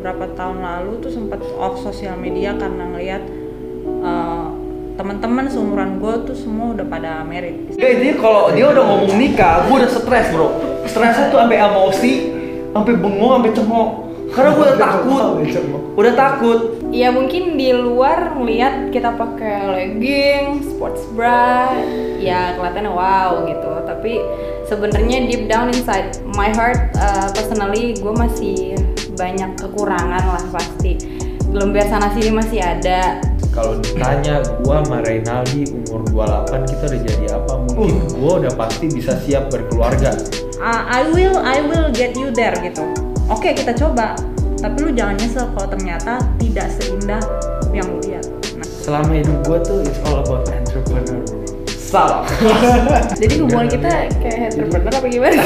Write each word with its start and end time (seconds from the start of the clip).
beberapa 0.00 0.32
tahun 0.32 0.64
lalu 0.64 1.04
tuh 1.04 1.12
sempat 1.12 1.44
off 1.60 1.76
sosial 1.84 2.16
media 2.16 2.56
karena 2.56 2.88
ngelihat 2.88 3.20
uh, 4.00 4.48
teman-teman 4.96 5.44
seumuran 5.44 6.00
gue 6.00 6.14
tuh 6.24 6.36
semua 6.36 6.72
udah 6.72 6.88
pada 6.88 7.20
married. 7.20 7.68
Ya 7.76 7.92
intinya 7.92 8.16
kalau 8.16 8.42
dia 8.56 8.72
udah 8.72 8.80
ngomong 8.80 9.12
nikah, 9.20 9.68
gue 9.68 9.76
udah 9.76 9.90
stres 9.92 10.32
bro. 10.32 10.56
Stresnya 10.88 11.28
tuh 11.28 11.44
sampai 11.44 11.60
emosi, 11.60 12.12
sampai 12.72 12.92
bengong, 12.96 13.32
sampai 13.44 13.52
cengok. 13.52 13.90
Karena 14.30 14.50
gue 14.56 14.64
udah 14.64 14.78
takut, 14.78 15.24
udah 16.00 16.14
takut. 16.16 16.58
Ya 16.88 17.12
mungkin 17.12 17.60
di 17.60 17.74
luar 17.76 18.40
ngeliat 18.40 18.94
kita 18.94 19.20
pakai 19.20 19.68
legging, 19.68 20.64
sports 20.64 21.04
bra, 21.12 21.76
ya 22.16 22.56
kelihatannya 22.56 22.88
wow 22.88 23.44
gitu. 23.44 23.72
Tapi 23.84 24.16
sebenarnya 24.64 25.28
deep 25.28 25.44
down 25.50 25.68
inside 25.68 26.24
my 26.38 26.48
heart, 26.56 26.88
uh, 26.96 27.28
personally 27.34 27.98
gue 27.98 28.14
masih 28.14 28.78
banyak 29.20 29.50
kekurangan 29.60 30.24
lah 30.24 30.44
pasti. 30.48 30.96
Lembar 31.52 31.84
sana 31.92 32.08
sini 32.16 32.32
masih 32.32 32.64
ada. 32.64 33.20
Kalau 33.52 33.76
ditanya 33.82 34.40
gua 34.64 34.80
sama 34.80 35.04
Reynaldi 35.04 35.68
umur 35.84 36.06
28 36.48 36.70
kita 36.70 36.84
udah 36.88 37.00
jadi 37.04 37.24
apa? 37.36 37.52
Mungkin 37.68 37.94
gua 38.16 38.32
udah 38.40 38.52
pasti 38.56 38.86
bisa 38.88 39.18
siap 39.20 39.52
berkeluarga. 39.52 40.16
Uh, 40.56 40.82
I 40.88 41.04
will 41.12 41.36
I 41.44 41.60
will 41.60 41.92
get 41.92 42.16
you 42.16 42.32
there 42.32 42.56
gitu. 42.64 42.80
Oke 43.28 43.52
kita 43.52 43.76
coba, 43.76 44.16
tapi 44.62 44.88
lu 44.88 44.90
jangan 44.96 45.18
nyesel 45.20 45.50
kalau 45.52 45.68
ternyata 45.68 46.22
tidak 46.40 46.70
seindah 46.80 47.20
yang 47.74 47.90
lu 47.90 47.98
lihat. 48.06 48.24
Nah, 48.56 48.66
Selama 48.80 49.12
hidup 49.12 49.36
gua 49.44 49.58
tuh 49.60 49.82
it's 49.84 50.00
all 50.06 50.22
about 50.22 50.46
entrepreneur. 50.48 51.20
Salah. 51.90 52.22
Jadi 53.20 53.42
hubungan 53.42 53.66
kita 53.66 54.06
kayak 54.22 54.54
entrepreneur 54.54 54.94
apa 54.94 55.06
gimana? 55.10 55.34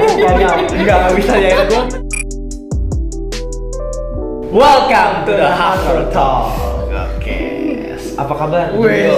Pokoknya 0.00 0.32
nggak 0.40 0.56
nggak 0.72 1.00
bisa 1.20 1.34
ya 1.36 1.52
gue. 1.68 1.82
Welcome 4.54 5.26
to 5.26 5.34
the 5.34 5.50
Hustler 5.50 6.06
Talk. 6.14 6.54
Oke. 6.86 7.42
Apa 8.14 8.34
kabar? 8.38 8.70
Wih, 8.78 9.10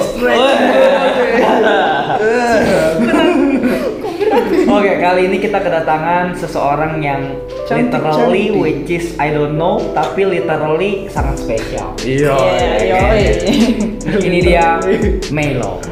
Oke, 4.65 4.93
kali 4.97 5.29
ini 5.29 5.37
kita 5.37 5.61
kedatangan 5.61 6.33
seseorang 6.41 7.05
yang 7.05 7.37
Cantik, 7.69 8.01
literally 8.01 8.49
cantik. 8.49 8.63
which 8.65 8.89
is 8.89 9.13
I 9.21 9.29
don't 9.37 9.61
know 9.61 9.77
tapi 9.93 10.25
literally 10.25 11.05
sangat 11.13 11.37
spesial. 11.37 11.93
Iya. 12.01 12.33
yoi. 12.97 13.25
Ini 14.09 14.39
dia 14.41 14.81
Melo. 15.37 15.85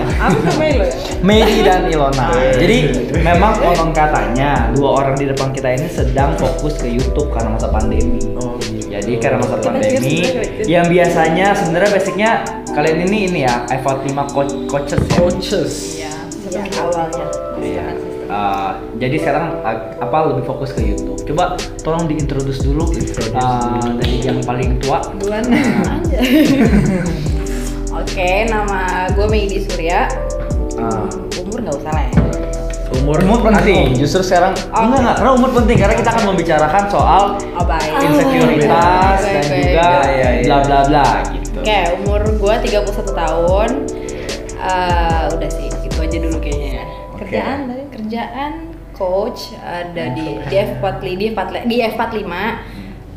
Apa 0.00 0.38
namanya 0.46 0.74
lo 0.78 0.84
ya? 0.86 0.96
Medi 1.22 1.56
dan 1.66 1.82
Ilona. 1.90 2.28
Jadi 2.56 2.78
memang 3.20 3.52
konon 3.58 3.90
katanya 3.90 4.70
dua 4.74 5.02
orang 5.02 5.14
di 5.18 5.26
depan 5.30 5.50
kita 5.50 5.68
ini 5.74 5.88
sedang 5.90 6.34
fokus 6.38 6.78
ke 6.78 6.88
YouTube 6.88 7.30
karena 7.34 7.54
masa 7.54 7.68
pandemi. 7.68 8.18
Oh, 8.38 8.56
gitu. 8.62 8.90
Jadi 8.90 9.12
karena 9.18 9.38
masa 9.42 9.56
Kita 9.58 9.66
pandemi 9.68 10.16
sebenarnya 10.22 10.64
yang 10.68 10.86
biasanya 10.88 11.46
sebenarnya 11.56 11.90
basicnya 11.90 12.30
kalian 12.72 12.98
ini 13.08 13.18
ini 13.28 13.40
ya 13.44 13.54
iPhone 13.68 14.00
5 14.04 14.34
coach 14.34 14.52
coaches 14.70 15.02
ya. 15.02 15.16
Coaches. 15.18 15.72
Iya, 15.98 16.14
seperti 16.30 16.76
awalnya. 16.78 17.26
Iya. 17.62 17.88
Uh, 18.32 18.72
jadi 18.96 19.16
sekarang 19.20 19.60
uh, 19.60 19.92
apa 20.00 20.32
lebih 20.32 20.48
fokus 20.48 20.72
ke 20.72 20.80
YouTube. 20.80 21.20
Coba 21.28 21.52
tolong 21.84 22.08
diintroduce 22.08 22.64
dulu 22.64 22.88
uh, 23.36 23.84
dari 24.00 24.24
yang 24.24 24.40
paling 24.40 24.80
tua. 24.80 25.04
Duluan. 25.20 25.44
Oke, 27.92 28.48
nama 28.48 28.80
gue 29.12 29.26
Meidi 29.28 29.60
Surya. 29.62 30.08
Uh, 30.74 31.06
Umur 31.38 31.60
nggak 31.60 31.76
usah 31.76 31.92
lah 31.92 32.04
ya. 32.04 32.12
Umur 32.94 33.16
umur 33.20 33.40
penting. 33.46 33.92
Justru 33.94 34.20
sekarang 34.22 34.52
Oh. 34.70 34.84
enggak 34.84 35.00
enggak 35.00 35.16
karena 35.18 35.32
umur 35.32 35.50
penting 35.52 35.76
karena 35.76 35.94
kita 35.94 36.08
akan 36.10 36.24
membicarakan 36.28 36.84
soal 36.88 37.24
Oh 37.52 37.64
baik. 37.64 37.92
insekuritas 38.00 39.18
Baik, 39.18 39.26
dan 39.26 39.44
baik. 39.44 39.62
juga 39.62 39.82
Ya, 39.82 40.08
ya, 40.08 40.28
ya. 40.30 40.42
bla 40.42 40.58
bla 40.62 40.80
bla 40.86 41.06
gitu. 41.30 41.58
Oke, 41.58 41.78
umur 42.00 42.20
gue 42.24 42.54
31 42.62 43.12
tahun. 43.12 43.70
Eh, 44.62 45.24
udah 45.28 45.50
sih, 45.50 45.68
itu 45.68 45.98
aja 45.98 46.16
dulu 46.18 46.36
kayaknya 46.38 46.70
ya. 46.72 46.84
Kerjaan 47.18 47.58
tadi. 47.66 47.82
Kerjaan 47.92 48.52
coach 48.92 49.52
ada 49.58 50.04
di 50.12 50.26
di 50.38 50.54
F45 50.54 51.04
di 51.12 51.24
F45 51.28 51.64
di 51.66 51.76
F45. 51.82 52.32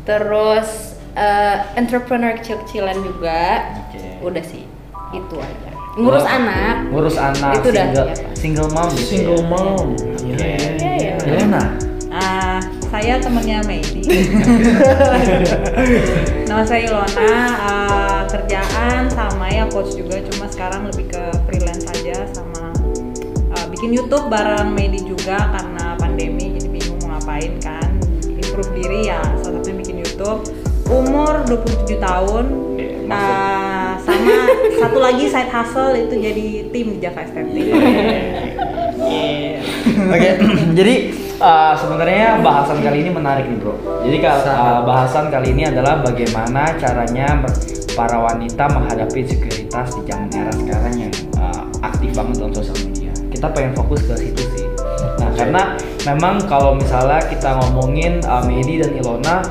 Terus 0.04 0.68
eh, 1.16 1.56
entrepreneur 1.80 2.36
kecil-kecilan 2.36 2.96
juga. 3.00 3.64
Oke. 3.88 4.20
Udah 4.20 4.44
sih, 4.44 4.68
itu 5.16 5.36
aja. 5.40 5.70
Ngurus 5.96 6.28
Wah, 6.28 6.36
anak. 6.36 6.76
Ngurus 6.92 7.16
anak, 7.16 7.52
Itu 7.56 7.72
udah, 7.72 7.84
single, 7.88 8.04
iya, 8.04 8.14
Pak. 8.20 8.32
single 8.36 8.68
mom 8.68 8.88
gitu. 8.92 9.08
Single 9.08 9.40
ya. 9.40 9.48
mom. 9.48 9.86
Oke. 9.96 10.28
Iya, 10.28 10.68
iya. 10.76 11.12
Ilona. 11.24 11.64
Ah, 12.12 12.60
saya 12.92 13.14
temennya 13.20 13.64
Meidi. 13.64 14.04
Nama 16.48 16.62
saya 16.68 16.80
Ilona, 16.84 17.32
ah, 17.64 18.20
kerjaan 18.28 19.08
sama 19.08 19.48
ya 19.48 19.64
coach 19.72 19.96
juga, 19.96 20.20
cuma 20.32 20.48
sekarang 20.52 20.84
lebih 20.92 21.08
ke 21.12 21.22
freelance 21.48 21.88
aja 21.88 22.28
sama 22.32 22.72
ah, 23.56 23.64
bikin 23.72 23.96
YouTube 23.96 24.28
bareng 24.28 24.76
Meidi 24.76 25.00
juga 25.00 25.48
karena 25.48 25.96
pandemi 25.96 26.56
jadi 26.60 26.68
bingung 26.68 27.00
mau 27.08 27.16
ngapain 27.16 27.56
kan. 27.64 27.88
Improve 28.36 28.68
diri 28.76 29.08
ya, 29.08 29.20
salah 29.40 29.60
satunya 29.60 29.76
bikin 29.80 29.96
YouTube. 30.04 30.44
Umur 30.86 31.42
27 31.46 31.98
tahun. 31.98 32.44
Ah, 33.06 33.94
sama 34.02 34.50
satu 34.82 34.98
lagi 34.98 35.30
side 35.30 35.50
hustle 35.50 35.94
itu 35.94 36.14
jadi 36.18 36.46
tim 36.74 36.86
di 36.94 36.98
Java 36.98 37.22
Estetik. 37.22 37.70
Oke, 40.06 40.30
jadi 40.78 40.94
uh, 41.38 41.74
sebenarnya 41.78 42.42
bahasan 42.42 42.82
kali 42.82 43.06
ini 43.06 43.10
menarik 43.14 43.46
nih 43.46 43.58
bro. 43.62 43.74
Jadi 44.02 44.16
uh, 44.26 44.82
bahasan 44.82 45.30
kali 45.30 45.54
ini 45.54 45.68
adalah 45.70 46.02
bagaimana 46.02 46.74
caranya 46.78 47.42
para 47.96 48.18
wanita 48.20 48.64
menghadapi 48.70 49.24
sekuritas 49.24 49.88
di 49.96 50.02
zaman 50.10 50.28
era 50.34 50.52
sekarang 50.52 50.94
yang 51.08 51.12
uh, 51.40 51.64
aktif 51.80 52.10
banget 52.12 52.34
dalam 52.42 52.52
sosial 52.52 52.78
media. 52.90 53.12
Kita 53.32 53.46
pengen 53.52 53.72
fokus 53.76 54.04
ke 54.04 54.14
situ 54.18 54.42
sih. 54.56 54.66
Nah, 55.16 55.30
karena 55.32 55.62
memang 56.04 56.44
kalau 56.44 56.76
misalnya 56.76 57.20
kita 57.24 57.56
ngomongin 57.56 58.20
uh, 58.28 58.44
Medi 58.44 58.80
dan 58.84 58.92
Ilona, 58.96 59.46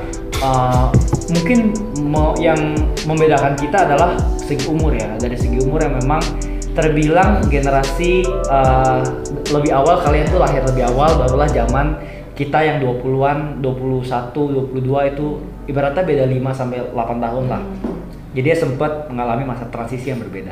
uh, 0.46 0.86
mungkin 1.34 1.74
mo- 2.06 2.38
yang 2.38 2.78
membedakan 3.10 3.58
kita 3.58 3.90
adalah 3.90 4.14
segi 4.38 4.70
umur 4.70 4.94
ya. 4.94 5.10
Dari 5.18 5.34
segi 5.34 5.58
umur 5.66 5.82
yang 5.82 5.98
memang 5.98 6.22
terbilang 6.76 7.42
generasi 7.48 8.28
uh, 8.52 9.00
lebih 9.50 9.72
awal 9.72 10.04
kalian 10.04 10.28
tuh 10.28 10.44
lahir 10.44 10.60
lebih 10.68 10.84
awal 10.92 11.16
barulah 11.16 11.48
zaman 11.48 11.96
kita 12.36 12.60
yang 12.60 12.84
20-an, 12.84 13.64
21, 13.64 14.76
22 14.76 15.12
itu 15.16 15.26
ibaratnya 15.72 16.04
beda 16.04 16.28
5 16.28 16.52
sampai 16.52 16.84
8 16.92 17.24
tahun 17.24 17.46
lah. 17.48 17.64
Jadi 18.36 18.52
dia 18.52 18.58
sempat 18.60 19.08
mengalami 19.08 19.48
masa 19.48 19.64
transisi 19.72 20.12
yang 20.12 20.20
berbeda. 20.20 20.52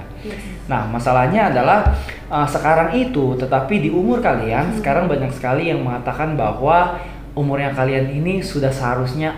Nah, 0.71 0.87
masalahnya 0.87 1.51
adalah 1.51 1.91
uh, 2.31 2.47
sekarang 2.47 2.95
itu 2.95 3.35
tetapi 3.35 3.83
di 3.83 3.89
umur 3.91 4.23
kalian 4.23 4.79
sekarang 4.79 5.11
banyak 5.11 5.35
sekali 5.35 5.67
yang 5.67 5.83
mengatakan 5.83 6.39
bahwa 6.39 7.03
umurnya 7.35 7.75
kalian 7.75 8.15
ini 8.15 8.39
sudah 8.39 8.71
seharusnya 8.71 9.35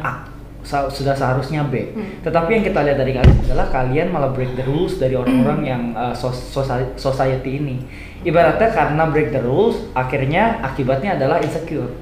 sudah 0.65 1.13
seharusnya 1.13 1.61
B. 1.69 1.93
Tetapi 2.25 2.49
yang 2.57 2.65
kita 2.65 2.81
lihat 2.81 2.97
dari 2.97 3.13
kalian 3.13 3.37
adalah 3.45 3.69
kalian 3.69 4.07
malah 4.09 4.33
break 4.33 4.57
the 4.57 4.65
rules 4.65 4.97
dari 4.97 5.13
orang-orang 5.13 5.59
yang 5.61 5.83
uh, 5.93 6.11
society 6.97 7.61
ini. 7.61 7.77
Ibaratnya 8.25 8.73
karena 8.73 9.05
break 9.13 9.29
the 9.29 9.41
rules, 9.45 9.77
akhirnya 9.93 10.57
akibatnya 10.65 11.13
adalah 11.13 11.37
insecure. 11.37 11.93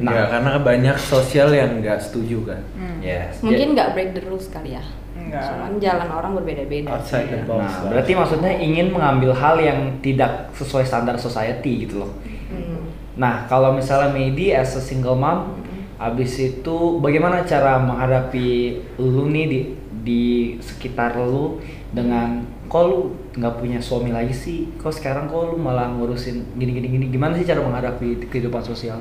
Nah, 0.00 0.16
ya, 0.16 0.24
karena 0.32 0.58
banyak 0.58 0.96
sosial 0.96 1.52
yang 1.52 1.78
nggak 1.78 2.00
setuju 2.00 2.42
kan. 2.48 2.60
Hmm. 2.74 2.98
Yes. 3.04 3.38
Mungkin 3.44 3.76
nggak 3.76 3.92
break 3.94 4.10
the 4.16 4.22
rules 4.26 4.48
kali 4.48 4.74
ya. 4.74 4.82
Enggak. 5.12 5.44
Cuman 5.44 5.72
jalan 5.76 6.08
orang 6.08 6.32
berbeda-beda. 6.40 6.88
Outside 6.96 7.28
the 7.28 7.44
Ya, 7.44 7.46
box. 7.46 7.60
Nah, 7.60 7.70
lah. 7.70 7.90
berarti 7.92 8.12
maksudnya 8.16 8.52
ingin 8.56 8.88
mengambil 8.90 9.36
hal 9.36 9.60
yang 9.60 10.00
tidak 10.00 10.48
sesuai 10.56 10.88
standar 10.88 11.20
society 11.20 11.86
gitu 11.86 12.02
loh. 12.02 12.12
Hmm. 12.48 12.88
Nah, 13.20 13.44
kalau 13.46 13.76
misalnya 13.76 14.08
Medi 14.10 14.56
as 14.56 14.72
a 14.74 14.82
single 14.82 15.20
mom, 15.20 15.60
abis 16.00 16.32
itu 16.40 16.76
bagaimana 17.04 17.44
cara 17.44 17.76
menghadapi 17.76 18.80
lu 18.96 19.28
nih 19.28 19.44
di 19.52 19.60
di 20.00 20.24
sekitar 20.64 21.20
lu 21.20 21.60
dengan 21.92 22.40
kok 22.72 22.84
lu 22.88 23.12
nggak 23.36 23.54
punya 23.60 23.78
suami 23.78 24.10
lagi 24.10 24.32
sih? 24.32 24.58
Kok 24.80 24.94
sekarang 24.96 25.28
kok 25.28 25.52
lu 25.52 25.56
malah 25.60 25.92
ngurusin 25.92 26.56
gini 26.56 26.72
gini 26.72 26.88
gini? 26.88 27.06
Gimana 27.12 27.36
sih 27.36 27.44
cara 27.44 27.60
menghadapi 27.60 28.32
kehidupan 28.32 28.64
sosial? 28.64 28.98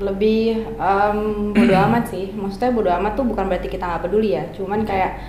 lebih 0.00 0.64
em, 0.80 1.18
bodo 1.52 1.74
amat 1.76 2.08
sih 2.08 2.32
maksudnya 2.32 2.72
bodo 2.72 2.88
amat 2.88 3.12
tuh 3.16 3.26
bukan 3.28 3.46
berarti 3.46 3.68
kita 3.68 3.84
nggak 3.84 4.02
peduli 4.08 4.32
ya 4.32 4.48
cuman 4.56 4.82
kayak 4.88 5.20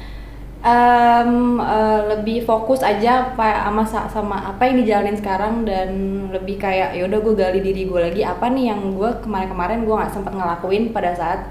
em, 0.61 1.57
eh, 1.57 2.01
lebih 2.13 2.45
fokus 2.45 2.85
aja 2.85 3.33
apa 3.33 3.65
sama 3.65 3.83
sama 4.09 4.37
apa 4.53 4.61
yang 4.69 4.85
dijalanin 4.85 5.17
sekarang 5.17 5.65
dan 5.65 5.89
lebih 6.29 6.61
kayak 6.61 6.93
ya 6.93 7.09
udah 7.09 7.19
gue 7.21 7.33
gali 7.33 7.59
diri 7.65 7.89
gue 7.89 7.99
lagi. 7.99 8.21
Apa 8.21 8.49
nih 8.53 8.73
yang 8.73 8.93
gue 8.93 9.09
kemarin-kemarin 9.25 9.83
gue 9.83 9.95
nggak 9.95 10.13
sempat 10.13 10.33
ngelakuin 10.37 10.93
pada 10.93 11.11
saat 11.17 11.49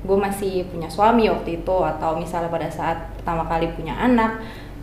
gue 0.00 0.16
masih 0.16 0.64
punya 0.72 0.88
suami 0.88 1.28
waktu 1.28 1.60
itu 1.60 1.76
atau 1.84 2.16
misalnya 2.16 2.48
pada 2.48 2.68
saat 2.72 2.98
pertama 3.20 3.44
kali 3.44 3.68
punya 3.76 3.92
anak 4.00 4.40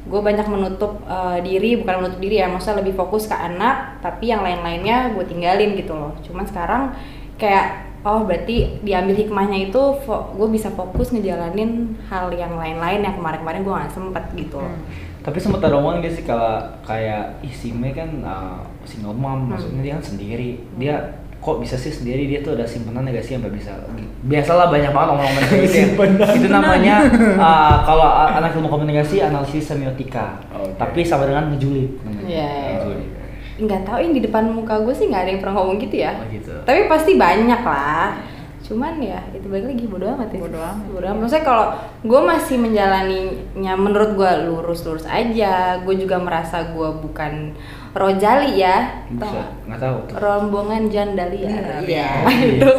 gue 0.07 0.21
banyak 0.23 0.47
menutup 0.47 1.03
eh, 1.03 1.39
diri 1.43 1.81
bukan 1.81 1.95
menutup 2.01 2.19
diri 2.21 2.39
ya 2.39 2.47
maksudnya 2.47 2.79
lebih 2.81 2.95
fokus 2.95 3.27
ke 3.27 3.35
anak 3.35 3.99
tapi 3.99 4.31
yang 4.31 4.41
lain-lainnya 4.45 5.13
gue 5.13 5.25
tinggalin 5.25 5.77
gitu 5.77 5.93
loh. 5.93 6.13
Cuman 6.25 6.45
sekarang 6.47 6.95
kayak 7.37 7.86
oh 8.07 8.23
berarti 8.23 8.79
diambil 8.81 9.15
hikmahnya 9.19 9.67
itu 9.67 9.81
gue 10.07 10.47
bisa 10.47 10.71
fokus 10.71 11.11
ngejalanin 11.11 11.99
hal 12.07 12.31
yang 12.31 12.55
lain-lain 12.55 13.03
yang 13.03 13.15
kemarin-kemarin 13.19 13.61
gue 13.67 13.73
nggak 13.75 13.93
sempet 13.93 14.23
gitu 14.33 14.63
loh 14.63 14.71
Hmm. 14.77 15.07
Tapi 15.27 15.43
sempat 15.43 15.59
ada 15.59 15.75
omongan 15.75 15.99
gak 15.99 16.15
sih 16.15 16.23
kalau 16.23 16.55
kayak 16.87 17.43
ih 17.43 17.51
si 17.51 17.75
Mei 17.75 17.91
kan 17.91 18.07
uh, 18.23 18.63
single 18.87 19.11
mom, 19.11 19.51
maksudnya 19.51 19.83
dia 19.83 19.93
kan 19.99 20.05
sendiri. 20.15 20.63
Dia 20.79 21.19
kok 21.43 21.59
bisa 21.59 21.75
sih 21.75 21.91
sendiri 21.91 22.31
dia 22.31 22.39
tuh 22.39 22.55
ada 22.55 22.63
simpanan 22.63 23.11
gak 23.11 23.27
sih 23.27 23.35
sampai 23.35 23.51
bisa 23.51 23.75
biasalah 24.23 24.71
banyak 24.71 24.89
banget 24.89 25.09
omongan 25.13 25.43
kayak 25.45 25.61
gitu 25.67 25.77
ya. 25.77 25.87
itu 26.33 26.47
namanya 26.49 26.95
uh, 27.37 27.75
kalau 27.85 28.07
anak 28.09 28.57
ilmu 28.57 28.67
komunikasi 28.67 29.21
analisis 29.21 29.69
semiotika 29.69 30.41
Oke. 30.55 30.75
tapi 30.81 30.99
sama 31.05 31.29
dengan 31.29 31.53
ngejulit 31.53 31.91
namanya. 32.01 32.47
Ngejulit. 32.73 33.09
Nggak 33.57 33.81
tahu 33.83 33.97
ini 33.99 34.11
di 34.13 34.23
depan 34.23 34.47
muka 34.47 34.79
gue 34.79 34.93
sih 34.93 35.05
nggak 35.05 35.17
ada 35.19 35.29
yang 35.29 35.41
pernah 35.41 35.55
ngomong 35.57 35.77
gitu 35.79 35.95
ya 35.97 36.13
Oh, 36.13 36.25
gitu. 36.27 36.53
tapi 36.61 36.85
pasti 36.85 37.11
banyak 37.13 37.57
lah 37.59 38.13
cuman 38.59 38.99
ya 38.99 39.23
itu 39.31 39.47
balik 39.47 39.65
lagi 39.65 39.85
bodo 39.85 40.05
amat 40.09 40.29
ya 40.29 40.39
Bodo 40.41 40.59
amat. 40.59 40.85
bodo 40.87 41.05
amat 41.07 41.19
maksudnya 41.19 41.45
kalau 41.45 41.65
gue 42.01 42.21
masih 42.21 42.55
menjalaninya 42.57 43.73
menurut 43.75 44.11
gue 44.13 44.31
lurus-lurus 44.45 45.05
aja 45.05 45.53
gue 45.79 45.95
juga 45.95 46.17
merasa 46.17 46.67
gue 46.67 46.89
bukan 46.99 47.55
rojali 47.97 48.61
ya 48.61 49.01
bisa 49.09 49.57
nggak 49.65 49.79
tahu 49.81 49.97
rombongan 50.21 50.85
jandalia 50.87 51.49
Benar. 51.49 51.81
Iya, 51.81 52.09
itu 52.53 52.71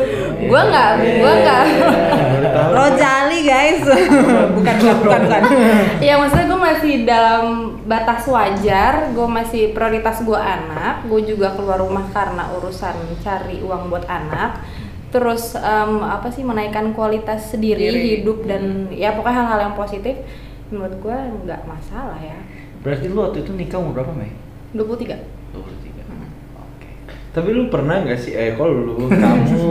gue 0.47 0.61
nggak 0.71 0.91
gue 1.03 1.33
nggak. 1.43 1.65
Rojali 2.71 3.39
guys. 3.43 3.83
bukan 4.57 4.75
bukan 4.79 4.97
bukan 5.03 5.21
bukan. 5.27 5.43
ya 5.99 6.15
maksudnya 6.23 6.47
gue 6.47 6.61
masih 6.61 6.95
dalam 7.03 7.45
batas 7.89 8.23
wajar 8.31 9.11
gue 9.11 9.29
masih 9.29 9.63
prioritas 9.75 10.23
gue 10.23 10.39
anak 10.39 11.09
gue 11.11 11.21
juga 11.27 11.57
keluar 11.59 11.83
rumah 11.83 12.07
karena 12.15 12.47
urusan 12.55 12.95
cari 13.25 13.59
uang 13.65 13.91
buat 13.91 14.07
anak 14.07 14.63
terus 15.09 15.57
em, 15.57 16.05
apa 16.05 16.29
sih 16.29 16.45
menaikkan 16.45 16.93
kualitas 16.93 17.57
sendiri 17.57 17.81
Diri. 17.81 18.21
hidup 18.21 18.45
dan 18.45 18.93
ya 18.93 19.17
pokoknya 19.17 19.37
hal-hal 19.41 19.61
yang 19.73 19.77
positif 19.77 20.21
menurut 20.69 21.01
gue 21.01 21.17
nggak 21.49 21.65
masalah 21.65 22.21
ya 22.21 22.37
berarti 22.85 23.09
lu 23.09 23.25
waktu 23.25 23.41
itu 23.41 23.53
nikah 23.57 23.81
umur 23.81 24.05
berapa 24.05 24.13
Mei? 24.13 24.48
23 24.73 25.17
23 25.53 26.09
Hmm. 26.09 26.29
oke 26.57 26.89
Tapi 27.31 27.49
lu 27.53 27.69
pernah 27.69 28.01
nggak 28.01 28.17
sih, 28.17 28.33
eh 28.33 28.53
kok 28.53 28.65
lu, 28.65 29.09
kamu, 29.23 29.65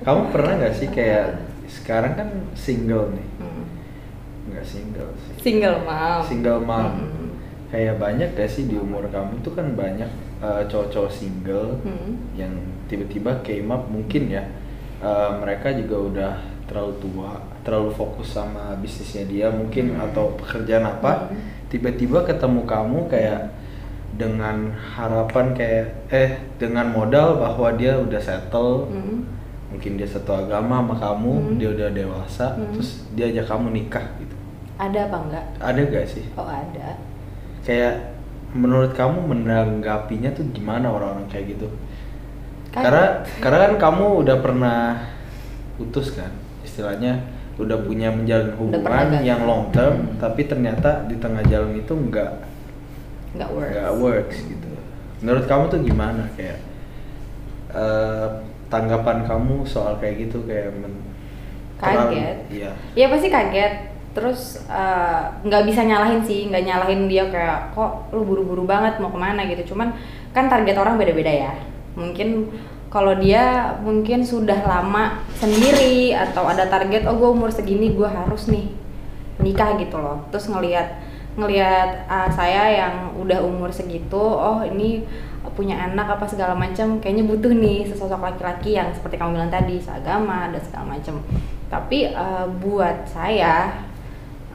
kamu 0.00 0.20
pernah 0.30 0.52
nggak 0.58 0.74
sih 0.74 0.88
kayak 0.88 1.38
sekarang 1.66 2.12
kan 2.14 2.28
single 2.52 3.10
nih, 3.10 3.26
Hmm. 3.38 3.64
nggak 4.50 4.66
single 4.66 5.10
sih, 5.16 5.34
single 5.40 5.78
mom 5.82 6.20
single 6.22 6.60
mom. 6.60 6.86
Hmm. 6.92 7.28
Kayak 7.72 7.96
banyak 7.96 8.36
gak 8.36 8.52
sih 8.52 8.68
di 8.68 8.76
umur 8.76 9.08
kamu 9.08 9.40
tuh 9.40 9.56
kan 9.56 9.72
banyak 9.72 10.10
eh, 10.38 10.62
cowok-cowok 10.68 11.08
single 11.08 11.80
Hmm. 11.80 12.20
yang 12.36 12.52
tiba-tiba 12.84 13.40
came 13.40 13.70
up 13.70 13.88
mungkin 13.88 14.28
ya 14.28 14.44
eh, 15.00 15.30
mereka 15.40 15.72
juga 15.72 15.96
udah 15.98 16.32
terlalu 16.62 16.94
tua, 17.00 17.32
terlalu 17.62 17.90
fokus 17.90 18.32
sama 18.32 18.76
bisnisnya 18.76 19.24
dia 19.24 19.48
mungkin 19.48 19.96
atau 19.96 20.36
pekerjaan 20.36 20.84
apa, 20.84 21.26
Hmm. 21.26 21.40
tiba-tiba 21.68 22.22
ketemu 22.22 22.60
kamu 22.64 22.98
kayak 23.08 23.40
dengan 24.22 24.70
harapan 24.94 25.50
kayak 25.50 25.86
eh 26.08 26.30
dengan 26.56 26.86
modal 26.88 27.36
bahwa 27.36 27.74
dia 27.74 27.98
udah 27.98 28.22
settle 28.22 28.86
Hmm. 28.86 29.26
mungkin 29.68 29.96
dia 29.96 30.06
satu 30.06 30.30
agama 30.36 30.78
sama 30.78 30.94
kamu 30.94 31.32
Hmm. 31.34 31.54
dia 31.58 31.68
udah 31.70 31.88
dewasa 31.90 32.54
Hmm. 32.54 32.70
terus 32.70 33.10
dia 33.12 33.26
ajak 33.26 33.50
kamu 33.50 33.66
nikah 33.74 34.06
gitu 34.16 34.36
ada 34.78 34.98
apa 35.04 35.16
enggak 35.18 35.44
ada 35.58 35.80
gak 35.82 36.06
sih 36.06 36.24
oh 36.32 36.46
ada 36.46 36.88
kayak 37.62 37.94
menurut 38.52 38.92
kamu 38.92 39.18
menanggapinya 39.26 40.30
tuh 40.30 40.44
gimana 40.50 40.86
orang-orang 40.86 41.24
kayak 41.26 41.56
gitu 41.56 41.66
Kaget. 42.68 42.84
karena 42.84 43.04
karena 43.40 43.58
kan 43.64 43.74
kamu 43.80 44.04
udah 44.22 44.36
pernah 44.38 44.80
putus 45.74 46.12
kan 46.12 46.30
istilahnya 46.62 47.16
udah 47.56 47.80
punya 47.80 48.08
menjalin 48.08 48.52
hubungan 48.56 49.20
yang 49.20 49.44
long 49.44 49.68
term 49.70 49.94
Hmm. 50.04 50.16
tapi 50.16 50.44
ternyata 50.44 51.04
di 51.04 51.16
tengah 51.16 51.40
jalan 51.44 51.72
itu 51.74 51.92
nggak 51.92 52.51
nggak 53.32 53.50
work 53.50 53.70
nggak 53.72 53.94
works 53.96 54.38
gitu 54.44 54.68
menurut 55.22 55.44
kamu 55.46 55.64
tuh 55.68 55.80
gimana 55.80 56.24
kayak 56.34 56.58
eh, 57.72 58.28
tanggapan 58.68 59.24
kamu 59.24 59.64
soal 59.64 59.96
kayak 59.96 60.28
gitu 60.28 60.44
kayak 60.44 60.72
men- 60.72 61.10
Kaget. 61.82 62.36
iya 62.46 62.70
Iya 62.94 63.06
pasti 63.10 63.26
kaget. 63.26 63.74
Terus 64.14 64.62
eh, 64.70 65.22
nggak 65.42 65.62
bisa 65.66 65.82
nyalahin 65.82 66.22
sih, 66.22 66.46
nggak 66.46 66.62
nyalahin 66.62 67.10
dia 67.10 67.26
kayak 67.26 67.74
kok 67.74 68.06
lu 68.14 68.22
buru-buru 68.22 68.62
banget 68.62 69.02
mau 69.02 69.10
ke 69.10 69.18
mana 69.18 69.42
gitu. 69.50 69.74
Cuman 69.74 69.90
kan 70.30 70.46
target 70.46 70.78
orang 70.78 70.94
beda-beda 70.94 71.32
ya. 71.32 71.52
Mungkin 71.98 72.54
kalau 72.86 73.18
dia 73.18 73.74
mungkin 73.82 74.22
sudah 74.22 74.62
lama 74.62 75.26
sendiri 75.34 76.14
atau 76.14 76.44
ada 76.46 76.68
target 76.70 77.02
oh 77.08 77.16
gue 77.18 77.30
umur 77.34 77.50
segini 77.50 77.96
gue 77.96 78.06
harus 78.06 78.46
nih 78.46 78.70
nikah 79.42 79.74
gitu 79.74 79.98
loh. 79.98 80.22
Terus 80.30 80.46
ngelihat 80.46 80.86
ngelihat 81.36 82.04
ah, 82.08 82.28
saya 82.28 82.68
yang 82.68 82.94
udah 83.16 83.40
umur 83.40 83.72
segitu, 83.72 84.20
oh 84.20 84.60
ini 84.60 85.04
punya 85.52 85.76
anak 85.76 86.16
apa 86.16 86.24
segala 86.24 86.56
macam 86.56 86.96
kayaknya 86.96 87.28
butuh 87.28 87.52
nih 87.52 87.84
sesosok 87.84 88.24
laki-laki 88.24 88.72
yang 88.78 88.88
seperti 88.94 89.20
kamu 89.20 89.36
bilang 89.36 89.52
tadi 89.52 89.76
seagama 89.76 90.48
dan 90.48 90.62
segala 90.64 90.96
macam. 90.96 91.20
Tapi 91.68 91.98
eh, 92.12 92.46
buat 92.60 93.08
saya 93.08 93.84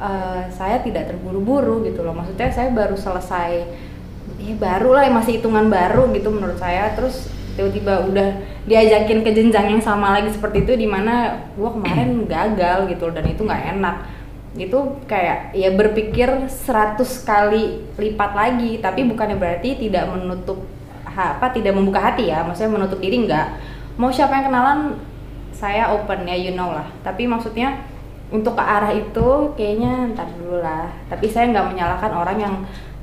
eh, 0.02 0.42
saya 0.50 0.82
tidak 0.82 1.14
terburu-buru 1.14 1.86
gitu 1.86 2.02
loh. 2.02 2.14
Maksudnya 2.18 2.50
saya 2.50 2.70
baru 2.74 2.98
selesai 2.98 3.52
ya 4.38 4.54
baru 4.58 4.94
lah 4.94 5.10
masih 5.10 5.42
hitungan 5.42 5.70
baru 5.70 6.10
gitu 6.14 6.34
menurut 6.34 6.58
saya. 6.58 6.94
Terus 6.98 7.30
tiba-tiba 7.58 8.06
udah 8.06 8.30
diajakin 8.70 9.26
ke 9.26 9.34
jenjang 9.34 9.78
yang 9.78 9.82
sama 9.82 10.14
lagi 10.14 10.30
seperti 10.30 10.62
itu 10.62 10.78
di 10.78 10.86
mana 10.86 11.42
gua 11.58 11.74
kemarin 11.74 12.30
gagal 12.30 12.86
gitu 12.94 13.10
dan 13.10 13.26
itu 13.26 13.42
nggak 13.42 13.64
enak 13.78 13.98
itu 14.58 14.78
kayak 15.06 15.54
ya 15.54 15.70
berpikir 15.72 16.50
100 16.50 16.98
kali 17.24 17.88
lipat 17.96 18.32
lagi. 18.34 18.82
Tapi 18.82 19.06
bukannya 19.06 19.38
berarti 19.38 19.78
tidak 19.78 20.10
menutup 20.10 20.66
apa 21.06 21.50
tidak 21.54 21.78
membuka 21.78 22.02
hati 22.02 22.34
ya. 22.34 22.42
Maksudnya 22.44 22.74
menutup 22.74 22.98
diri 22.98 23.24
nggak. 23.26 23.48
Mau 24.02 24.10
siapa 24.10 24.34
yang 24.38 24.50
kenalan 24.50 24.80
saya 25.54 25.94
open 25.94 26.26
ya 26.26 26.36
you 26.38 26.58
know 26.58 26.74
lah. 26.74 26.86
Tapi 27.06 27.30
maksudnya 27.30 27.86
untuk 28.28 28.60
ke 28.60 28.64
arah 28.66 28.92
itu 28.92 29.54
kayaknya 29.54 30.18
ntar 30.18 30.28
dulu 30.34 30.60
lah. 30.60 30.90
Tapi 31.08 31.30
saya 31.30 31.54
nggak 31.54 31.78
menyalahkan 31.78 32.12
orang 32.12 32.38
yang 32.42 32.56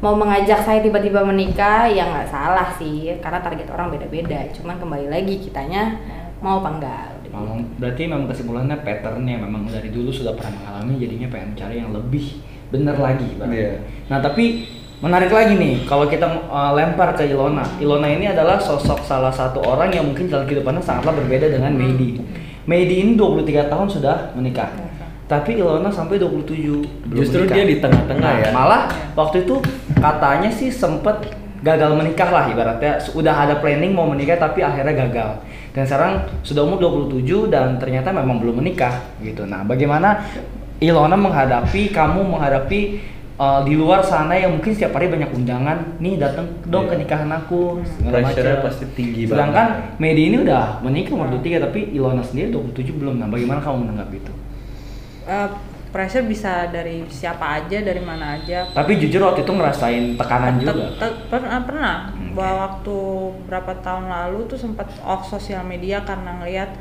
mau 0.03 0.12
mengajak 0.12 0.61
saya 0.61 0.85
tiba-tiba 0.85 1.25
menikah 1.25 1.87
ya 1.87 2.11
nggak 2.11 2.29
salah 2.29 2.69
sih. 2.75 3.15
Karena 3.23 3.39
target 3.39 3.71
orang 3.71 3.95
beda-beda. 3.95 4.50
Cuman 4.50 4.77
kembali 4.83 5.07
lagi 5.07 5.39
kitanya 5.39 5.97
mau 6.43 6.61
apa 6.61 6.71
enggak 6.77 7.13
Memang, 7.35 7.59
berarti 7.83 8.03
memang 8.07 8.27
kesimpulannya 8.31 8.77
patternnya 8.87 9.37
memang 9.43 9.67
dari 9.67 9.91
dulu 9.91 10.14
sudah 10.14 10.33
pernah 10.38 10.55
mengalami 10.55 11.03
jadinya 11.03 11.29
pengen 11.35 11.50
cari 11.59 11.75
yang 11.83 11.91
lebih 11.91 12.38
bener 12.71 12.97
lagi 12.99 13.26
ibaratnya. 13.35 13.59
Iya. 13.59 13.75
Nah 14.11 14.19
tapi 14.23 14.45
menarik 15.03 15.31
lagi 15.35 15.55
nih 15.59 15.85
kalau 15.85 16.07
kita 16.07 16.26
uh, 16.49 16.73
lempar 16.75 17.14
ke 17.19 17.26
Ilona. 17.29 17.67
Ilona 17.83 18.09
ini 18.09 18.31
adalah 18.31 18.59
sosok 18.59 19.03
salah 19.03 19.35
satu 19.35 19.61
orang 19.62 19.91
yang 19.93 20.07
mungkin 20.07 20.31
jalan 20.31 20.47
kehidupannya 20.47 20.83
sangatlah 20.83 21.14
berbeda 21.19 21.50
dengan 21.50 21.75
Meidi. 21.75 22.23
Meidi 22.64 23.05
ini 23.05 23.12
23 23.19 23.69
tahun 23.69 23.87
sudah 23.91 24.17
menikah. 24.38 24.73
Tapi 25.25 25.57
Ilona 25.57 25.88
sampai 25.88 26.21
27 26.21 27.09
belum 27.09 27.17
Justru 27.17 27.45
menikah. 27.45 27.57
dia 27.57 27.64
di 27.64 27.76
tengah-tengah 27.81 28.33
Nah, 28.33 28.43
ya. 28.45 28.49
Malah 28.53 28.83
waktu 29.17 29.45
itu 29.49 29.61
katanya 29.97 30.53
sih 30.53 30.69
sempet 30.69 31.33
gagal 31.64 31.97
menikah 31.97 32.29
lah 32.29 32.45
ibaratnya 32.53 33.00
udah 33.17 33.35
ada 33.49 33.55
planning 33.57 33.97
mau 33.97 34.05
menikah 34.05 34.37
tapi 34.37 34.61
akhirnya 34.61 34.93
gagal 35.09 35.41
dan 35.75 35.85
sekarang 35.85 36.12
sudah 36.40 36.62
umur 36.62 36.78
27 36.78 37.50
dan 37.50 37.76
ternyata 37.76 38.09
memang 38.09 38.38
belum 38.38 38.62
menikah 38.62 39.02
gitu 39.19 39.43
nah 39.45 39.61
bagaimana 39.61 40.23
Ilona 40.78 41.14
menghadapi 41.14 41.90
kamu 41.90 42.21
menghadapi 42.28 42.81
uh, 43.35 43.62
di 43.62 43.75
luar 43.75 44.02
sana 44.02 44.35
yang 44.35 44.54
mungkin 44.54 44.71
setiap 44.71 44.95
hari 44.95 45.07
banyak 45.07 45.31
undangan 45.31 45.99
nih 45.99 46.14
datang 46.14 46.47
dong 46.64 46.87
ke 46.87 46.95
Iya. 46.95 47.02
nikahan 47.02 47.31
aku 47.33 47.78
macam. 48.04 48.62
pasti 48.62 48.85
tinggi 48.93 49.23
sedangkan 49.25 49.66
banget. 49.90 49.99
Medi 49.99 50.23
ini 50.28 50.37
udah 50.43 50.78
menikah 50.81 51.14
umur 51.14 51.31
23 51.33 51.59
tapi 51.61 51.81
Ilona 51.90 52.23
sendiri 52.23 52.50
27 52.50 52.95
belum 52.95 53.19
nah 53.19 53.26
bagaimana 53.26 53.59
kamu 53.59 53.76
menanggapi 53.83 54.16
itu 54.19 54.33
Eh, 55.25 55.49
pressure 55.95 56.27
bisa 56.27 56.67
dari 56.69 57.07
siapa 57.09 57.47
aja, 57.57 57.79
dari 57.79 58.03
mana 58.03 58.35
aja. 58.35 58.67
tapi 58.69 58.99
jujur 58.99 59.23
waktu 59.23 59.41
itu 59.41 59.53
ngerasain 59.53 60.05
tekanan 60.15 60.55
Tet- 60.55 60.67
juga 60.67 60.85
tet- 60.99 61.21
pernah 61.29 61.63
pernah 61.63 61.95
Oke. 62.11 62.35
bahwa 62.35 62.55
waktu 62.67 62.97
berapa 63.47 63.73
tahun 63.79 64.05
lalu 64.09 64.39
tuh 64.45 64.59
sempat 64.59 64.91
off 65.01 65.23
sosial 65.25 65.63
media 65.63 66.03
karena 66.03 66.35
ngelihat 66.37 66.75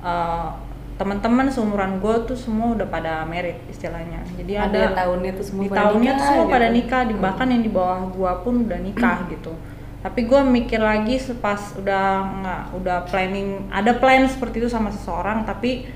eh, 0.00 0.48
teman-teman 0.96 1.46
seumuran 1.46 2.00
gue 2.00 2.14
tuh 2.26 2.34
semua 2.34 2.74
udah 2.74 2.88
pada 2.88 3.22
merit 3.22 3.60
istilahnya 3.68 4.24
jadi 4.34 4.52
Ada 4.56 4.66
ada, 4.66 4.78
yang 4.80 4.94
tahunnya 4.96 5.32
tuh 5.32 5.44
semua 5.44 5.62
di 5.62 5.68
pada 5.68 5.80
tahunnya 5.84 6.00
nikah 6.02 6.16
tuh 6.16 6.26
semua 6.26 6.42
gitu. 6.42 6.54
pada 6.56 6.68
nikah 6.72 7.02
di 7.04 7.14
Hmm. 7.14 7.22
bahkan 7.22 7.46
yang 7.46 7.62
di 7.62 7.70
bawah 7.70 7.98
gue 8.08 8.32
pun 8.42 8.54
udah 8.64 8.78
nikah 8.80 9.16
gitu 9.32 9.52
tapi 9.98 10.20
gue 10.24 10.40
mikir 10.40 10.80
lagi 10.80 11.14
pas 11.36 11.74
udah 11.74 12.04
nggak 12.40 12.62
udah 12.74 12.98
planning 13.04 13.48
ada 13.68 13.92
plan 13.92 14.24
seperti 14.24 14.58
itu 14.58 14.68
sama 14.68 14.88
seseorang 14.88 15.42
tapi 15.44 15.86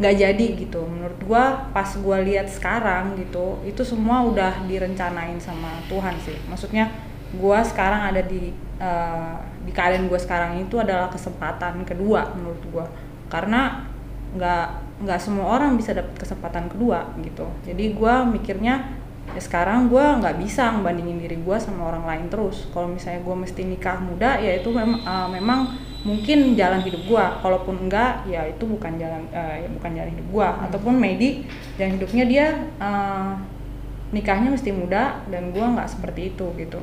nggak 0.00 0.14
jadi 0.16 0.46
gitu. 0.56 0.80
Menurut 0.88 1.20
gue 1.20 1.44
pas 1.76 1.88
gue 1.92 2.18
lihat 2.32 2.48
sekarang 2.48 3.20
gitu 3.20 3.60
itu 3.68 3.84
semua 3.84 4.24
udah 4.24 4.64
direncanain 4.64 5.36
sama 5.36 5.84
Tuhan 5.92 6.16
sih. 6.24 6.40
Maksudnya 6.48 6.88
gue 7.30 7.58
sekarang 7.68 8.10
ada 8.10 8.24
di 8.24 8.50
eh, 8.80 9.34
di 9.62 9.70
keadaan 9.70 10.08
gue 10.08 10.18
sekarang 10.18 10.56
itu 10.64 10.80
adalah 10.80 11.12
kesempatan 11.12 11.84
kedua 11.84 12.32
menurut 12.32 12.64
gue 12.64 12.86
karena 13.28 13.86
nggak 14.34 14.66
nggak 15.04 15.20
semua 15.20 15.46
orang 15.56 15.76
bisa 15.76 15.92
dapat 15.92 16.16
kesempatan 16.16 16.72
kedua 16.72 17.12
gitu. 17.20 17.46
Jadi 17.68 17.92
gue 17.92 18.14
mikirnya 18.32 18.96
ya 19.30 19.38
sekarang 19.38 19.86
gue 19.86 20.02
nggak 20.02 20.42
bisa 20.42 20.74
ngebandingin 20.74 21.22
diri 21.22 21.38
gue 21.38 21.56
sama 21.60 21.92
orang 21.92 22.08
lain 22.08 22.26
terus. 22.32 22.66
Kalau 22.72 22.88
misalnya 22.88 23.20
gue 23.20 23.36
mesti 23.36 23.62
nikah 23.68 24.00
muda 24.00 24.40
ya 24.40 24.58
itu 24.58 24.72
memang 24.72 25.00
uh, 25.04 25.28
memang 25.28 25.60
mungkin 26.00 26.56
jalan 26.56 26.80
hidup 26.80 27.02
gue 27.04 27.24
kalaupun 27.44 27.86
enggak 27.86 28.24
ya 28.24 28.48
itu 28.48 28.64
bukan 28.64 28.96
jalan 28.96 29.20
uh, 29.36 29.52
ya 29.52 29.68
bukan 29.68 29.90
jalan 29.92 30.10
hidup 30.16 30.26
gue 30.32 30.48
ataupun 30.70 30.94
Medi 30.96 31.44
jalan 31.76 32.00
hidupnya 32.00 32.24
dia 32.24 32.46
uh, 32.80 33.36
nikahnya 34.10 34.48
mesti 34.50 34.72
muda 34.72 35.20
dan 35.28 35.52
gue 35.54 35.62
nggak 35.62 35.86
seperti 35.86 36.34
itu 36.34 36.46
gitu. 36.58 36.80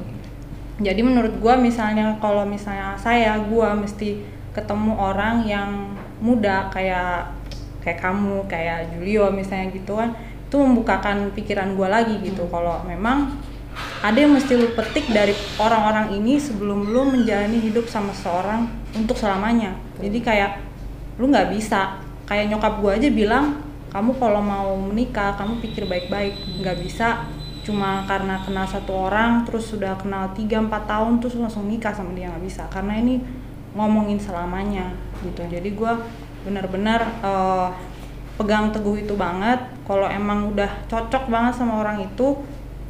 Jadi 0.78 1.02
menurut 1.02 1.34
gue 1.42 1.54
misalnya 1.58 2.16
kalau 2.22 2.46
misalnya 2.46 2.94
saya 3.02 3.42
gue 3.42 3.70
mesti 3.82 4.22
ketemu 4.54 4.94
orang 4.94 5.44
yang 5.44 5.98
muda 6.22 6.70
kayak 6.70 7.34
kayak 7.82 8.00
kamu 8.00 8.46
kayak 8.46 8.94
Julio 8.94 9.34
misalnya 9.34 9.74
gitu 9.74 9.98
kan 9.98 10.14
itu 10.48 10.56
membukakan 10.56 11.34
pikiran 11.34 11.76
gue 11.76 11.88
lagi 11.90 12.16
gitu. 12.22 12.46
Kalau 12.48 12.86
memang 12.86 13.34
ada 13.98 14.18
yang 14.18 14.38
mesti 14.38 14.54
lu 14.54 14.78
petik 14.78 15.10
dari 15.10 15.34
orang-orang 15.58 16.14
ini 16.14 16.38
sebelum 16.38 16.86
lu 16.86 17.02
menjalani 17.10 17.58
hidup 17.58 17.90
sama 17.90 18.14
seorang 18.14 18.70
untuk 18.94 19.18
selamanya. 19.18 19.74
Jadi 19.98 20.22
kayak 20.22 20.62
lu 21.18 21.34
nggak 21.34 21.50
bisa. 21.54 21.98
Kayak 22.30 22.54
nyokap 22.54 22.74
gue 22.84 22.92
aja 22.94 23.10
bilang 23.10 23.46
kamu 23.90 24.20
kalau 24.22 24.42
mau 24.44 24.78
menikah 24.78 25.34
kamu 25.34 25.58
pikir 25.66 25.90
baik-baik. 25.90 26.38
Nggak 26.62 26.78
bisa. 26.86 27.26
Cuma 27.66 28.06
karena 28.06 28.38
kenal 28.46 28.70
satu 28.70 29.10
orang 29.10 29.44
terus 29.50 29.66
sudah 29.74 29.98
kenal 29.98 30.30
3-4 30.32 30.70
tahun 30.70 31.14
terus 31.18 31.36
langsung 31.36 31.66
nikah 31.66 31.92
sama 31.92 32.14
dia 32.14 32.30
nggak 32.30 32.46
bisa. 32.46 32.70
Karena 32.70 33.02
ini 33.02 33.18
ngomongin 33.74 34.22
selamanya 34.22 34.94
gitu. 35.26 35.42
Jadi 35.42 35.74
gue 35.74 35.94
benar-benar 36.46 37.02
uh, 37.26 37.74
pegang 38.38 38.70
teguh 38.70 39.02
itu 39.02 39.18
banget. 39.18 39.58
Kalau 39.90 40.06
emang 40.06 40.54
udah 40.54 40.86
cocok 40.86 41.34
banget 41.34 41.58
sama 41.58 41.82
orang 41.82 42.06
itu 42.06 42.38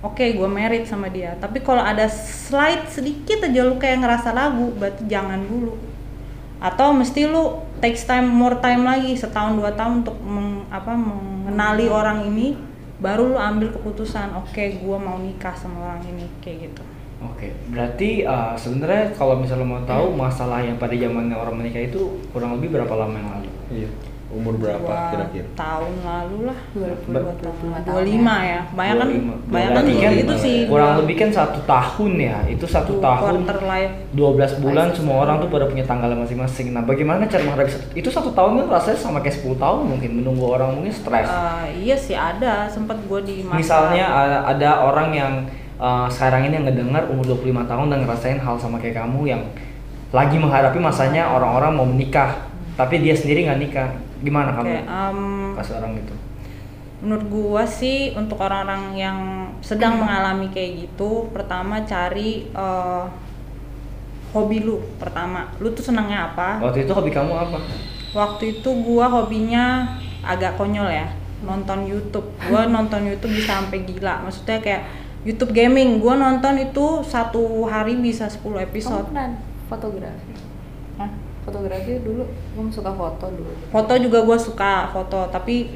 oke 0.03 0.17
okay, 0.17 0.37
gue 0.37 0.49
merit 0.49 0.85
sama 0.85 1.09
dia. 1.09 1.33
Tapi 1.37 1.61
kalau 1.61 1.81
ada 1.81 2.05
slide 2.09 2.89
sedikit 2.89 3.45
aja 3.45 3.61
lu 3.65 3.77
kayak 3.81 4.03
ngerasa 4.03 4.29
lagu 4.33 4.73
berarti 4.77 5.05
jangan 5.09 5.41
dulu. 5.45 5.77
Atau 6.57 6.93
mesti 6.93 7.29
lu 7.29 7.61
takes 7.81 8.05
time 8.09 8.25
more 8.25 8.57
time 8.57 8.85
lagi 8.85 9.13
setahun 9.13 9.53
dua 9.57 9.73
tahun 9.77 10.01
untuk 10.05 10.17
meng, 10.25 10.65
apa 10.73 10.93
mengenali 10.97 11.85
orang 11.85 12.25
ini 12.33 12.57
baru 12.97 13.29
lu 13.33 13.37
ambil 13.37 13.69
keputusan 13.77 14.33
oke 14.33 14.49
okay, 14.49 14.81
gue 14.81 14.97
mau 14.97 15.21
nikah 15.21 15.53
sama 15.53 15.93
orang 15.93 16.01
ini 16.09 16.25
kayak 16.41 16.73
gitu. 16.73 16.83
Oke, 17.17 17.49
berarti 17.73 18.21
uh, 18.29 18.53
sebenarnya 18.53 19.09
kalau 19.17 19.41
misalnya 19.41 19.65
mau 19.65 19.81
tahu 19.89 20.13
masalah 20.13 20.61
yang 20.61 20.77
pada 20.77 20.93
zamannya 20.93 21.33
orang 21.33 21.57
menikah 21.57 21.81
itu 21.81 22.13
kurang 22.29 22.61
lebih 22.61 22.77
berapa 22.77 22.93
lama 22.93 23.17
yang 23.17 23.29
lalu? 23.33 23.49
Iya. 23.73 23.89
Umur 24.27 24.59
berapa 24.59 24.91
kira-kira? 25.07 25.47
tahun 25.55 25.93
lalu 26.03 26.51
lah 26.51 26.59
22 26.75 27.15
dua 27.15 27.79
tahun 27.87 28.03
lima 28.03 28.35
ya 28.43 28.59
banyak 28.75 28.95
kan 28.99 29.07
25. 29.07 29.55
banyak 29.55 29.71
kan 29.71 29.85
kan 29.87 30.13
itu 30.19 30.33
sih 30.35 30.55
kurang 30.67 30.91
lebih 30.99 31.15
kan 31.15 31.29
satu 31.31 31.59
tahun 31.63 32.11
ya, 32.19 32.37
itu 32.51 32.65
satu 32.67 32.99
Dua 32.99 33.03
tahun 33.23 33.35
life 33.47 33.93
12 34.11 34.63
bulan 34.63 34.87
semua 34.91 35.15
orang 35.23 35.39
tuh 35.39 35.47
pada 35.47 35.65
punya 35.71 35.87
tanggalnya 35.87 36.19
masing-masing. 36.27 36.75
Nah, 36.75 36.83
bagaimana 36.83 37.23
cara 37.23 37.39
menghadapi 37.47 37.71
satu- 37.71 37.95
itu 37.95 38.09
satu 38.11 38.29
tahun 38.35 38.51
kan 38.63 38.65
rasanya 38.67 38.99
sama 38.99 39.23
kayak 39.23 39.39
10 39.39 39.55
tahun 39.55 39.79
mungkin 39.95 40.11
menunggu 40.19 40.43
orang 40.43 40.75
mungkin 40.75 40.91
stres. 40.91 41.27
Eh, 41.31 41.87
iya 41.87 41.95
sih 41.95 42.15
ada 42.17 42.67
sempat 42.67 42.99
gue 43.07 43.19
di 43.23 43.35
masa 43.47 43.55
Misalnya 43.55 44.05
ada, 44.11 44.37
ada 44.51 44.69
orang 44.83 45.09
yang 45.15 45.33
uh, 45.79 46.11
sekarang 46.11 46.51
ini 46.51 46.59
yang 46.59 46.65
ngedengar 46.67 47.07
umur 47.07 47.23
25 47.39 47.63
tahun 47.63 47.85
dan 47.93 47.99
ngerasain 48.03 48.39
hal 48.43 48.55
sama 48.59 48.75
kayak 48.81 49.07
kamu 49.07 49.21
yang 49.23 49.41
lagi 50.11 50.35
menghadapi 50.35 50.79
masanya 50.79 51.31
orang-orang 51.31 51.71
mau 51.75 51.87
menikah, 51.87 52.47
tapi 52.75 52.99
dia 52.99 53.15
sendiri 53.15 53.47
nggak 53.47 53.59
nikah. 53.63 53.89
Gimana 54.23 54.49
kamu 54.57 54.69
em, 54.69 55.19
kasih 55.57 55.75
orang 55.81 55.93
itu? 55.97 56.15
menurut 56.97 57.25
gua 57.29 57.63
sih 57.69 58.17
untuk 58.17 58.41
orang-orang 58.41 58.97
yang 58.97 59.19
sedang 59.61 60.01
mengalami 60.01 60.49
kayak 60.49 60.89
gitu 60.89 61.29
pertama 61.29 61.85
cari 61.85 62.49
eh, 62.49 63.05
hobi 64.33 64.65
lu 64.65 64.81
pertama. 64.97 65.53
Lu 65.61 65.69
tuh 65.77 65.85
senangnya 65.85 66.33
apa? 66.33 66.57
Waktu 66.61 66.89
itu 66.89 66.91
hobi 66.93 67.11
kamu 67.13 67.33
apa? 67.33 67.59
waktu 68.15 68.57
itu 68.57 68.69
gua 68.81 69.11
hobinya 69.11 69.99
agak 70.25 70.57
konyol 70.57 70.89
ya 70.89 71.05
nonton 71.45 71.85
YouTube. 71.85 72.25
Gua 72.49 72.65
nonton 72.75 73.05
YouTube 73.05 73.33
bisa 73.37 73.61
sampai 73.61 73.85
gila. 73.85 74.25
Maksudnya 74.25 74.57
kayak 74.57 74.83
YouTube 75.21 75.53
gaming. 75.53 76.01
Gua 76.01 76.17
nonton 76.17 76.57
itu 76.57 77.05
satu 77.05 77.69
hari 77.69 77.93
bisa 78.01 78.25
10 78.25 78.41
Kamu 78.41 78.57
episode 78.57 79.05
pernah 79.13 79.37
fotografi? 79.69 80.46
Fotografi 81.47 82.03
dulu, 82.03 82.27
kamu 82.27 82.67
suka 82.67 82.91
foto 82.91 83.31
dulu. 83.31 83.51
foto 83.71 83.93
juga 83.95 84.19
gue 84.19 84.35
suka 84.35 84.91
foto 84.91 85.31
tapi 85.31 85.71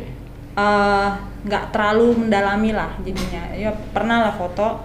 eh, 0.52 1.10
nggak 1.48 1.72
terlalu 1.72 2.28
mendalami 2.28 2.76
lah 2.76 2.92
jadinya. 3.00 3.56
Ya 3.56 3.72
pernah 3.96 4.28
lah 4.28 4.34
foto. 4.36 4.84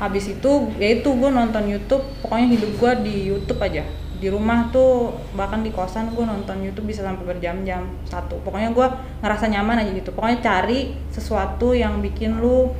Habis 0.00 0.32
itu 0.32 0.72
ya 0.80 0.96
itu 0.96 1.12
gue 1.12 1.28
nonton 1.28 1.68
YouTube. 1.68 2.00
Pokoknya 2.24 2.56
hidup 2.56 2.72
gue 2.80 2.92
di 3.04 3.14
YouTube 3.28 3.60
aja. 3.60 3.84
Di 4.16 4.32
rumah 4.32 4.72
tuh 4.72 5.12
bahkan 5.36 5.60
di 5.60 5.68
kosan 5.68 6.08
gue 6.16 6.24
nonton 6.24 6.56
YouTube 6.64 6.88
bisa 6.88 7.04
sampai 7.04 7.28
berjam-jam 7.28 7.84
satu. 8.08 8.40
Pokoknya 8.40 8.72
gue 8.72 8.86
ngerasa 9.20 9.52
nyaman 9.52 9.84
aja 9.84 9.92
gitu. 9.92 10.08
Pokoknya 10.16 10.40
cari 10.40 10.96
sesuatu 11.12 11.76
yang 11.76 12.00
bikin 12.00 12.40
lu 12.40 12.72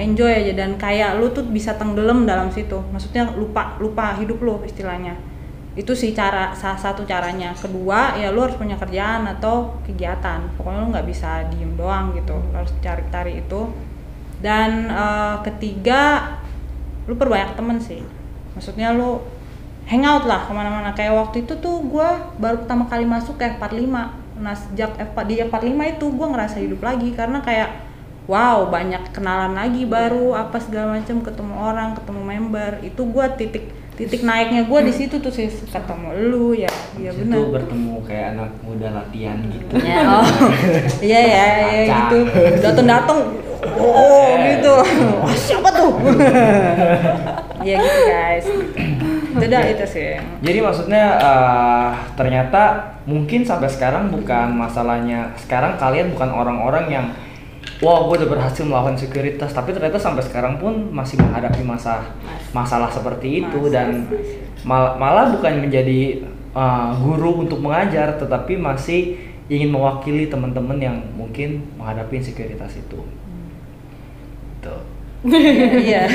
enjoy 0.00 0.32
aja. 0.32 0.56
Dan 0.56 0.80
kayak 0.80 1.20
lu 1.20 1.28
tuh 1.28 1.44
bisa 1.44 1.76
tenggelam 1.76 2.24
dalam 2.24 2.48
situ. 2.48 2.80
Maksudnya 2.88 3.36
lupa 3.36 3.76
lupa 3.76 4.16
hidup 4.16 4.40
lu 4.40 4.64
istilahnya 4.64 5.35
itu 5.76 5.92
sih 5.92 6.16
cara 6.16 6.56
salah 6.56 6.80
satu 6.80 7.04
caranya. 7.04 7.52
Kedua 7.52 8.16
ya 8.16 8.32
lu 8.32 8.40
harus 8.40 8.56
punya 8.56 8.80
kerjaan 8.80 9.28
atau 9.28 9.76
kegiatan. 9.84 10.48
Pokoknya 10.56 10.78
lu 10.80 10.88
nggak 10.88 11.06
bisa 11.06 11.44
diem 11.52 11.76
doang 11.76 12.16
gitu. 12.16 12.32
Lu 12.32 12.56
harus 12.56 12.72
cari-cari 12.80 13.44
itu. 13.44 13.68
Dan 14.40 14.88
eh, 14.88 15.36
ketiga 15.44 16.32
lu 17.04 17.14
perbanyak 17.20 17.52
temen 17.52 17.76
sih. 17.76 18.00
Maksudnya 18.56 18.96
lu 18.96 19.20
hangout 19.84 20.24
lah 20.24 20.48
ke 20.48 20.52
mana-mana. 20.56 20.96
Kayak 20.96 21.28
waktu 21.28 21.44
itu 21.44 21.60
tuh 21.60 21.84
gua 21.84 22.32
baru 22.40 22.64
pertama 22.64 22.88
kali 22.88 23.04
masuk 23.04 23.36
ke 23.36 23.44
F45 23.60 24.24
nah 24.36 24.52
sejak 24.52 24.92
F 25.00 25.16
di 25.24 25.40
F45 25.40 25.96
itu 25.96 26.06
gua 26.16 26.32
ngerasa 26.32 26.56
hidup 26.56 26.80
lagi. 26.80 27.12
Karena 27.12 27.44
kayak 27.44 27.84
wow 28.24 28.64
banyak 28.72 29.12
kenalan 29.12 29.52
lagi 29.52 29.84
baru 29.84 30.32
apa 30.32 30.56
segala 30.56 30.96
macam 30.96 31.20
ketemu 31.20 31.52
orang 31.52 31.92
ketemu 32.00 32.20
member. 32.24 32.70
Itu 32.80 33.04
gua 33.12 33.28
titik 33.36 33.84
titik 33.96 34.22
naiknya 34.28 34.68
gua 34.68 34.84
di 34.84 34.92
situ 34.92 35.16
tuh 35.16 35.32
sih 35.32 35.48
ketemu 35.48 36.08
lu 36.28 36.52
ya 36.52 36.68
iya 37.00 37.10
Itu 37.16 37.24
benar 37.24 37.48
bertemu 37.48 37.94
kayak 38.04 38.26
anak 38.36 38.50
muda 38.60 38.88
latihan 38.92 39.40
gitu. 39.48 39.72
ya 39.80 40.00
oh. 40.20 40.28
Iya 41.08 41.20
ya 41.24 41.46
ya 41.56 41.84
gitu. 41.88 42.18
Datang 42.60 42.86
datang 42.86 43.18
oh 43.64 44.30
gitu. 44.36 44.74
Wah 45.24 45.36
siapa 45.48 45.68
tuh? 45.72 45.92
Ya 47.64 47.74
gitu 47.80 48.00
guys. 48.04 48.46
Gitu. 48.46 49.06
itu 49.36 49.46
dah 49.52 49.62
itu 49.68 49.84
sih. 49.88 50.16
Jadi 50.44 50.58
maksudnya 50.60 51.04
eh, 51.20 51.88
ternyata 52.16 52.62
mungkin 53.08 53.44
sampai 53.48 53.68
sekarang 53.72 54.12
bukan 54.12 54.52
masalahnya. 54.56 55.32
Sekarang 55.40 55.80
kalian 55.80 56.12
bukan 56.12 56.30
orang-orang 56.32 56.84
yang 56.92 57.06
wah 57.78 58.08
gue 58.08 58.24
udah 58.24 58.30
berhasil 58.30 58.64
melawan 58.64 58.96
sekuritas 58.96 59.52
tapi 59.52 59.70
ternyata 59.70 59.96
sampai 59.96 60.24
sekarang 60.24 60.56
pun 60.56 60.88
masih 60.90 61.20
menghadapi 61.20 61.60
masa 61.60 62.08
masalah 62.50 62.88
seperti 62.88 63.44
itu 63.44 63.58
Masih. 63.58 63.72
dan 63.72 63.88
mal- 64.62 64.96
malah 64.96 65.28
bukan 65.30 65.60
menjadi 65.60 66.24
eh, 66.56 66.88
guru 66.98 67.44
untuk 67.44 67.60
mengajar 67.60 68.16
tetapi 68.16 68.56
masih 68.56 69.20
ingin 69.46 69.70
mewakili 69.70 70.26
teman-teman 70.26 70.74
yang 70.76 70.96
mungkin 71.14 71.62
menghadapi 71.78 72.18
sekuritas 72.18 72.74
itu. 72.76 72.98
Tuh. 74.58 74.82
iya 75.78 76.08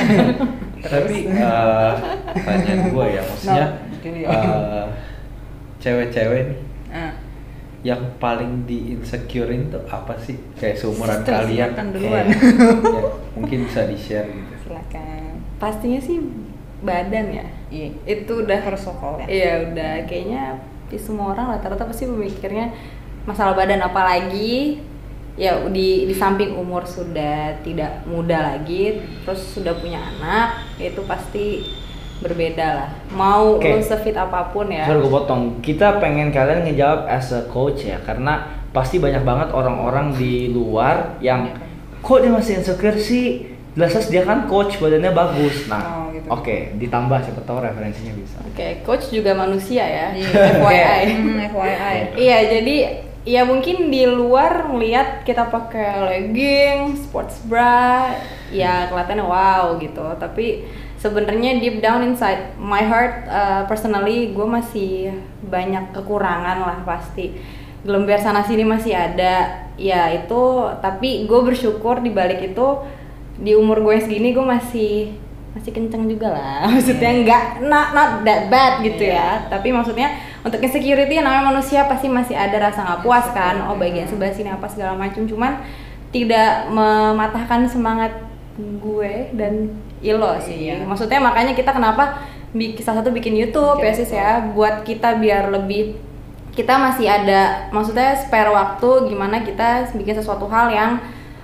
Tapi 0.82 1.30
eh, 1.30 1.92
pertanyaan 2.34 2.80
gue 2.90 3.06
ya, 3.08 3.22
maksudnya 3.22 3.66
No, 4.02 4.10
eh, 4.34 4.84
cewek-cewek 5.78 6.40
nih 6.44 6.58
Ah, 6.58 6.71
yang 7.82 8.14
paling 8.22 8.62
di 8.62 8.94
insecurein 8.94 9.66
tuh 9.66 9.82
apa 9.90 10.14
sih? 10.22 10.38
Kayak 10.54 10.78
seumuran 10.78 11.18
Sister, 11.18 11.34
kalian. 11.34 11.70
silakan 11.74 11.86
duluan. 11.90 12.24
Eh, 12.30 12.38
ya, 12.94 13.02
mungkin 13.36 13.58
bisa 13.66 13.80
di-share 13.90 14.28
gitu. 14.30 14.54
silakan 14.70 15.32
Pastinya 15.58 15.98
sih 15.98 16.18
badan 16.82 17.26
ya. 17.30 17.46
iya 17.70 17.86
Itu 18.02 18.42
udah 18.42 18.58
protokol 18.62 19.22
ya 19.22 19.26
Iya 19.26 19.52
udah 19.70 19.92
kayaknya 20.06 20.42
di 20.90 20.98
semua 20.98 21.32
orang 21.32 21.54
rata-rata 21.56 21.86
pasti 21.86 22.04
memikirnya 22.04 22.68
masalah 23.24 23.54
badan 23.54 23.80
apalagi 23.80 24.82
ya 25.32 25.56
di 25.72 26.04
di 26.04 26.12
samping 26.12 26.52
umur 26.52 26.84
sudah 26.84 27.56
tidak 27.64 28.04
muda 28.04 28.52
lagi 28.52 29.00
terus 29.24 29.40
sudah 29.56 29.72
punya 29.80 29.96
anak 29.96 30.60
itu 30.76 31.00
pasti 31.08 31.64
berbeda 32.22 32.66
lah 32.72 32.88
mau 33.10 33.58
Oke. 33.58 33.68
lu 33.68 33.82
sefit 33.82 34.14
apa 34.14 34.48
pun 34.48 34.70
ya 34.70 34.86
Sorry 34.86 35.02
gue 35.02 35.10
potong. 35.10 35.58
Kita 35.58 35.98
pengen 35.98 36.30
kalian 36.30 36.64
ngejawab 36.64 37.04
as 37.06 37.28
a 37.30 37.44
coach 37.46 37.84
ya, 37.84 37.98
karena 38.00 38.46
pasti 38.70 38.96
banyak 38.96 39.20
banget 39.20 39.48
orang-orang 39.50 40.14
di 40.14 40.48
luar 40.48 41.18
yang 41.20 41.52
kok 42.00 42.18
dia 42.18 42.30
masih 42.30 42.58
insecure 42.58 42.96
sih, 42.96 43.52
jelas 43.74 44.08
dia 44.08 44.22
kan 44.22 44.46
coach 44.46 44.78
badannya 44.78 45.12
bagus. 45.12 45.68
Nah, 45.68 45.82
Oh, 45.82 46.04
gitu. 46.10 46.26
oke, 46.28 46.56
ditambah 46.76 47.18
siapa 47.20 47.40
tahu 47.42 47.60
referensinya 47.60 48.12
bisa. 48.14 48.40
Oke, 48.42 48.80
coach 48.82 49.10
juga 49.10 49.32
manusia 49.32 49.84
ya. 49.84 50.06
Iya. 50.12 50.28
FYI. 50.62 51.02
Hmm, 51.20 51.38
FYI. 51.52 51.96
Iya, 52.16 52.38
jadi 52.48 52.76
ya 53.22 53.46
mungkin 53.46 53.86
di 53.86 54.02
luar 54.02 54.66
ngelihat 54.66 55.22
kita 55.22 55.46
pakai 55.46 56.02
legging, 56.02 56.98
sports 56.98 57.38
bra, 57.46 58.10
ya 58.50 58.88
kelihatannya 58.88 59.22
wow 59.22 59.78
gitu. 59.78 60.02
Tapi 60.18 60.66
sebenarnya 61.02 61.58
deep 61.58 61.82
down 61.82 62.06
inside 62.06 62.54
my 62.62 62.86
heart, 62.86 63.26
uh, 63.26 63.66
personally 63.66 64.30
gue 64.30 64.46
masih 64.46 65.10
banyak 65.42 65.90
kekurangan 65.90 66.62
lah 66.62 66.78
pasti. 66.86 67.34
Gelember 67.82 68.14
sana 68.22 68.46
sini 68.46 68.62
masih 68.62 68.94
ada, 68.94 69.66
ya 69.74 70.06
itu. 70.14 70.42
Tapi 70.78 71.26
gue 71.26 71.40
bersyukur 71.42 71.98
di 71.98 72.14
balik 72.14 72.54
itu 72.54 72.66
di 73.34 73.58
umur 73.58 73.82
gue 73.82 73.98
segini 73.98 74.30
gue 74.30 74.46
masih 74.46 75.18
masih 75.58 75.74
kenceng 75.74 76.06
juga 76.06 76.30
lah. 76.30 76.64
Maksudnya 76.72 77.10
nggak 77.26 77.44
not 77.66 77.90
not 77.90 78.10
that 78.22 78.46
bad 78.46 78.86
gitu 78.86 79.10
ya. 79.10 79.50
Tapi 79.50 79.74
maksudnya 79.74 80.14
untuk 80.46 80.62
insecurity 80.62 81.18
namanya 81.18 81.50
manusia 81.50 81.90
pasti 81.90 82.06
masih 82.06 82.38
ada 82.38 82.70
rasa 82.70 82.86
nggak 82.86 83.02
puas 83.02 83.26
kan. 83.34 83.66
oh 83.66 83.74
bagian 83.74 84.06
sebelah 84.06 84.30
sini 84.30 84.54
apa 84.54 84.70
segala 84.70 84.94
macam 84.94 85.26
cuman 85.26 85.58
tidak 86.14 86.70
mematahkan 86.70 87.66
semangat 87.66 88.12
gue 88.58 89.32
dan 89.34 89.74
ilo 90.02 90.34
sih. 90.42 90.68
Iya. 90.68 90.82
maksudnya 90.82 91.22
makanya 91.22 91.54
kita 91.54 91.70
kenapa 91.70 92.18
bi- 92.52 92.74
salah 92.82 93.00
satu 93.00 93.14
bikin 93.14 93.32
YouTube 93.32 93.78
Bikin 93.80 93.88
ya 93.88 93.94
sis 93.94 94.10
ya. 94.12 94.30
Buat 94.52 94.82
kita 94.82 95.16
biar 95.16 95.48
lebih 95.48 95.96
kita 96.52 96.76
masih 96.76 97.08
ada 97.08 97.72
maksudnya 97.72 98.12
spare 98.12 98.52
waktu 98.52 99.08
gimana 99.08 99.40
kita 99.40 99.88
bikin 99.96 100.12
sesuatu 100.12 100.44
hal 100.52 100.68
yang 100.68 101.00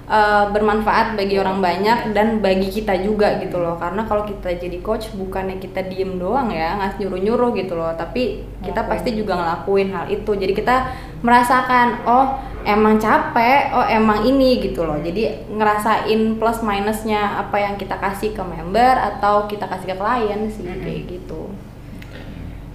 uh, 0.08 0.48
bermanfaat 0.50 1.14
bagi 1.14 1.36
orang 1.36 1.60
banyak 1.60 2.16
dan 2.16 2.40
bagi 2.40 2.72
kita 2.72 2.96
juga 3.04 3.36
gitu 3.38 3.60
loh. 3.60 3.76
Karena 3.76 4.08
kalau 4.08 4.24
kita 4.24 4.56
jadi 4.56 4.80
coach 4.80 5.12
bukannya 5.14 5.60
kita 5.60 5.84
diem 5.86 6.16
doang 6.16 6.48
ya 6.48 6.80
nggak 6.80 6.98
nyuruh 7.04 7.20
nyuruh 7.20 7.50
gitu 7.54 7.76
loh. 7.76 7.92
Tapi 7.94 8.42
kita 8.64 8.82
Ngelakuin. 8.82 8.90
pasti 8.90 9.10
juga 9.14 9.32
ngelakuin 9.38 9.88
hal 9.92 10.04
itu. 10.08 10.32
Jadi 10.34 10.52
kita 10.56 10.76
merasakan 11.20 12.08
oh 12.08 12.26
emang 12.64 12.96
capek 12.98 13.70
oh 13.76 13.86
emang 13.86 14.24
ini 14.24 14.64
gitu 14.64 14.82
loh. 14.88 14.98
Jadi 14.98 15.48
ngerasain 15.52 16.20
plus 16.40 16.58
minusnya 16.64 17.44
apa 17.44 17.56
yang 17.60 17.76
kita 17.76 18.00
kasih 18.00 18.32
ke 18.34 18.42
member 18.42 18.96
atau 18.98 19.46
kita 19.46 19.68
kasih 19.68 19.92
ke 19.92 19.96
klien 20.00 20.40
sih 20.48 20.64
kayak 20.64 21.02
gitu. 21.06 21.52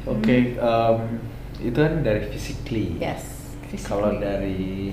Oke, 0.03 0.59
em, 0.59 0.99
itu 1.63 1.79
kan 1.79 2.03
dari 2.03 2.27
physically. 2.27 2.99
yes 2.99 3.55
Kalau 3.87 4.19
dari 4.19 4.91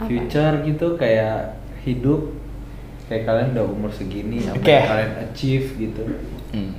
Apa? 0.00 0.08
future 0.08 0.54
gitu 0.64 0.86
kayak 0.96 1.60
hidup 1.80 2.32
kayak 3.04 3.22
kalian 3.22 3.52
udah 3.52 3.66
umur 3.66 3.90
segini 3.90 4.40
apa 4.40 4.56
Oke. 4.56 4.72
yang 4.72 4.88
kalian 4.88 5.12
achieve 5.20 5.66
gitu. 5.76 6.02
Hmm. 6.50 6.72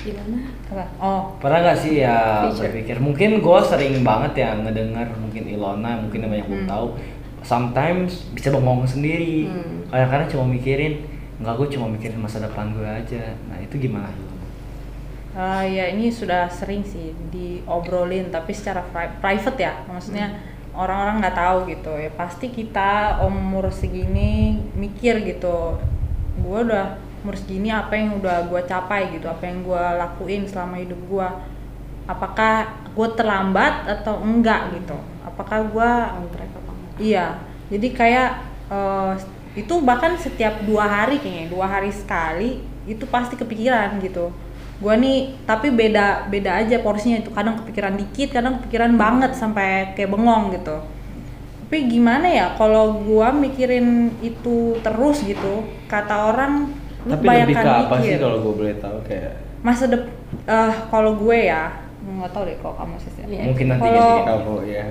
gimana 0.00 0.36
Apa? 0.66 0.84
Oh, 0.96 1.22
Pernah 1.38 1.58
gak 1.64 1.78
sih 1.78 1.98
ya 1.98 2.44
Future. 2.46 2.68
berpikir 2.68 2.96
mungkin 2.98 3.40
gue 3.40 3.58
sering 3.62 4.00
banget 4.00 4.32
ya 4.38 4.52
ngedengar 4.54 5.08
mungkin 5.14 5.48
Ilona 5.48 5.96
mungkin 5.98 6.18
yang 6.20 6.30
banyak 6.30 6.46
belum 6.46 6.62
Hmm. 6.62 6.70
tahu 6.70 6.86
sometimes 7.40 8.28
bisa 8.30 8.48
bengong 8.50 8.84
sendiri 8.84 9.44
Hmm. 9.44 9.88
kadang-kadang 9.88 10.28
cuma 10.28 10.44
mikirin 10.46 11.08
enggak 11.34 11.56
gue 11.56 11.68
cuma 11.70 11.86
mikirin 11.88 12.16
masa 12.16 12.38
depan 12.38 12.70
gue 12.70 12.84
aja 12.84 13.32
nah 13.46 13.56
itu 13.56 13.74
gimana 13.76 14.06
Ilona? 14.06 14.32
Ah, 15.34 15.62
ya 15.62 15.88
ini 15.88 16.06
sudah 16.08 16.46
sering 16.46 16.78
sih 16.80 17.10
diobrolin 17.28 18.28
tapi 18.28 18.52
secara 18.52 18.84
pri- 18.86 19.18
private 19.18 19.58
ya 19.58 19.72
maksudnya 19.84 20.30
orang-orang 20.74 21.22
nggak 21.22 21.38
tahu 21.38 21.58
gitu. 21.70 21.92
Ya 21.96 22.10
pasti 22.12 22.50
kita 22.50 23.22
umur 23.22 23.70
segini 23.70 24.60
mikir 24.74 25.22
gitu 25.24 25.78
gue 26.34 26.58
udah 26.66 26.98
umur 27.22 27.38
segini 27.38 27.70
apa 27.70 27.94
yang 27.94 28.18
udah 28.18 28.50
gue 28.50 28.60
capai 28.66 29.14
gitu 29.14 29.30
apa 29.30 29.46
yang 29.46 29.62
gue 29.62 29.84
lakuin 29.96 30.42
selama 30.50 30.82
hidup 30.82 30.98
gue 31.06 31.28
apakah 32.04 32.68
gue 32.92 33.08
terlambat 33.16 33.88
atau 33.88 34.20
enggak 34.20 34.76
gitu? 34.76 34.98
Apakah 35.24 35.64
gue 35.64 35.90
Iya, 36.94 37.42
jadi 37.72 37.88
kayak 37.90 38.30
eh, 38.70 39.12
itu 39.58 39.74
bahkan 39.82 40.14
setiap 40.18 40.62
dua 40.62 40.86
hari 40.86 41.18
kayaknya 41.18 41.50
dua 41.50 41.66
hari 41.66 41.90
sekali 41.90 42.62
itu 42.86 43.02
pasti 43.10 43.34
kepikiran 43.34 43.98
gitu. 43.98 44.30
Gua 44.76 44.94
nih 44.94 45.18
tapi 45.42 45.70
beda 45.70 46.26
beda 46.26 46.60
aja 46.60 46.76
porsinya 46.78 47.18
itu 47.18 47.30
kadang 47.30 47.56
kepikiran 47.56 47.94
dikit, 47.94 48.28
kadang 48.32 48.58
kepikiran 48.58 48.94
banget 48.94 49.32
sampai 49.32 49.92
kayak 49.92 50.10
bengong 50.10 50.50
gitu. 50.52 50.76
Tapi 51.64 51.88
gimana 51.88 52.26
ya 52.26 52.46
kalau 52.54 53.00
gua 53.00 53.30
mikirin 53.30 53.86
itu 54.20 54.78
terus 54.80 55.22
gitu, 55.22 55.62
kata 55.86 56.30
orang 56.30 56.70
lu 57.02 57.12
Tapi 57.12 57.24
lebih 57.24 57.52
ke 57.52 57.60
kebanyakan 57.60 57.84
apa 57.84 57.94
sih 57.98 58.08
mikir. 58.08 58.18
kalau 58.18 58.38
gue 58.40 58.52
boleh 58.54 58.74
tahu 58.78 58.98
kayak 59.04 59.32
masa 59.60 59.84
dep 59.86 60.02
eh, 60.46 60.72
kalau 60.88 61.12
gue 61.14 61.36
ya 61.38 61.62
nggak 62.00 62.32
tahu 62.32 62.42
deh 62.44 62.56
kalau 62.58 62.74
kamu 62.74 62.96
sih 62.96 63.12
Iya. 63.20 63.42
mungkin 63.44 63.66
nanti 63.68 63.82
Kalau- 63.82 64.00
jadi 64.00 64.24
kamu 64.26 64.54
ya. 64.64 64.84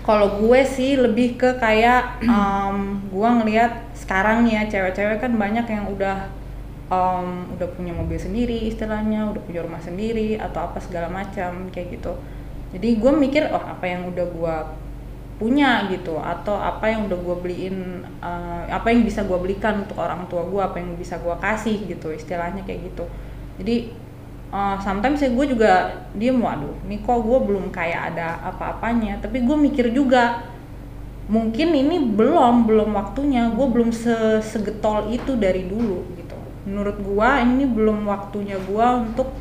kalau 0.00 0.28
gue 0.38 0.60
sih 0.62 0.90
lebih 0.96 1.28
ke 1.34 1.56
kayak 1.56 2.20
em, 2.28 2.78
gue 3.08 3.28
ngelihat 3.34 3.72
sekarang 3.96 4.44
nih 4.44 4.52
ya 4.54 4.62
cewek-cewek 4.68 5.16
kan 5.18 5.32
banyak 5.34 5.64
yang 5.64 5.88
udah 5.88 6.28
em, 6.90 7.28
udah 7.56 7.68
punya 7.76 7.92
mobil 7.96 8.18
sendiri 8.20 8.68
istilahnya 8.68 9.30
udah 9.32 9.42
punya 9.44 9.60
rumah 9.64 9.80
sendiri 9.80 10.36
atau 10.36 10.68
apa 10.68 10.78
segala 10.80 11.08
macam 11.08 11.68
kayak 11.72 12.00
gitu. 12.00 12.12
Jadi 12.74 12.98
gue 12.98 13.12
mikir 13.14 13.42
oh 13.54 13.62
apa 13.62 13.84
yang 13.86 14.10
udah 14.10 14.26
gue 14.26 14.56
punya 15.34 15.90
gitu 15.90 16.14
atau 16.14 16.54
apa 16.54 16.94
yang 16.94 17.10
udah 17.10 17.18
gue 17.18 17.36
beliin 17.42 18.06
eh, 18.22 18.62
apa 18.70 18.94
yang 18.94 19.02
bisa 19.02 19.26
gue 19.26 19.34
belikan 19.34 19.82
untuk 19.82 19.98
orang 19.98 20.26
tua 20.30 20.46
gue 20.46 20.62
apa 20.62 20.78
yang 20.78 20.94
bisa 20.94 21.18
gue 21.18 21.34
kasih 21.42 21.78
gitu 21.90 22.10
istilahnya 22.14 22.62
kayak 22.62 22.90
gitu. 22.90 23.04
Jadi 23.58 23.94
uh, 24.54 24.76
sometimes 24.78 25.18
ya 25.22 25.30
gue 25.30 25.46
juga 25.50 25.72
diem 26.14 26.38
waduh 26.38 26.74
nih 26.86 27.02
kok 27.02 27.18
gue 27.22 27.38
belum 27.42 27.74
kayak 27.74 28.14
ada 28.14 28.38
apa-apanya. 28.54 29.18
Tapi 29.18 29.42
gue 29.42 29.56
mikir 29.58 29.90
juga 29.90 30.46
mungkin 31.26 31.74
ini 31.74 31.96
belum 32.14 32.66
belum 32.70 32.90
waktunya. 32.94 33.50
Gue 33.54 33.66
belum 33.70 33.90
se 33.90 34.42
segetol 34.42 35.10
itu 35.10 35.34
dari 35.34 35.66
dulu 35.66 36.06
gitu 36.14 36.23
menurut 36.64 36.96
gue 37.00 37.30
ini 37.44 37.64
belum 37.68 38.08
waktunya 38.08 38.56
gue 38.56 38.86
untuk 39.04 39.32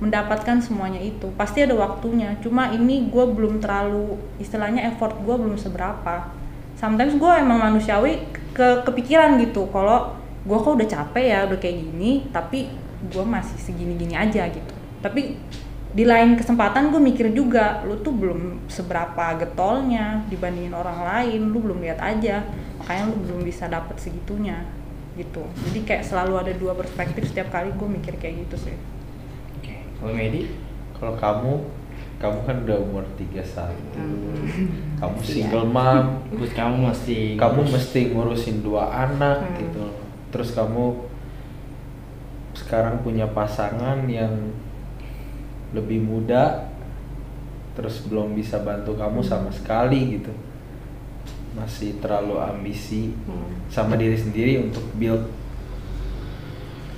mendapatkan 0.00 0.64
semuanya 0.64 0.98
itu. 1.00 1.28
Pasti 1.36 1.62
ada 1.62 1.76
waktunya 1.76 2.34
cuma 2.40 2.72
ini 2.72 3.08
gue 3.12 3.24
belum 3.24 3.60
terlalu 3.60 4.16
istilahnya 4.40 4.88
effort 4.90 5.14
gue 5.20 5.36
belum 5.36 5.60
seberapa. 5.60 6.32
Sometimes 6.80 7.20
gue 7.20 7.32
emang 7.36 7.60
manusiawi 7.60 8.24
ke 8.56 8.82
kepikiran 8.88 9.36
gitu 9.44 9.68
kalau 9.68 10.16
gue 10.40 10.56
kok 10.56 10.72
udah 10.72 10.88
capek 10.88 11.24
ya 11.36 11.38
udah 11.44 11.58
kayak 11.60 11.76
gini 11.84 12.24
tapi 12.32 12.72
gue 13.12 13.24
masih 13.24 13.60
segini-gini 13.60 14.16
aja 14.16 14.48
gitu. 14.48 14.74
Tapi 15.04 15.36
di 15.90 16.06
lain 16.06 16.38
kesempatan 16.38 16.94
gue 16.94 17.02
mikir 17.02 17.34
juga 17.34 17.82
lu 17.82 17.98
tuh 17.98 18.14
belum 18.14 18.70
seberapa 18.70 19.34
getolnya 19.42 20.22
dibandingin 20.30 20.70
orang 20.70 21.02
lain 21.02 21.50
lu 21.50 21.58
belum 21.58 21.82
lihat 21.82 21.98
aja 21.98 22.46
makanya 22.78 23.10
lu 23.10 23.16
belum 23.26 23.40
bisa 23.42 23.66
dapet 23.66 23.98
segitunya 23.98 24.62
gitu 25.14 25.42
jadi 25.66 25.78
kayak 25.82 26.04
selalu 26.04 26.34
ada 26.38 26.52
dua 26.54 26.72
perspektif 26.72 27.26
setiap 27.26 27.50
kali 27.50 27.70
gue 27.70 27.88
mikir 27.90 28.14
kayak 28.16 28.46
gitu 28.46 28.70
sih 28.70 28.76
oke 29.58 29.74
kalau 29.98 30.12
Medi 30.12 30.42
Kalau 30.92 31.16
kamu 31.16 31.52
kamu 32.20 32.38
kan 32.44 32.56
udah 32.68 32.76
umur 32.76 33.04
31. 33.16 33.72
Hmm. 33.96 34.44
Kamu 35.00 35.16
Iya. 35.16 35.24
single 35.24 35.64
mom, 35.64 36.20
buat 36.28 36.52
kamu 36.52 36.92
masih 36.92 37.40
kamu 37.40 37.64
mesti 37.64 38.12
ngurusin 38.12 38.60
dua 38.60 39.08
anak 39.08 39.40
Hmm. 39.40 39.56
gitu. 39.56 39.84
Terus 40.28 40.52
kamu 40.52 41.08
sekarang 42.52 43.00
punya 43.00 43.24
pasangan 43.32 44.04
yang 44.04 44.52
lebih 45.72 46.02
muda 46.02 46.68
terus 47.72 48.04
belum 48.04 48.36
bisa 48.36 48.60
bantu 48.60 48.92
kamu 48.92 49.24
sama 49.24 49.48
sekali 49.48 50.20
gitu. 50.20 50.36
Masih 51.50 51.98
terlalu 51.98 52.38
ambisi 52.38 53.10
Hmm. 53.26 53.50
sama 53.66 53.94
diri 53.94 54.14
sendiri 54.14 54.62
untuk 54.62 54.82
build 54.96 55.26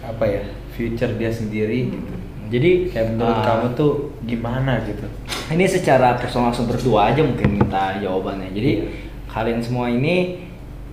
apa 0.02 0.24
ya 0.26 0.42
future 0.74 1.14
dia 1.14 1.30
sendiri 1.30 1.94
gitu. 1.94 2.14
jadi 2.50 2.70
Kayak 2.90 3.06
menurut 3.14 3.38
uh, 3.38 3.44
kamu 3.46 3.66
tuh 3.78 3.92
gimana 4.26 4.82
gitu? 4.82 5.06
ini 5.52 5.64
secara 5.68 6.18
personal 6.18 6.50
langsung 6.50 6.66
berdua 6.66 7.14
aja 7.14 7.22
mungkin 7.22 7.60
minta 7.60 8.00
jawabannya 8.02 8.50
jadi 8.50 8.88
kalian 9.30 9.62
semua 9.62 9.86
ini 9.86 10.42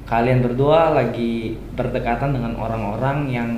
kalian 0.05 0.45
berdua 0.45 0.93
lagi 0.93 1.57
berdekatan 1.73 2.37
dengan 2.37 2.53
orang-orang 2.59 3.29
yang 3.33 3.49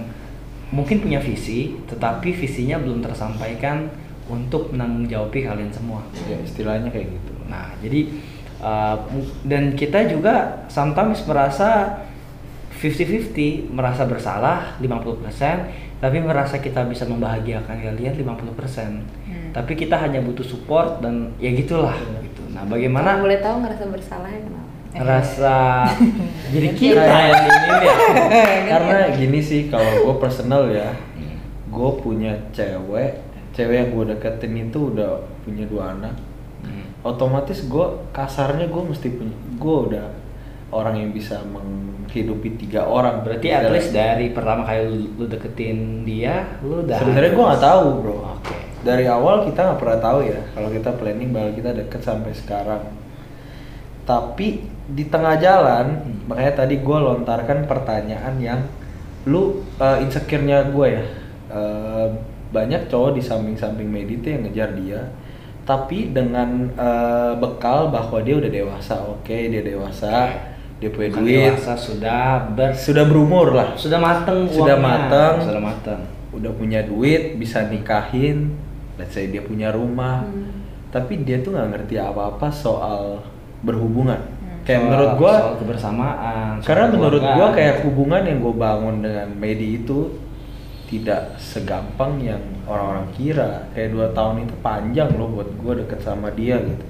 mungkin 0.71 1.03
punya 1.03 1.19
visi 1.19 1.75
tetapi 1.91 2.31
visinya 2.31 2.79
belum 2.79 3.03
tersampaikan 3.03 3.91
untuk 4.31 4.71
menanggung 4.71 5.11
kalian 5.43 5.71
semua 5.73 5.99
Ya 6.31 6.39
istilahnya 6.39 6.87
kayak 6.87 7.11
gitu. 7.11 7.33
Nah, 7.51 7.75
jadi 7.83 8.07
uh, 8.62 8.95
mu- 9.08 9.34
dan 9.43 9.74
kita 9.74 10.06
juga 10.06 10.63
sometimes 10.67 11.26
merasa 11.26 12.00
50-50, 12.74 13.69
merasa 13.69 14.06
bersalah 14.06 14.78
50%, 14.78 15.28
tapi 16.00 16.17
merasa 16.17 16.58
kita 16.58 16.82
bisa 16.84 17.06
membahagiakan 17.06 17.78
kalian 17.78 18.15
50%. 18.15 18.17
Hmm. 18.17 19.50
Tapi 19.52 19.74
kita 19.76 19.97
hanya 19.97 20.17
butuh 20.19 20.41
support 20.41 20.97
dan 20.97 21.36
ya 21.38 21.52
gitulah 21.52 21.93
gitu. 22.21 22.41
Nah, 22.50 22.62
Kalau 22.62 22.74
bagaimana 22.74 23.19
boleh 23.19 23.38
tahu 23.38 23.62
ngerasa 23.62 23.86
bersalah 23.88 24.30
ya 24.30 24.41
kenapa 24.41 24.69
ngerasa 24.91 25.56
jadi 26.54 26.67
kita 26.74 27.00
yang 27.00 27.43
ini 27.47 27.78
ya 27.80 27.95
karena 28.67 28.97
gini 29.15 29.39
sih 29.39 29.71
kalau 29.71 29.88
gue 29.88 30.15
personal 30.19 30.67
ya 30.67 30.91
gue 31.71 31.89
punya 31.97 32.36
cewek 32.52 33.24
cewek 33.52 33.76
yang 33.78 33.89
gue 33.89 34.06
deketin 34.12 34.67
itu 34.67 34.91
udah 34.91 35.15
punya 35.41 35.63
dua 35.63 35.95
anak 35.95 36.12
Hmm. 36.12 36.30
Otomatis 37.01 37.65
gue 37.65 37.85
kasarnya 38.13 38.69
gue 38.69 38.83
mesti 38.85 39.07
punya 39.09 39.35
gue 39.57 39.77
udah 39.89 40.05
orang 40.71 41.01
yang 41.01 41.11
bisa 41.11 41.41
menghidupi 41.43 42.55
tiga 42.55 42.87
orang 42.87 43.25
berarti 43.25 43.51
at 43.51 43.67
least 43.73 43.91
dari 43.91 44.31
pertama 44.31 44.63
kali 44.63 44.87
lu, 44.87 44.97
lu 45.19 45.25
deketin 45.27 46.07
dia 46.07 46.45
lu 46.61 46.85
udah 46.85 46.97
sebenarnya 47.01 47.31
gue 47.33 47.45
nggak 47.45 47.63
tahu 47.63 47.85
bro. 47.99 48.15
Oke. 48.37 48.55
dari 48.81 49.05
awal 49.05 49.45
kita 49.45 49.59
nggak 49.61 49.79
pernah 49.81 49.99
tahu 50.01 50.19
ya 50.25 50.41
kalau 50.57 50.69
kita 50.73 50.89
planning 50.97 51.29
bakal 51.29 51.51
kita 51.53 51.71
deket 51.75 52.01
sampai 52.01 52.31
sekarang. 52.33 52.83
Tapi 54.01 54.65
di 54.89 55.05
tengah 55.05 55.37
jalan 55.37 55.85
Hmm. 56.01 56.25
makanya 56.25 56.65
tadi 56.65 56.81
gue 56.81 56.97
lontarkan 56.97 57.69
pertanyaan 57.69 58.35
yang 58.41 58.61
lu 59.29 59.61
uh, 59.77 59.97
insecure-nya 60.01 60.69
gue 60.73 60.87
ya. 60.97 61.03
Uh, 61.51 62.07
banyak 62.51 62.91
cowok 62.91 63.15
di 63.15 63.21
samping-samping 63.23 63.87
Medi 63.87 64.19
tuh 64.19 64.35
yang 64.35 64.43
ngejar 64.43 64.69
dia 64.75 65.01
tapi 65.63 66.10
dengan 66.10 66.50
uh, 66.74 67.34
bekal 67.36 67.88
bahwa 67.88 68.17
dia 68.19 68.36
udah 68.36 68.50
dewasa 68.50 68.97
oke 69.00 69.30
dia 69.32 69.62
dewasa 69.62 70.30
dia 70.78 70.89
punya 70.89 71.10
Bukan 71.10 71.21
duit 71.21 71.54
dewasa, 71.54 71.74
sudah 71.76 72.24
ber 72.50 72.74
sudah 72.74 73.04
berumur 73.04 73.47
lah 73.52 73.67
sudah 73.76 73.97
mateng 73.97 74.45
Sudah 74.47 74.74
uangnya. 74.74 74.82
mateng. 74.82 75.36
sudah 75.41 75.62
mateng 75.62 76.02
udah 76.32 76.52
punya 76.52 76.80
duit 76.82 77.36
bisa 77.36 77.65
nikahin 77.65 78.58
let's 78.95 79.12
say 79.12 79.26
dia 79.26 79.41
punya 79.41 79.69
rumah 79.69 80.24
Hmm. 80.24 80.50
tapi 80.89 81.21
dia 81.21 81.39
tuh 81.39 81.52
nggak 81.52 81.69
ngerti 81.71 81.95
apa-apa 81.95 82.47
soal 82.47 83.21
berhubungan 83.62 84.17
kayak 84.62 84.78
Soal- 84.78 84.86
menurut 84.88 85.12
gua 85.15 85.34
soal 85.36 85.56
kebersamaan 85.58 86.52
soal 86.58 86.65
karena 86.65 86.86
menurut 86.89 87.21
gua 87.21 87.34
keluarga. 87.47 87.56
kayak 87.56 87.76
hubungan 87.84 88.21
yang 88.24 88.38
gue 88.39 88.54
bangun 88.56 88.95
dengan 89.00 89.28
Medi 89.34 89.67
itu 89.78 90.00
tidak 90.91 91.39
segampang 91.39 92.19
yang 92.19 92.43
orang-orang 92.67 93.08
kira. 93.15 93.71
Kayak 93.71 93.95
dua 93.95 94.08
tahun 94.12 94.43
itu 94.43 94.56
panjang 94.60 95.10
loh 95.15 95.32
buat 95.32 95.47
gue 95.56 95.73
deket 95.88 96.04
sama 96.04 96.27
dia 96.36 96.60
gitu. 96.60 96.86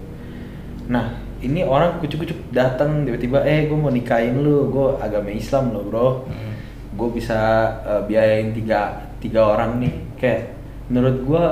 Nah 0.90 1.22
ini 1.46 1.62
orang 1.62 2.02
kucuk-kucuk 2.02 2.50
datang 2.50 3.06
tiba-tiba 3.06 3.46
eh 3.46 3.70
gue 3.70 3.78
mau 3.78 3.94
nikahin 3.94 4.42
lu 4.42 4.74
gue 4.74 4.98
agama 4.98 5.30
Islam 5.30 5.70
loh 5.78 5.86
bro. 5.86 6.10
Hmm. 6.26 6.50
gue 6.92 7.10
bisa 7.16 7.40
uh, 7.88 8.04
biayain 8.04 8.52
tiga 8.58 9.14
tiga 9.22 9.54
orang 9.54 9.78
nih. 9.78 9.96
Kayak 10.18 10.58
menurut 10.90 11.18
gue 11.22 11.46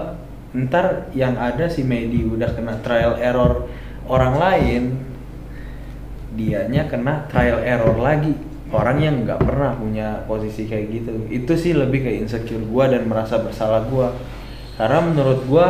ntar 0.66 1.14
yang 1.14 1.38
ada 1.38 1.70
si 1.70 1.86
Medi 1.86 2.26
udah 2.26 2.50
kena 2.58 2.82
trial 2.82 3.22
error 3.22 3.70
orang 4.10 4.34
lain 4.42 4.84
dianya 6.34 6.90
kena 6.90 7.30
trial 7.30 7.62
error 7.62 7.94
lagi 8.02 8.49
orang 8.70 8.98
yang 9.02 9.16
nggak 9.26 9.42
pernah 9.42 9.74
punya 9.74 10.22
posisi 10.30 10.70
kayak 10.70 10.86
gitu. 10.94 11.12
Itu 11.30 11.54
sih 11.58 11.74
lebih 11.74 12.06
ke 12.06 12.12
insecure 12.22 12.62
gue 12.62 12.86
dan 12.86 13.10
merasa 13.10 13.42
bersalah 13.42 13.86
gue 13.90 14.08
karena 14.78 15.00
menurut 15.04 15.40
gue 15.44 15.66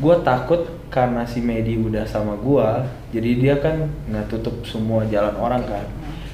gue 0.00 0.16
takut 0.24 0.62
karena 0.88 1.28
si 1.28 1.44
Medi 1.44 1.76
udah 1.76 2.08
sama 2.08 2.34
gue 2.40 2.68
jadi 3.14 3.30
dia 3.36 3.54
kan 3.60 3.84
nggak 4.08 4.26
tutup 4.30 4.62
semua 4.62 5.02
jalan 5.10 5.34
orang 5.36 5.62
kan. 5.66 5.86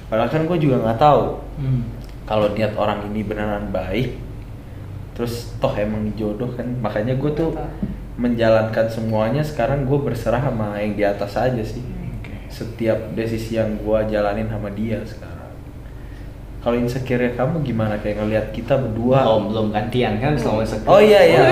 Padahal 0.07 0.31
kan 0.31 0.43
gue 0.47 0.59
juga 0.61 0.77
nggak 0.85 1.01
tahu 1.01 1.23
Hmm. 1.57 1.89
kalau 2.29 2.53
niat 2.53 2.77
orang 2.77 3.09
ini 3.09 3.25
beneran 3.25 3.73
baik 3.73 4.21
terus 5.17 5.57
toh 5.57 5.73
emang 5.73 6.13
jodoh 6.13 6.53
kan. 6.53 6.69
Makanya 6.85 7.17
gue 7.17 7.33
tuh 7.33 7.57
menjalankan 8.21 8.93
semuanya 8.93 9.41
sekarang 9.41 9.89
gue 9.89 9.97
berserah 9.97 10.45
sama 10.45 10.77
yang 10.77 10.93
di 10.93 11.05
atas 11.09 11.33
aja 11.41 11.65
sih. 11.65 11.81
Setiap 12.53 13.17
desisi 13.17 13.57
yang 13.57 13.81
gue 13.81 13.99
jalanin 14.13 14.49
sama 14.53 14.69
dia 14.73 15.01
sekarang 15.03 15.36
kalau 16.67 16.83
insecure 16.83 17.31
kamu 17.39 17.63
gimana 17.63 17.95
kayak 18.03 18.27
ngelihat 18.27 18.51
kita 18.51 18.75
berdua 18.75 19.23
oh 19.23 19.39
belum 19.47 19.71
gantian 19.71 20.19
kan 20.19 20.35
selama 20.35 20.67
insecure. 20.67 20.91
oh 20.91 20.99
iya 20.99 21.23
iya 21.23 21.43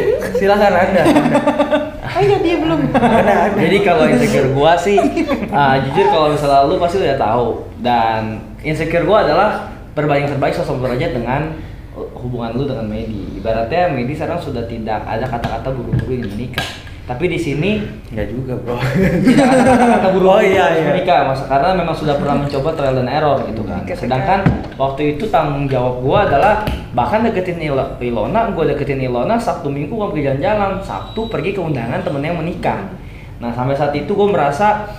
silakan 0.40 0.72
anda 0.72 1.04
Oh 2.16 2.22
iya 2.24 2.40
dia 2.40 2.56
belum. 2.56 2.80
Jadi 3.60 3.78
kalau 3.84 4.08
insecure 4.08 4.48
gua 4.56 4.72
sih, 4.72 4.96
ah, 5.52 5.76
jujur 5.84 6.08
kalau 6.08 6.32
misalnya 6.32 6.64
lu 6.64 6.80
pasti 6.80 6.96
udah 7.04 7.18
tahu 7.20 7.46
dan 7.84 8.40
insecure 8.64 9.04
gua 9.04 9.28
adalah 9.28 9.68
berbanding 9.92 10.32
terbalik 10.32 10.56
sosok 10.56 10.80
derajat 10.80 11.12
dengan 11.12 11.52
hubungan 12.16 12.56
lu 12.56 12.64
dengan 12.64 12.88
Medi. 12.88 13.36
Ibaratnya 13.36 13.92
Medi 13.92 14.16
sekarang 14.16 14.40
sudah 14.40 14.64
tidak 14.64 15.04
ada 15.04 15.28
kata-kata 15.28 15.68
buru-buru 15.68 16.16
ingin 16.16 16.32
menikah. 16.32 16.64
Tapi 17.06 17.30
di 17.30 17.38
sini 17.38 17.78
nggak 18.10 18.26
juga 18.34 18.58
bro 18.58 18.74
tidak 19.30 19.46
ada 19.46 19.62
kata-kata 19.62 20.06
buru-buru 20.10 20.34
Oh, 20.36 20.42
iya, 20.42 20.74
iya. 20.74 20.90
menikah, 20.90 21.30
mas 21.30 21.38
karena 21.46 21.70
memang 21.70 21.94
sudah 21.94 22.18
pernah 22.18 22.34
mencoba 22.42 22.74
trial 22.74 22.98
dan 22.98 23.06
error 23.06 23.38
gitu 23.46 23.62
kan. 23.62 23.86
Sedangkan 23.86 24.42
waktu 24.74 25.14
itu 25.14 25.30
tanggung 25.30 25.70
jawab 25.70 26.02
gua 26.02 26.26
adalah 26.26 26.66
bahkan 26.98 27.22
deketin 27.22 27.62
Il- 27.62 27.94
Ilona, 28.02 28.50
gua 28.50 28.66
deketin 28.66 28.98
Ilona 28.98 29.38
Sabtu 29.38 29.70
Minggu 29.70 29.94
gua 29.94 30.10
pergi 30.10 30.26
jalan-jalan, 30.26 30.82
Sabtu 30.82 31.30
pergi 31.30 31.54
ke 31.54 31.62
undangan 31.62 32.02
temennya 32.02 32.34
yang 32.34 32.42
menikah. 32.42 32.90
Nah 33.38 33.54
sampai 33.54 33.78
saat 33.78 33.94
itu 33.94 34.10
gua 34.10 34.26
merasa 34.26 34.90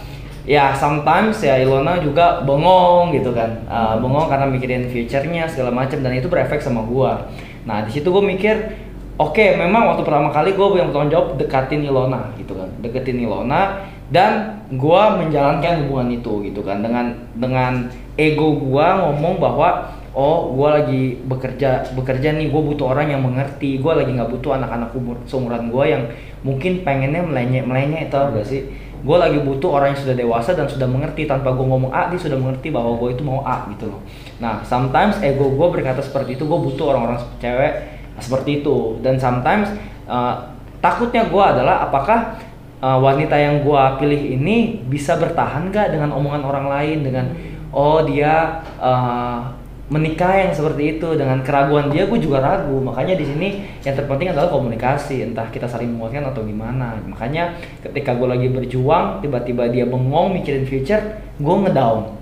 ya 0.47 0.71
sometimes 0.71 1.43
ya 1.43 1.59
Ilona 1.59 1.99
juga 1.99 2.39
bengong 2.47 3.11
gitu 3.19 3.35
kan, 3.35 3.67
Uh, 3.67 3.99
bengong 3.99 4.31
karena 4.31 4.47
mikirin 4.47 4.87
future-nya 4.87 5.43
segala 5.43 5.75
macam 5.75 5.99
dan 5.99 6.15
itu 6.15 6.31
berefek 6.31 6.63
sama 6.63 6.87
gua. 6.87 7.27
Nah 7.67 7.83
di 7.83 7.91
situ 7.91 8.07
gua 8.07 8.23
mikir 8.23 8.86
Oke, 9.17 9.57
memang 9.57 9.89
waktu 9.89 10.05
pertama 10.05 10.29
kali 10.29 10.53
gue 10.53 10.77
yang 10.77 10.93
bertanggung 10.93 11.09
jawab 11.09 11.27
dekatin 11.41 11.81
Ilona 11.81 12.37
gitu 12.37 12.53
kan, 12.53 12.69
deketin 12.85 13.17
Ilona 13.25 13.81
dan 14.13 14.61
gue 14.69 15.01
menjalankan 15.17 15.89
hubungan 15.89 16.21
itu 16.21 16.45
gitu 16.45 16.61
kan. 16.61 16.85
Dengan 16.85 17.17
dengan 17.33 17.89
ego 18.13 18.61
gue 18.61 18.87
ngomong 19.01 19.41
bahwa 19.41 19.89
oh 20.13 20.53
gue 20.53 20.69
lagi 20.69 21.03
bekerja 21.25 21.97
bekerja 21.97 22.37
nih 22.37 22.53
gue 22.53 22.61
butuh 22.61 22.93
orang 22.93 23.09
yang 23.09 23.25
mengerti. 23.25 23.81
Gue 23.81 23.97
lagi 23.97 24.13
nggak 24.13 24.37
butuh 24.37 24.53
anak-anak 24.53 24.93
umur 24.93 25.17
seumuran 25.25 25.73
gue 25.73 25.85
yang 25.89 26.03
mungkin 26.45 26.85
pengennya 26.85 27.25
melenyek 27.25 27.65
melenyek 27.65 28.13
tau 28.13 28.29
gak 28.37 28.45
sih? 28.45 28.69
Gue 29.01 29.17
lagi 29.17 29.41
butuh 29.41 29.81
orang 29.81 29.97
yang 29.97 30.01
sudah 30.05 30.13
dewasa 30.13 30.53
dan 30.53 30.69
sudah 30.69 30.85
mengerti. 30.85 31.25
Tanpa 31.25 31.57
gue 31.57 31.65
ngomong 31.65 31.89
A 31.89 32.13
dia 32.13 32.21
sudah 32.21 32.37
mengerti 32.37 32.69
bahwa 32.69 32.93
gue 33.01 33.17
itu 33.17 33.25
mau 33.25 33.41
A 33.41 33.65
gitu 33.73 33.89
loh. 33.89 34.05
Nah 34.37 34.61
sometimes 34.61 35.17
ego 35.25 35.49
gue 35.49 35.67
berkata 35.73 36.05
seperti 36.05 36.37
itu. 36.37 36.45
Gue 36.45 36.61
butuh 36.61 36.93
orang-orang 36.93 37.17
cewek 37.41 37.96
seperti 38.19 38.61
itu. 38.63 39.01
Dan 39.01 39.17
sometimes 39.17 39.73
uh, 40.09 40.51
takutnya 40.81 41.25
gue 41.29 41.43
adalah 41.43 41.89
apakah 41.89 42.37
uh, 42.81 42.97
wanita 43.01 43.35
yang 43.37 43.65
gue 43.65 43.83
pilih 44.01 44.21
ini 44.37 44.81
bisa 44.85 45.17
bertahan 45.17 45.69
gak 45.73 45.93
dengan 45.93 46.13
omongan 46.13 46.43
orang 46.45 46.67
lain 46.69 46.97
dengan 47.05 47.25
oh 47.73 48.01
dia 48.05 48.61
uh, 48.81 49.53
menikah 49.87 50.35
yang 50.35 50.51
seperti 50.51 50.99
itu 50.99 51.15
dengan 51.15 51.39
keraguan 51.47 51.87
dia 51.87 52.03
gue 52.11 52.19
juga 52.19 52.43
ragu. 52.43 52.75
Makanya 52.83 53.15
di 53.15 53.23
sini 53.23 53.47
yang 53.87 53.95
terpenting 53.95 54.35
adalah 54.35 54.51
komunikasi 54.51 55.23
entah 55.23 55.47
kita 55.47 55.63
saling 55.63 55.95
menguatkan 55.95 56.27
atau 56.27 56.43
gimana. 56.43 56.99
Makanya 57.07 57.55
ketika 57.79 58.11
gue 58.19 58.27
lagi 58.27 58.47
berjuang 58.51 59.23
tiba-tiba 59.23 59.71
dia 59.71 59.87
bengong 59.87 60.35
mikirin 60.35 60.67
future 60.67 61.23
gue 61.39 61.55
ngedown. 61.63 62.19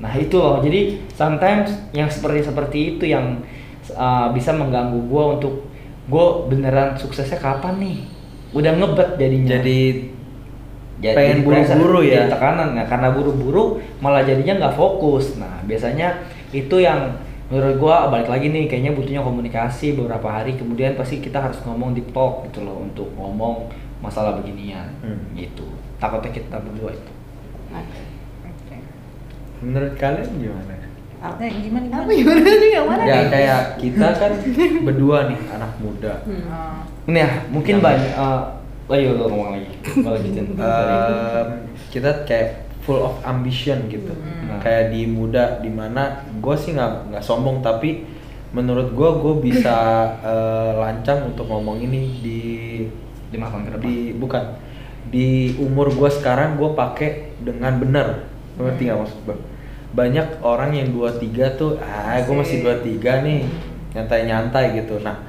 Nah 0.00 0.12
itu 0.16 0.40
loh. 0.40 0.64
Jadi 0.64 1.04
sometimes 1.12 1.76
yang 1.92 2.08
seperti 2.08 2.48
seperti 2.48 2.78
itu 2.96 3.04
yang 3.12 3.44
uh, 3.90 4.30
bisa 4.30 4.54
mengganggu 4.54 4.98
gue 5.10 5.24
untuk 5.38 5.54
gue 6.06 6.26
beneran 6.50 6.94
suksesnya 6.94 7.38
kapan 7.42 7.78
nih? 7.82 7.98
Udah 8.54 8.72
ngebet 8.78 9.10
jadinya. 9.18 9.50
Jadi 9.58 9.80
jadi 11.02 11.16
pengen 11.18 11.38
buru-buru 11.42 12.00
ya? 12.06 12.14
jadi 12.14 12.38
tekanan 12.38 12.78
nah, 12.78 12.86
karena 12.86 13.10
buru-buru 13.10 13.82
malah 13.98 14.22
jadinya 14.22 14.62
nggak 14.62 14.74
fokus. 14.78 15.34
Nah 15.34 15.58
biasanya 15.66 16.22
itu 16.54 16.78
yang 16.78 17.18
menurut 17.50 17.76
gua 17.82 18.06
balik 18.06 18.30
lagi 18.30 18.48
nih 18.48 18.70
kayaknya 18.70 18.94
butuhnya 18.94 19.20
komunikasi 19.20 19.98
beberapa 19.98 20.30
hari 20.30 20.54
kemudian 20.54 20.94
pasti 20.94 21.18
kita 21.18 21.42
harus 21.42 21.58
ngomong 21.66 21.92
deep 21.92 22.14
talk 22.14 22.46
gitu 22.48 22.62
loh 22.62 22.86
untuk 22.86 23.10
ngomong 23.18 23.66
masalah 23.98 24.38
beginian 24.38 24.94
Hmm. 25.02 25.34
gitu. 25.34 25.66
Takutnya 25.98 26.30
kita 26.30 26.58
berdua 26.62 26.94
itu. 26.94 27.12
Menurut 29.62 29.94
kalian 29.94 30.26
gimana 30.42 30.81
Nah, 31.22 31.38
gimana 31.38 31.86
gimana? 31.86 32.02
Apa 32.02 32.10
gimana 32.10 32.40
nih? 32.42 32.70
Yang 32.74 32.86
mana? 32.90 33.02
ya 33.06 33.14
nih? 33.14 33.28
kayak 33.30 33.62
kita 33.78 34.06
kan 34.18 34.32
berdua 34.82 35.18
nih 35.30 35.38
anak 35.54 35.72
muda. 35.78 36.12
Hmm. 36.26 36.42
Ah, 36.50 36.82
ini 37.06 37.18
ya 37.22 37.30
mungkin 37.46 37.74
Yang- 37.78 37.86
banyak 37.86 38.12
uh, 38.18 38.42
ayo 38.90 39.08
lo 39.14 39.24
ngomong 39.30 39.48
lagi. 39.54 39.68
Lanjutin 40.02 40.44
Em, 40.58 41.46
kita 41.94 42.10
kayak 42.26 42.66
full 42.82 42.98
of 42.98 43.14
ambition 43.22 43.86
gitu. 43.86 44.10
Hmm. 44.10 44.58
kayak 44.58 44.90
di 44.90 45.06
muda 45.06 45.62
di 45.62 45.70
mana 45.70 46.26
gue 46.42 46.54
sih 46.58 46.74
nggak 46.74 47.14
nggak 47.14 47.24
sombong 47.24 47.62
tapi 47.64 48.04
menurut 48.52 48.92
gue 48.92 49.10
gue 49.22 49.34
bisa 49.48 49.74
eh, 50.20 50.72
lancang 50.76 51.32
untuk 51.32 51.48
ngomong 51.48 51.80
ini 51.80 52.00
di 52.20 52.40
lima 53.32 53.48
tahun 53.48 53.64
ke 53.64 53.70
depan. 53.78 53.86
di 53.86 53.94
bukan 54.18 54.44
di 55.08 55.28
umur 55.56 55.88
gue 55.88 56.10
sekarang 56.10 56.58
gue 56.60 56.74
pakai 56.74 57.32
dengan 57.40 57.78
benar. 57.78 58.26
Ngerti 58.60 58.82
nggak 58.90 58.98
maksud 58.98 59.18
gue 59.24 59.36
banyak 59.92 60.40
orang 60.40 60.72
yang 60.72 60.88
23 60.92 61.60
tuh 61.60 61.76
ah 61.80 62.16
gue 62.20 62.34
masih 62.36 62.64
23 62.64 63.26
nih 63.28 63.40
nyantai-nyantai 63.92 64.80
gitu 64.80 65.00
nah 65.04 65.20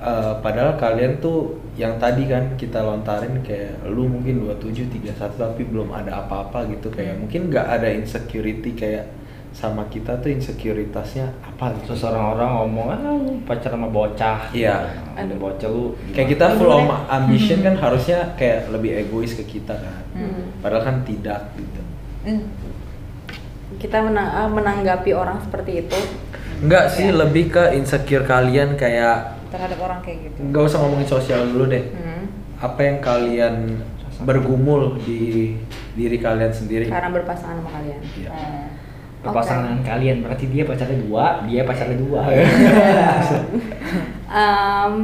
eh, 0.00 0.34
padahal 0.44 0.76
kalian 0.76 1.18
tuh 1.18 1.56
yang 1.72 1.96
tadi 1.96 2.28
kan 2.28 2.52
kita 2.60 2.84
lontarin 2.84 3.40
kayak 3.40 3.80
lu 3.88 4.04
mungkin 4.04 4.44
27 4.44 4.92
31 5.00 5.16
tapi 5.40 5.64
belum 5.64 5.88
ada 5.96 6.24
apa-apa 6.24 6.68
gitu 6.68 6.92
kayak 6.92 7.16
mungkin 7.16 7.48
nggak 7.48 7.66
ada 7.80 7.88
insecurity 7.88 8.76
kayak 8.76 9.08
sama 9.52 9.84
kita 9.92 10.16
tuh 10.16 10.32
insecuritasnya 10.32 11.28
apa 11.44 11.76
gitu. 11.76 11.92
Terus 11.92 12.08
orang-orang 12.08 12.50
ngomong 12.56 12.86
ah 12.88 12.98
lu 13.04 13.36
pacaran 13.44 13.76
sama 13.76 13.88
bocah. 13.92 14.48
Iya. 14.48 14.76
Ada 15.12 15.36
bocah 15.36 15.68
lu. 15.68 15.92
Kayak 16.16 16.28
kita 16.36 16.46
full 16.56 16.72
of 16.72 16.88
ambition 17.12 17.60
kan 17.60 17.76
harusnya 17.76 18.32
kayak 18.40 18.72
lebih 18.72 18.96
egois 18.96 19.36
ke 19.36 19.44
kita 19.44 19.76
kan. 19.76 20.02
Hmm. 20.16 20.56
Padahal 20.64 20.82
kan 20.88 20.96
tidak 21.04 21.52
gitu. 21.60 21.82
Hmm. 22.24 22.42
Kita 23.82 23.98
menang- 23.98 24.30
eh, 24.32 24.48
menanggapi 24.48 25.10
orang 25.12 25.42
seperti 25.42 25.82
itu 25.82 25.98
Enggak 26.62 26.94
sih, 26.94 27.10
lebih 27.10 27.50
ke 27.50 27.74
insecure 27.74 28.22
kalian 28.22 28.78
kayak 28.78 29.34
terhadap 29.50 29.82
orang 29.82 29.98
kayak 30.00 30.30
gitu 30.30 30.38
nggak 30.40 30.62
usah 30.62 30.78
ngomongin 30.78 31.08
sosial 31.10 31.42
dulu 31.44 31.66
deh. 31.66 31.90
Hmm. 31.90 32.24
Apa 32.56 32.80
yang 32.80 32.98
kalian 33.02 33.54
bergumul 34.22 35.02
di 35.02 35.52
diri 35.92 36.16
kalian 36.16 36.48
sendiri? 36.48 36.86
karena 36.86 37.10
berpasangan 37.10 37.58
sama 37.58 37.70
kalian 37.74 37.98
Iya. 38.14 38.30
Hmm. 38.30 38.66
Berpasangan 39.20 39.62
dengan 39.66 39.82
kalian 39.84 40.16
berarti 40.20 40.44
dia 40.46 40.62
pacarnya 40.62 40.98
dua, 40.98 41.24
dia 41.44 41.62
pacarnya 41.62 41.98
dua. 42.00 42.20
Em, 44.32 44.94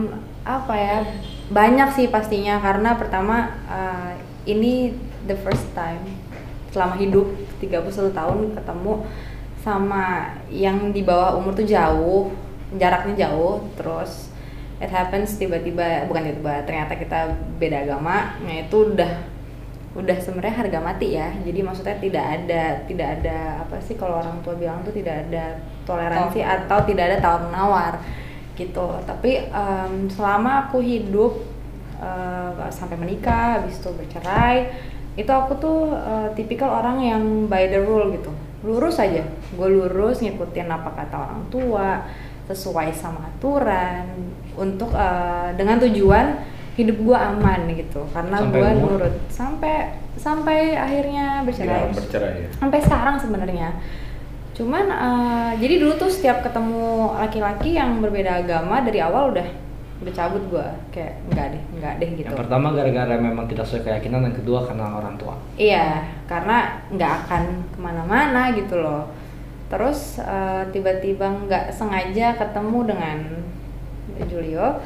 apa 0.42 0.74
ya 0.74 0.98
banyak 1.48 1.88
sih 1.92 2.06
pastinya 2.08 2.56
karena 2.58 2.94
pertama 2.94 3.36
eh, 3.66 4.12
ini 4.46 4.94
the 5.22 5.36
first 5.36 5.68
time 5.72 6.00
selama 6.70 6.96
hidup 6.96 7.26
31 7.60 8.14
tahun 8.14 8.38
ketemu 8.54 8.92
sama 9.58 10.32
yang 10.48 10.94
di 10.94 11.02
bawah 11.02 11.36
umur 11.36 11.52
tuh 11.52 11.66
jauh 11.66 12.30
jaraknya 12.78 13.28
jauh 13.28 13.64
terus 13.74 14.30
it 14.78 14.88
happens 14.88 15.34
tiba-tiba 15.36 16.06
bukan 16.06 16.30
tiba-tiba 16.30 16.62
ternyata 16.62 16.94
kita 16.94 17.18
beda 17.58 17.84
agama 17.84 18.38
nah 18.44 18.54
itu 18.54 18.94
udah 18.94 19.12
udah 19.98 20.16
sebenarnya 20.20 20.54
harga 20.62 20.78
mati 20.78 21.18
ya 21.18 21.32
jadi 21.42 21.60
maksudnya 21.64 21.98
tidak 21.98 22.24
ada 22.24 22.62
tidak 22.86 23.08
ada 23.18 23.66
apa 23.66 23.76
sih 23.82 23.98
kalau 23.98 24.22
orang 24.22 24.38
tua 24.46 24.54
bilang 24.54 24.78
tuh 24.86 24.94
tidak 24.94 25.26
ada 25.26 25.58
toleransi 25.82 26.38
Tawar. 26.44 26.56
atau 26.62 26.78
tidak 26.86 27.04
ada 27.10 27.16
tawar 27.18 27.42
menawar 27.50 27.92
gitu 28.54 28.88
tapi 29.02 29.48
em, 29.50 30.06
selama 30.06 30.68
aku 30.68 30.78
hidup 30.84 31.42
eh, 31.98 32.70
sampai 32.70 32.94
menikah 32.94 33.58
habis 33.58 33.80
itu 33.80 33.90
bercerai 33.90 34.70
itu 35.18 35.32
aku 35.34 35.58
tuh 35.58 35.78
eh, 35.98 36.28
tipikal 36.38 36.70
orang 36.70 37.02
yang 37.02 37.22
by 37.50 37.66
the 37.66 37.82
rule 37.82 38.14
gitu. 38.14 38.30
Lurus 38.62 39.02
aja. 39.02 39.26
Gue 39.50 39.66
lurus 39.66 40.22
ngikutin 40.22 40.70
apa 40.70 40.94
kata 40.94 41.16
orang 41.18 41.42
tua 41.50 42.06
sesuai 42.46 42.94
sama 42.94 43.26
aturan 43.26 44.06
untuk 44.54 44.94
eh, 44.94 45.50
dengan 45.58 45.82
tujuan 45.82 46.38
hidup 46.78 46.96
gue 47.02 47.18
aman 47.18 47.66
gitu. 47.74 48.06
Karena 48.14 48.46
gue 48.46 48.68
nurut. 48.78 49.14
Sampai 49.26 49.98
sampai 50.14 50.78
akhirnya 50.78 51.42
bercerai. 51.42 51.90
Bercerai 51.90 52.34
ya. 52.46 52.48
sampai 52.62 52.78
sekarang 52.78 53.16
sebenarnya. 53.18 53.68
Cuman 54.54 54.86
eh, 54.86 55.50
jadi 55.58 55.82
dulu 55.82 55.98
tuh 55.98 56.10
setiap 56.14 56.46
ketemu 56.46 57.18
laki-laki 57.18 57.74
yang 57.74 57.98
berbeda 57.98 58.46
agama 58.46 58.86
dari 58.86 59.02
awal 59.02 59.34
udah 59.34 59.67
udah 59.98 60.12
cabut 60.14 60.42
gua. 60.50 60.68
Kayak 60.94 61.18
enggak 61.26 61.46
deh 61.54 61.62
enggak 61.74 61.94
deh 61.98 62.10
gitu. 62.14 62.28
Yang 62.30 62.40
pertama 62.46 62.66
gara-gara 62.74 63.14
memang 63.18 63.46
kita 63.50 63.62
sesuai 63.66 63.82
keyakinan, 63.86 64.30
yang 64.30 64.36
kedua 64.36 64.58
karena 64.62 64.84
orang 64.94 65.14
tua. 65.18 65.34
iya 65.58 66.06
karena 66.30 66.78
nggak 66.94 67.12
akan 67.24 67.42
ke 67.74 67.78
mana-mana 67.82 68.54
gitu 68.54 68.78
loh. 68.78 69.10
Terus 69.68 70.22
eh, 70.22 70.62
tiba-tiba 70.70 71.26
nggak 71.26 71.74
sengaja 71.74 72.38
ketemu 72.38 72.78
dengan 72.86 73.18
Julio. 74.30 74.80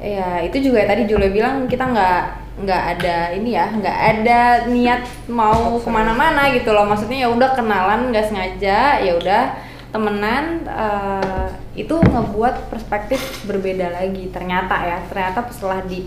Ya 0.00 0.40
itu 0.40 0.72
juga 0.72 0.88
tadi 0.88 1.04
Julio 1.04 1.30
bilang 1.30 1.68
kita 1.68 1.84
nggak 1.86 2.22
nggak 2.60 2.82
ada 2.98 3.32
ini 3.32 3.56
ya 3.56 3.72
nggak 3.72 3.98
ada 4.16 4.40
niat 4.68 5.00
mau 5.30 5.78
ke 5.78 5.88
mana-mana 5.88 6.50
gitu 6.52 6.74
loh. 6.74 6.84
Maksudnya 6.84 7.24
ya 7.24 7.28
udah 7.30 7.54
kenalan 7.54 8.10
nggak 8.10 8.26
sengaja 8.26 8.98
ya 9.00 9.12
udah 9.14 9.69
temenan 9.90 10.66
eh, 10.66 11.48
itu 11.74 11.94
ngebuat 11.98 12.70
perspektif 12.70 13.20
berbeda 13.46 13.90
lagi 13.90 14.30
ternyata 14.30 14.74
ya. 14.86 14.98
Ternyata 15.10 15.46
setelah 15.50 15.82
di 15.86 16.06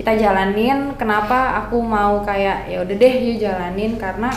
kita 0.00 0.16
jalanin 0.16 0.96
kenapa 0.96 1.60
aku 1.60 1.76
mau 1.84 2.24
kayak 2.24 2.72
ya 2.72 2.80
udah 2.80 2.96
deh 2.96 3.14
yuk 3.20 3.36
jalanin 3.44 4.00
karena 4.00 4.32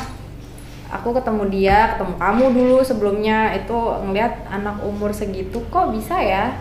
aku 0.92 1.16
ketemu 1.16 1.44
dia 1.48 1.96
ketemu 1.96 2.14
kamu 2.20 2.46
dulu 2.52 2.78
sebelumnya 2.84 3.56
itu 3.56 3.74
ngeliat 3.74 4.44
anak 4.52 4.84
umur 4.84 5.16
segitu 5.16 5.64
kok 5.72 5.96
bisa 5.96 6.20
ya? 6.20 6.54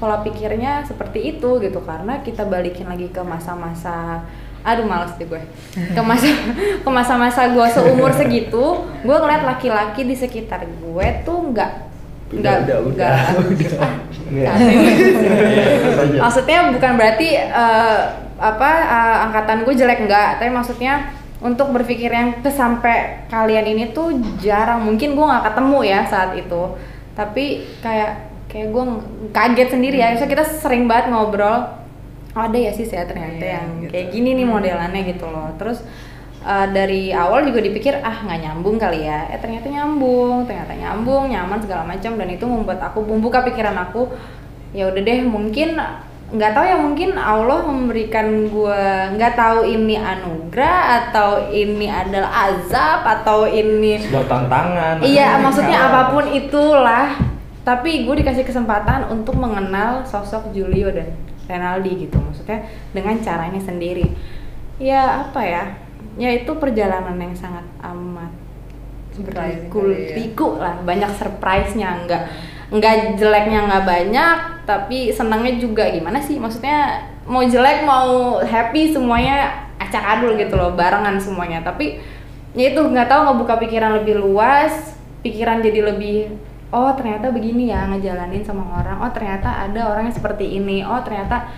Pola 0.00 0.24
pikirnya 0.24 0.86
seperti 0.86 1.36
itu 1.36 1.60
gitu 1.60 1.82
karena 1.84 2.24
kita 2.24 2.48
balikin 2.48 2.88
lagi 2.88 3.12
ke 3.12 3.20
masa-masa 3.20 4.24
aduh 4.60 4.84
males 4.84 5.12
deh 5.16 5.26
gue. 5.26 5.42
Ke 5.74 6.00
masa 6.04 6.28
ke 6.80 6.90
masa-masa 6.90 7.48
gue 7.50 7.66
seumur 7.72 8.12
segitu 8.12 8.84
gue 9.00 9.16
ngeliat 9.16 9.42
laki-laki 9.44 10.04
di 10.04 10.16
sekitar 10.16 10.64
gue 10.64 11.06
tuh 11.24 11.52
nggak 11.52 11.72
nggak 12.30 12.56
Udah, 12.62 12.78
udah, 12.86 12.94
nggak. 12.94 13.16
Udah. 14.30 14.46
ah, 14.46 14.54
capek. 14.54 16.20
maksudnya 16.22 16.58
bukan 16.70 16.92
berarti 16.94 17.28
eh, 17.34 18.00
apa 18.38 18.70
eh, 18.86 19.16
angkatan 19.26 19.66
gue 19.66 19.74
jelek 19.74 20.06
enggak 20.06 20.38
tapi 20.38 20.54
maksudnya 20.54 21.10
untuk 21.40 21.72
berpikir 21.72 22.12
yang 22.12 22.36
sampai 22.44 23.24
kalian 23.32 23.64
ini 23.64 23.84
tuh 23.96 24.12
jarang. 24.38 24.84
Mungkin 24.84 25.16
gue 25.16 25.24
nggak 25.24 25.44
ketemu 25.52 25.78
ya 25.88 26.00
saat 26.04 26.36
itu. 26.36 26.62
Tapi 27.16 27.64
kayak 27.80 28.28
kayak 28.52 28.68
gue 28.68 28.84
kaget 29.32 29.68
sendiri 29.72 29.96
ya. 29.96 30.14
So 30.20 30.28
kita 30.28 30.44
sering 30.44 30.84
banget 30.84 31.08
ngobrol 31.10 31.79
oh, 32.36 32.42
ada 32.46 32.58
ya 32.58 32.70
sih 32.70 32.86
saya 32.86 33.04
ternyata 33.06 33.42
Iya, 33.42 33.58
yang 33.58 33.68
gitu. 33.82 33.90
kayak 33.92 34.08
gini 34.14 34.30
nih 34.38 34.46
modelannya 34.46 35.02
gitu 35.06 35.26
loh 35.30 35.50
terus 35.58 35.82
eh, 36.42 36.66
dari 36.70 37.10
awal 37.10 37.42
juga 37.46 37.60
dipikir 37.60 37.98
ah 38.00 38.22
nggak 38.22 38.40
nyambung 38.46 38.76
kali 38.78 39.04
ya 39.06 39.26
eh 39.30 39.38
ternyata 39.38 39.66
nyambung 39.68 40.46
ternyata 40.46 40.72
nyambung 40.74 41.28
nyaman 41.28 41.58
segala 41.60 41.82
macam 41.84 42.14
dan 42.14 42.28
itu 42.30 42.44
membuat 42.46 42.80
aku 42.80 43.02
membuka 43.02 43.42
pikiran 43.42 43.76
aku 43.76 44.08
ya 44.70 44.86
udah 44.86 45.02
deh 45.02 45.20
mungkin 45.26 45.74
nggak 46.30 46.54
tahu 46.54 46.62
ya 46.62 46.78
mungkin 46.78 47.10
Allah 47.18 47.58
memberikan 47.66 48.46
gue 48.46 48.82
nggak 49.18 49.34
tahu 49.34 49.66
ini 49.66 49.98
anugerah 49.98 50.78
atau 51.10 51.50
ini 51.50 51.90
adalah 51.90 52.30
azab 52.46 53.02
atau 53.02 53.50
ini 53.50 53.98
Sebuah 53.98 54.30
tantangan. 54.30 55.02
Iya, 55.02 55.42
maksudnya 55.42 55.90
apa 55.90 56.14
pun 56.14 56.30
itulah. 56.30 57.18
Tapi 57.66 58.06
gue 58.06 58.14
dikasih 58.22 58.46
kesempatan 58.46 59.10
untuk 59.10 59.34
mengenal 59.42 60.06
sosok 60.06 60.54
Julio 60.54 60.94
dan 60.94 61.10
Renaldi 61.50 62.06
gitu. 62.06 62.16
Maksudnya 62.22 62.62
dengan 62.94 63.18
caranya 63.18 63.58
sendiri. 63.58 64.06
Ya 64.78 65.26
apa 65.26 65.42
ya? 65.42 65.64
Ya 66.16 66.30
itu 66.32 66.50
perjalanan 66.56 67.18
yang 67.18 67.34
sangat 67.34 67.66
amat 67.82 68.30
Surprising 69.10 69.68
berliku 69.68 70.54
kali 70.54 70.58
ya. 70.58 70.70
lah. 70.70 70.74
Banyak 70.86 71.10
surprise-nya, 71.18 71.88
enggak 72.06 72.22
enggak 72.70 73.18
jeleknya 73.18 73.66
nggak 73.66 73.84
banyak, 73.84 74.38
tapi 74.64 75.10
senangnya 75.10 75.58
juga 75.58 75.90
gimana 75.90 76.22
sih? 76.22 76.38
Maksudnya 76.38 77.10
mau 77.26 77.42
jelek 77.42 77.82
mau 77.82 78.38
happy 78.40 78.94
semuanya 78.94 79.66
acak 79.76 80.18
adul 80.18 80.38
gitu 80.38 80.54
loh, 80.54 80.78
barengan 80.78 81.18
semuanya. 81.18 81.60
Tapi 81.66 81.98
ya 82.54 82.70
itu 82.70 82.80
nggak 82.80 83.10
tahu 83.10 83.20
ngebuka 83.26 83.58
pikiran 83.58 84.02
lebih 84.02 84.22
luas, 84.22 84.94
pikiran 85.26 85.60
jadi 85.60 85.90
lebih 85.94 86.30
oh 86.70 86.90
ternyata 86.94 87.34
begini 87.34 87.70
ya 87.70 87.86
ngejalanin 87.90 88.42
sama 88.46 88.82
orang. 88.82 89.02
Oh 89.02 89.10
ternyata 89.10 89.68
ada 89.68 89.90
orang 89.90 90.10
yang 90.10 90.16
seperti 90.16 90.58
ini. 90.58 90.86
Oh 90.86 91.02
ternyata 91.02 91.50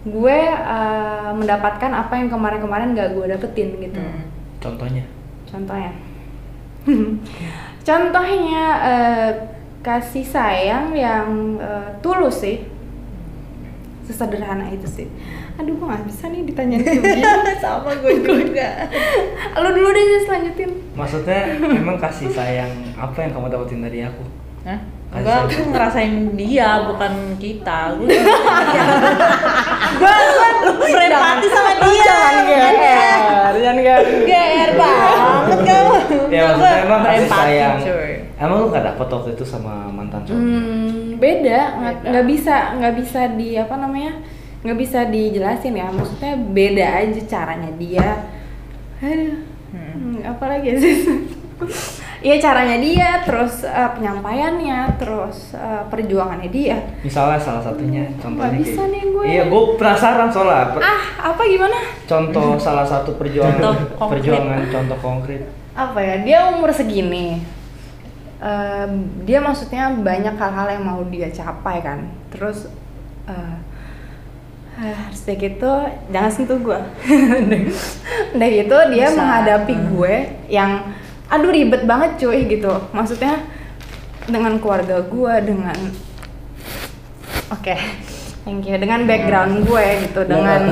gue 0.00 0.38
eh, 0.56 1.30
mendapatkan 1.36 1.92
apa 1.92 2.16
yang 2.16 2.32
kemarin-kemarin 2.32 2.96
gak 2.96 3.12
gue 3.12 3.26
dapetin 3.28 3.76
gitu. 3.76 4.00
Hmm. 4.00 4.24
Contohnya. 4.60 5.04
Contohnya, 5.50 5.92
contohnya 7.88 8.64
eh, 8.86 9.30
kasih 9.82 10.22
sayang 10.22 10.94
yang 10.94 11.58
eh, 11.58 11.90
tulus 11.98 12.46
sih, 12.46 12.62
sesederhana 14.06 14.70
itu 14.70 14.86
sih. 14.86 15.08
Aduh, 15.58 15.76
gue 15.76 15.86
nggak 15.90 16.06
bisa 16.06 16.24
nih 16.30 16.46
ditanyain 16.46 16.80
kayak 16.86 17.02
begini. 17.02 17.54
sama 17.64 17.92
gue 17.98 18.12
juga 18.22 18.68
Lu 19.60 19.68
dulu 19.74 19.88
deh 19.92 20.04
Jess, 20.06 20.26
lanjutin. 20.30 20.70
Maksudnya 20.96 21.40
emang 21.60 21.98
kasih 22.00 22.30
sayang 22.32 22.70
apa 22.96 23.18
yang 23.20 23.34
kamu 23.34 23.52
dapetin 23.52 23.82
dari 23.84 24.00
aku? 24.06 24.39
Hah? 24.70 24.80
Enggak, 25.10 25.50
aku 25.50 25.74
ngerasain 25.74 26.38
dia, 26.38 26.86
bukan 26.86 27.34
kita. 27.42 27.98
Gue 27.98 28.06
berempati 30.86 31.46
sama 31.50 31.72
dia. 31.82 32.04
Jangan 32.06 32.34
GR, 32.46 33.54
jangan 33.58 33.78
GR. 33.82 34.02
GR 34.22 34.70
banget 34.78 35.58
kamu. 35.66 35.94
Ya 36.30 36.42
maksudnya 36.46 36.78
emang 36.86 37.00
kasih 37.02 37.26
sayang. 37.26 37.76
Emang 38.38 38.56
lu 38.62 38.66
gak 38.70 38.86
dapet 38.86 39.06
waktu 39.10 39.30
itu 39.34 39.44
sama 39.44 39.90
mantan 39.90 40.22
cowok? 40.22 40.38
Hmm, 40.38 41.18
beda, 41.18 41.60
nggak 42.06 42.24
bisa, 42.30 42.78
nggak 42.78 42.94
bisa 42.96 43.20
di 43.34 43.58
apa 43.58 43.74
namanya, 43.76 44.22
nggak 44.62 44.78
bisa 44.78 45.10
dijelasin 45.10 45.74
ya. 45.74 45.90
Maksudnya 45.90 46.38
beda 46.38 46.86
aja 47.02 47.20
caranya 47.26 47.70
dia. 47.74 48.30
Aduh, 49.02 49.42
Hmm. 49.70 49.90
hmm, 49.94 50.14
apa 50.26 50.44
lagi 50.50 50.70
sih? 50.78 50.96
Iya 52.20 52.36
caranya 52.36 52.76
dia, 52.76 53.24
terus 53.24 53.64
eh, 53.64 53.90
penyampaiannya, 53.96 55.00
terus 55.00 55.56
eh, 55.56 55.82
perjuangannya 55.88 56.52
dia. 56.52 56.76
Misalnya 57.00 57.40
salah 57.40 57.64
satunya 57.64 58.12
contohnya 58.20 58.52
Nggak 58.52 58.60
bisa 58.60 58.76
kayak- 58.76 58.92
nih 58.92 59.02
gue. 59.08 59.24
Iya, 59.24 59.42
gue 59.48 59.62
penasaran 59.74 60.28
soalnya. 60.28 60.68
Per- 60.68 60.84
Ah, 60.84 61.02
apa 61.32 61.42
gimana? 61.42 61.80
Contoh 62.04 62.56
salah 62.68 62.84
satu 62.84 63.16
perjuangan 63.16 63.56
Contoh 63.56 64.04
perjuangan 64.04 64.68
contoh 64.68 64.98
konkret. 65.00 65.48
Apa 65.72 65.96
ya? 65.98 66.14
Dia 66.20 66.38
umur 66.52 66.68
segini. 66.70 67.40
Em, 68.36 68.92
dia 69.24 69.40
maksudnya 69.40 69.88
banyak 69.90 70.32
hal-hal 70.34 70.68
yang 70.70 70.84
mau 70.84 71.00
dia 71.08 71.28
capai 71.30 71.80
kan. 71.80 72.04
Terus 72.28 72.68
eh 73.24 73.56
ah, 74.76 75.08
udah 75.08 75.36
gitu 75.38 75.72
jangan 76.08 76.28
sentuh 76.30 76.56
gue. 76.58 76.80
udah 78.36 78.48
gitu 78.50 78.76
dia 78.92 79.06
Bisa. 79.08 79.16
menghadapi 79.16 79.72
Hmm. 79.72 79.86
gue 79.90 80.14
yang 80.48 80.72
aduh 81.30 81.50
ribet 81.50 81.86
banget 81.86 82.18
cuy 82.18 82.44
gitu. 82.44 82.74
Maksudnya 82.90 83.46
dengan 84.26 84.58
keluarga 84.58 85.00
gue 85.00 85.34
dengan 85.42 85.78
Oke, 87.50 87.74
thank 88.46 88.62
you. 88.62 88.78
Dengan 88.78 89.10
background 89.10 89.66
gue 89.66 89.86
gitu, 90.06 90.22
dengan 90.22 90.70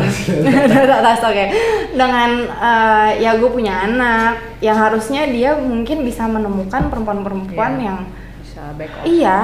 dari 0.78 0.92
atas 1.02 1.18
oke, 1.26 1.44
dengan 1.90 2.46
eh, 2.46 3.10
ya 3.18 3.34
gue 3.34 3.50
punya 3.50 3.82
anak, 3.82 4.62
yang 4.62 4.78
harusnya 4.78 5.26
dia 5.26 5.58
mungkin 5.58 6.06
bisa 6.06 6.30
menemukan 6.30 6.86
perempuan-perempuan 6.86 7.72
Iya. 7.78 7.82
yang 7.82 7.98
bisa 8.38 8.62
back 8.78 8.90
off 8.94 9.04
iya 9.04 9.38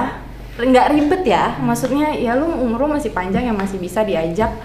nggak 0.55 0.87
ribet 0.95 1.23
ya, 1.27 1.59
maksudnya 1.59 2.15
ya 2.15 2.39
lu 2.39 2.47
umur 2.47 2.87
lu 2.87 2.95
masih 2.95 3.11
panjang 3.11 3.51
yang 3.51 3.59
masih 3.59 3.75
bisa 3.75 4.07
diajak 4.07 4.55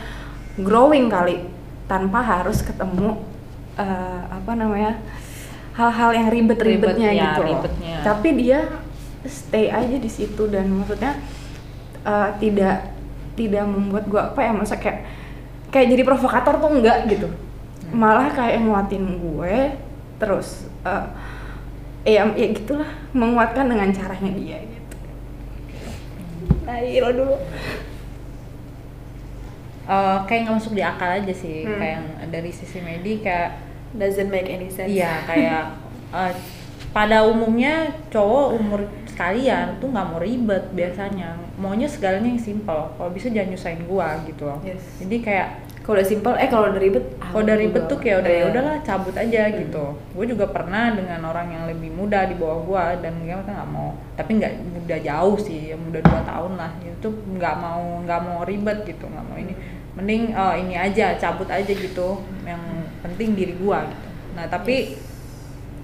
growing 0.55 1.11
kali 1.11 1.43
tanpa 1.91 2.23
harus 2.23 2.63
ketemu 2.63 3.19
eh, 3.75 4.23
apa 4.31 4.55
namanya 4.55 5.03
hal-hal 5.77 6.11
yang 6.13 6.29
ribet-ribetnya 6.29 7.11
Ribet, 7.11 7.21
ya, 7.21 7.25
gitu. 7.31 7.41
loh. 7.43 7.49
ribetnya. 7.51 7.97
Tapi 8.03 8.29
dia 8.37 8.61
stay 9.27 9.67
aja 9.69 9.97
di 10.01 10.11
situ 10.11 10.43
dan 10.49 10.67
maksudnya 10.73 11.19
uh, 12.03 12.33
tidak 12.41 12.91
tidak 13.37 13.65
membuat 13.69 14.05
gua 14.09 14.23
apa 14.33 14.41
ya 14.43 14.53
masa 14.53 14.77
kayak 14.81 15.05
kayak 15.69 15.87
jadi 15.93 16.03
provokator 16.05 16.57
tuh 16.57 16.71
enggak 16.73 17.05
gitu 17.09 17.29
malah 17.93 18.33
kayak 18.33 18.65
nguatin 18.65 19.21
gue 19.21 19.77
terus 20.17 20.69
uh, 20.87 21.05
ya 22.07 22.27
ya 22.33 22.47
gitulah 22.55 22.89
menguatkan 23.13 23.69
dengan 23.69 23.93
caranya 23.93 24.33
dia 24.35 24.59
gitu 24.63 24.97
nah 26.65 26.77
lo 26.81 27.11
dulu 27.13 27.37
Eh, 29.91 30.19
kayak 30.31 30.47
nggak 30.47 30.55
masuk 30.55 30.79
di 30.79 30.83
akal 30.87 31.11
aja 31.19 31.35
sih 31.35 31.67
Hmm. 31.67 31.75
kayak 31.83 32.01
dari 32.31 32.55
sisi 32.55 32.79
medi 32.79 33.19
kayak 33.19 33.70
doesn't 33.95 34.31
make 34.31 34.47
any 34.47 34.71
sense. 34.71 34.91
Iya 34.91 35.25
kayak 35.27 35.63
eh, 36.19 36.33
pada 36.91 37.23
umumnya 37.23 37.95
cowok 38.11 38.47
umur 38.59 38.81
sekalian 39.07 39.79
tuh 39.79 39.93
nggak 39.93 40.07
mau 40.11 40.19
ribet 40.19 40.65
biasanya. 40.75 41.37
Maunya 41.61 41.87
segalanya 41.87 42.33
yang 42.33 42.41
simple. 42.41 42.83
Kalau 42.97 43.11
bisa 43.13 43.29
jangan 43.29 43.53
nyusahin 43.53 43.83
gua 43.85 44.17
gitu 44.25 44.49
loh. 44.49 44.59
Yes. 44.65 44.81
jadi 45.03 45.17
kayak 45.21 45.49
kalau 45.81 45.97
udah 45.97 46.07
simple 46.07 46.37
eh 46.37 46.47
kalau 46.47 46.71
udah 46.71 46.79
ribet 46.79 47.05
ah, 47.19 47.33
kalau 47.33 47.43
udah 47.51 47.57
ribet 47.57 47.85
tuh 47.89 47.99
kayak 47.99 48.23
udah 48.23 48.33
ya 48.33 48.45
udahlah 48.53 48.77
cabut 48.85 49.17
aja 49.17 49.43
gitu. 49.51 49.85
Gue 50.13 50.25
juga 50.29 50.47
pernah 50.53 50.93
dengan 50.93 51.19
orang 51.25 51.51
yang 51.51 51.65
lebih 51.67 51.91
muda 51.91 52.29
di 52.29 52.37
bawah 52.37 52.61
gua 52.63 52.85
dan 53.01 53.17
mereka 53.19 53.49
nggak 53.49 53.71
mau. 53.75 53.97
Tapi 54.15 54.31
nggak 54.39 54.53
muda 54.71 54.97
jauh 55.01 55.37
sih 55.41 55.73
yang 55.73 55.81
muda 55.81 55.99
dua 56.05 56.21
tahun 56.23 56.53
lah. 56.61 56.71
Itu 56.85 57.11
nggak 57.11 57.55
mau 57.59 58.07
nggak 58.07 58.21
mau 58.23 58.39
ribet 58.47 58.79
gitu 58.87 59.09
nggak 59.09 59.25
mau 59.25 59.37
ini. 59.41 59.55
Mending 59.99 60.23
eh, 60.31 60.55
ini 60.63 60.75
aja 60.77 61.17
cabut 61.17 61.49
aja 61.49 61.73
gitu. 61.73 62.23
Yang 62.47 62.63
penting 63.01 63.33
diri 63.33 63.55
gua 63.55 63.85
gitu. 63.85 64.09
Nah 64.33 64.47
tapi 64.47 64.97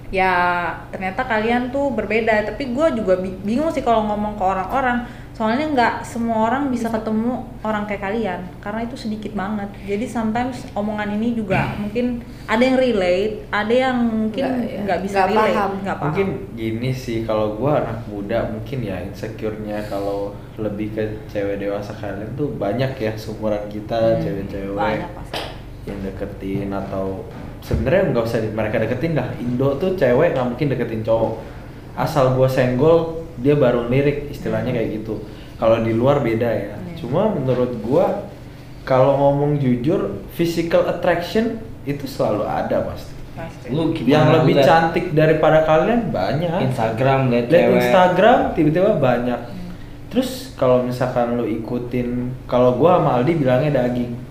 ya 0.06 0.32
ternyata 0.88 1.26
kalian 1.26 1.68
tuh 1.68 1.90
berbeda. 1.90 2.46
Tapi 2.46 2.70
gue 2.70 2.86
juga 2.94 3.18
bi- 3.18 3.34
bingung 3.42 3.68
sih 3.68 3.82
kalau 3.82 4.06
ngomong 4.06 4.34
ke 4.34 4.44
orang-orang. 4.44 5.02
Soalnya 5.36 5.68
nggak 5.68 5.94
semua 6.00 6.48
orang 6.48 6.72
bisa. 6.72 6.88
ketemu 6.88 7.44
orang 7.60 7.84
kayak 7.84 8.00
kalian 8.00 8.40
karena 8.56 8.88
itu 8.88 8.96
sedikit 8.96 9.36
banget. 9.36 9.68
Jadi 9.84 10.08
sometimes 10.08 10.64
omongan 10.72 11.12
ini 11.12 11.36
juga 11.36 11.76
mungkin 11.76 12.22
ada 12.46 12.62
yang 12.62 12.78
relate 12.78 13.44
ada 13.50 13.74
yang 13.74 13.98
mungkin 14.00 14.40
Nggak, 14.40 14.64
ya. 14.64 14.80
nggak 14.86 15.00
bisa 15.04 15.18
Nggak 15.18 15.28
relate 15.28 15.52
paham. 15.52 15.70
nggak 15.82 15.96
paham. 15.98 16.06
Mungkin 16.08 16.28
gini 16.56 16.90
sih 16.94 17.18
kalau 17.20 17.52
gua 17.52 17.84
anak 17.84 18.00
muda 18.08 18.48
mungkin 18.48 18.78
ya 18.80 18.96
insecure-nya 19.02 19.84
kalau 19.84 20.32
lebih 20.56 20.96
ke 20.96 21.04
cewek 21.28 21.60
dewasa 21.60 21.92
kalian 21.92 22.32
tuh 22.32 22.56
banyak 22.56 22.96
ya 22.96 23.12
seumuran 23.12 23.68
kita 23.68 23.98
Hmm, 24.16 24.22
cewek-cewek. 24.22 24.72
Banyak 24.72 25.10
pasti 25.12 25.36
yang 25.86 25.98
deketin 26.02 26.74
atau 26.74 27.24
sebenarnya 27.62 28.10
nggak 28.10 28.24
usah 28.26 28.42
mereka 28.50 28.82
deketin 28.82 29.14
dah 29.14 29.30
Indo 29.38 29.78
tuh 29.78 29.94
cewek 29.94 30.34
nggak 30.34 30.46
mungkin 30.46 30.66
deketin 30.74 31.02
cowok. 31.06 31.40
Asal 31.96 32.36
gua 32.36 32.50
senggol 32.50 33.24
dia 33.40 33.56
baru 33.56 33.88
lirik 33.88 34.28
istilahnya 34.28 34.74
kayak 34.74 35.02
gitu. 35.02 35.22
Kalau 35.56 35.80
di 35.80 35.94
luar 35.96 36.20
beda 36.20 36.50
ya. 36.50 36.76
Iya. 36.76 37.00
cuma 37.00 37.28
menurut 37.28 37.76
gua 37.84 38.28
kalau 38.88 39.18
ngomong 39.18 39.60
jujur 39.60 40.24
physical 40.32 40.88
attraction 40.88 41.60
itu 41.84 42.04
selalu 42.08 42.44
ada 42.44 42.82
pasti 42.88 43.16
pasti. 43.36 43.68
Lu 43.68 43.92
yang 44.08 44.32
lebih 44.32 44.56
liat 44.56 44.64
cantik 44.64 45.12
daripada 45.12 45.62
kalian 45.68 46.08
banyak. 46.08 46.72
Instagram 46.72 47.28
liat 47.28 47.46
lihat 47.52 47.52
cewek. 47.52 47.76
Instagram 47.78 48.38
tiba-tiba 48.56 48.92
banyak. 48.96 49.40
Terus 50.08 50.56
kalau 50.56 50.80
misalkan 50.80 51.36
lu 51.36 51.44
ikutin 51.44 52.32
kalau 52.48 52.80
gua 52.80 52.98
sama 52.98 53.20
Aldi 53.20 53.32
bilangnya 53.36 53.84
daging. 53.84 54.12
Hmm. 54.16 54.25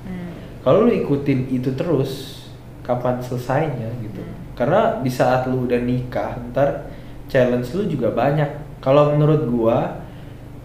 Kalau 0.65 0.89
lu 0.89 0.91
ikutin 0.91 1.45
itu 1.47 1.69
terus 1.71 2.41
kapan 2.81 3.21
selesainya 3.21 3.85
gitu. 4.01 4.19
Hmm. 4.19 4.33
karena 4.55 4.81
di 4.99 5.11
saat 5.11 5.45
lu 5.45 5.63
udah 5.63 5.77
nikah 5.77 6.33
ntar 6.49 6.89
challenge 7.27 7.69
lu 7.73 7.85
juga 7.85 8.09
banyak. 8.09 8.49
Kalau 8.79 9.13
menurut 9.13 9.45
gua 9.45 10.01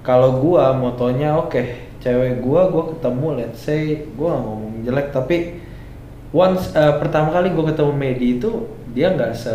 kalau 0.00 0.40
gua 0.40 0.72
motonya 0.72 1.36
oke 1.36 1.60
cewek 1.98 2.40
gua 2.40 2.68
gua 2.68 2.92
ketemu 2.92 3.26
let's 3.36 3.60
say 3.60 3.82
gua 4.14 4.36
nggak 4.36 4.44
ngomong 4.44 4.72
jelek 4.80 5.08
tapi 5.10 5.36
once 6.30 6.72
eh, 6.72 6.94
pertama 6.96 7.28
kali 7.30 7.50
gua 7.50 7.68
ketemu 7.68 7.92
Medi 7.92 8.26
itu 8.36 8.50
dia 8.92 9.12
nggak 9.12 9.32
se 9.32 9.52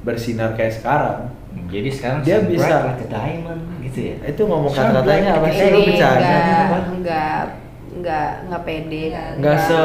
bersinar 0.00 0.54
kayak 0.54 0.74
sekarang. 0.74 1.20
Jadi 1.68 1.90
sekarang 1.90 2.18
Dia 2.22 2.38
bisa- 2.40 2.86
like 2.86 3.02
a 3.02 3.08
diamond 3.08 3.62
gitu 3.82 3.98
ya. 4.00 4.16
itu 4.24 4.42
ngomong 4.42 4.72
kata-katanya 4.72 5.30
apa 5.36 5.46
sih? 5.50 5.68
lu 5.68 5.80
bercanda. 5.84 6.28
nggak 6.32 6.82
nggak 7.02 7.44
nggak 7.98 8.30
nggak 8.46 8.62
pede. 8.62 9.02
Nggak- 9.10 9.34
nggak 9.38 9.58
se 9.60 9.78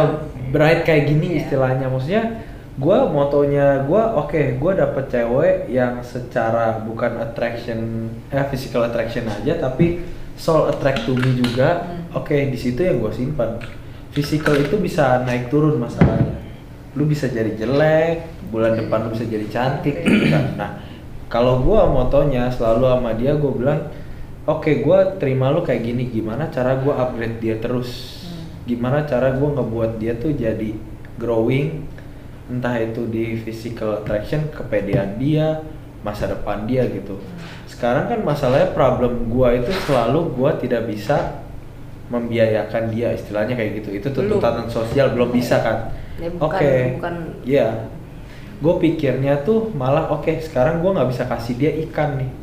bright 0.49 0.81
kayak 0.81 1.03
gini 1.07 1.27
Iya. 1.29 1.39
istilahnya. 1.41 1.85
Maksudnya 1.87 2.23
gue 2.73 2.97
motonya 3.07 3.65
gue 3.83 4.01
oke 4.17 4.41
gue 4.55 4.71
dapet 4.73 5.05
cewek 5.07 5.55
yang 5.67 6.01
secara 6.01 6.81
bukan 6.81 7.21
attraction 7.21 7.79
eh 8.27 8.45
physical 8.47 8.81
attraction 8.83 9.25
aja 9.27 9.61
tapi 9.61 10.01
soul 10.33 10.65
attract 10.65 11.05
to 11.05 11.13
me 11.13 11.37
juga 11.37 11.85
Hmm. 11.85 12.17
oke 12.17 12.33
di 12.33 12.57
situ 12.57 12.81
yang 12.81 12.97
gue 12.97 13.11
simpan. 13.11 13.61
Physical 14.09 14.57
itu 14.57 14.77
bisa 14.77 15.21
naik 15.21 15.49
turun 15.49 15.77
masalahnya. 15.77 16.37
Lu 16.93 17.05
bisa 17.05 17.25
jadi 17.25 17.53
jelek 17.53 18.21
bulan 18.49 18.73
depan 18.75 19.05
lu 19.05 19.09
bisa 19.11 19.25
jadi 19.25 19.45
cantik 19.47 20.01
gitu 20.01 20.29
kan. 20.29 20.45
Nah 20.53 20.71
kalau 21.25 21.57
gue 21.59 21.81
motonya 21.87 22.45
selalu 22.47 22.85
sama 22.87 23.11
dia 23.13 23.33
gue 23.33 23.51
bilang 23.51 23.81
oke 24.43 24.71
gue 24.83 24.99
terima 25.19 25.49
lu 25.51 25.63
kayak 25.63 25.81
gini 25.83 26.03
gimana 26.11 26.51
cara 26.51 26.79
gue 26.79 26.93
upgrade 26.93 27.37
dia 27.39 27.55
terus? 27.59 28.21
Hmm. 28.23 28.43
gimana 28.63 29.03
cara 29.03 29.35
gue 29.35 29.49
ngebuat 29.59 29.91
dia 29.99 30.13
tuh 30.15 30.31
jadi 30.35 30.71
growing? 31.19 31.85
Entah 32.51 32.75
itu 32.79 33.07
di 33.07 33.39
physical 33.39 34.03
attraction 34.03 34.51
kepedean 34.51 35.15
dia 35.15 35.63
masa 36.03 36.27
depan 36.27 36.67
dia 36.67 36.83
gitu. 36.91 37.15
Sekarang 37.65 38.11
kan 38.11 38.19
masalahnya 38.21 38.75
problem 38.75 39.31
gua 39.31 39.55
itu 39.55 39.71
selalu 39.87 40.35
gua 40.35 40.59
tidak 40.59 40.91
bisa 40.91 41.39
membiayakan 42.11 42.91
dia 42.91 43.15
istilahnya 43.15 43.55
kayak 43.55 43.81
gitu. 43.81 43.89
Itu 43.95 44.07
tuntutan 44.11 44.67
sosial 44.67 45.15
belum 45.15 45.31
bisa 45.31 45.63
kan? 45.63 45.77
Ya, 46.19 46.29
oke. 46.37 46.99
bukan. 46.99 47.15
Iya. 47.47 47.69
Gue 48.63 48.79
pikirnya 48.79 49.43
tuh 49.43 49.71
malah 49.75 50.11
oke 50.11 50.39
sekarang 50.43 50.83
gua 50.83 50.99
nggak 50.99 51.09
bisa 51.15 51.23
kasih 51.25 51.55
dia 51.55 51.71
ikan 51.87 52.19
nih 52.19 52.42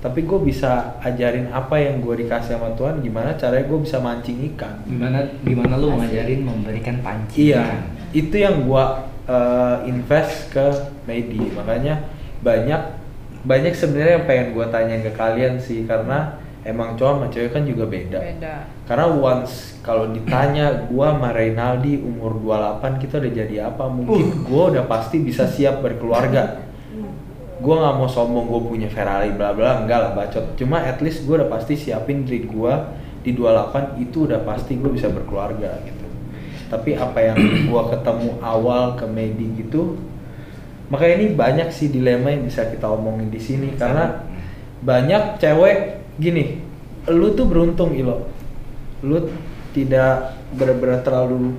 tapi 0.00 0.24
gue 0.24 0.40
bisa 0.40 0.96
ajarin 1.04 1.52
apa 1.52 1.76
yang 1.76 2.00
gue 2.00 2.24
dikasih 2.24 2.56
sama 2.56 2.72
Tuhan 2.72 3.04
gimana 3.04 3.36
caranya 3.36 3.68
gue 3.68 3.80
bisa 3.84 4.00
mancing 4.00 4.40
ikan 4.56 4.80
Gimana 4.88 5.22
gimana 5.44 5.74
lu 5.76 5.94
ngajarin 5.96 6.40
memberikan 6.42 6.96
pancing? 7.04 7.52
Iya, 7.52 7.84
itu 8.10 8.36
yang 8.42 8.66
gua 8.66 9.06
uh, 9.30 9.86
invest 9.86 10.50
ke 10.50 10.66
Medi. 11.06 11.52
Makanya 11.54 12.10
banyak 12.42 12.82
banyak 13.46 13.72
sebenarnya 13.72 14.20
yang 14.20 14.26
pengen 14.26 14.48
gua 14.52 14.66
tanyain 14.68 15.02
ke 15.06 15.12
kalian 15.14 15.56
sih 15.56 15.86
karena 15.86 16.36
emang 16.66 16.98
cowok 16.98 17.12
sama 17.16 17.26
cewek 17.32 17.50
kan 17.54 17.64
juga 17.64 17.84
beda. 17.88 18.18
beda 18.20 18.56
Karena 18.84 19.06
once 19.08 19.80
kalau 19.80 20.10
ditanya 20.10 20.90
gua 20.90 21.16
sama 21.16 21.30
Reynaldi 21.32 22.02
umur 22.02 22.36
28 22.42 23.00
kita 23.00 23.14
udah 23.22 23.32
jadi 23.32 23.56
apa? 23.70 23.84
Mungkin 23.86 24.44
gua 24.44 24.74
udah 24.74 24.84
pasti 24.90 25.22
bisa 25.22 25.46
siap 25.46 25.80
berkeluarga. 25.80 26.69
Gua 27.60 27.74
nggak 27.76 27.94
mau 28.00 28.08
sombong 28.08 28.48
gua 28.48 28.60
punya 28.64 28.88
Ferrari 28.88 29.36
bla 29.36 29.52
bla 29.52 29.84
enggak 29.84 30.00
lah 30.00 30.12
bacot. 30.16 30.56
Cuma 30.56 30.80
at 30.80 30.98
least 31.04 31.28
gua 31.28 31.44
udah 31.44 31.50
pasti 31.52 31.76
siapin 31.76 32.24
diri 32.24 32.48
gua 32.48 32.96
di 33.20 33.36
28 33.36 34.00
itu 34.00 34.24
udah 34.24 34.40
pasti 34.42 34.80
gua 34.80 34.90
bisa 34.92 35.12
berkeluarga 35.12 35.76
gitu. 35.84 36.06
Tapi 36.72 36.96
apa 36.96 37.18
yang 37.20 37.36
gua 37.70 37.92
ketemu 37.92 38.40
awal 38.40 38.96
ke 38.96 39.04
Medi 39.04 39.60
gitu 39.60 40.10
makanya 40.90 41.14
ini 41.22 41.26
banyak 41.38 41.68
sih 41.70 41.88
dilema 41.88 42.34
yang 42.34 42.50
bisa 42.50 42.66
kita 42.66 42.90
omongin 42.90 43.30
di 43.30 43.38
sini 43.38 43.78
karena 43.78 44.26
banyak 44.82 45.38
cewek 45.38 46.02
gini 46.18 46.58
lu 47.06 47.32
tuh 47.38 47.46
beruntung 47.46 47.94
ilo 47.94 48.26
lu 49.06 49.30
tidak 49.70 50.34
benar-benar 50.50 51.00
terlalu 51.06 51.54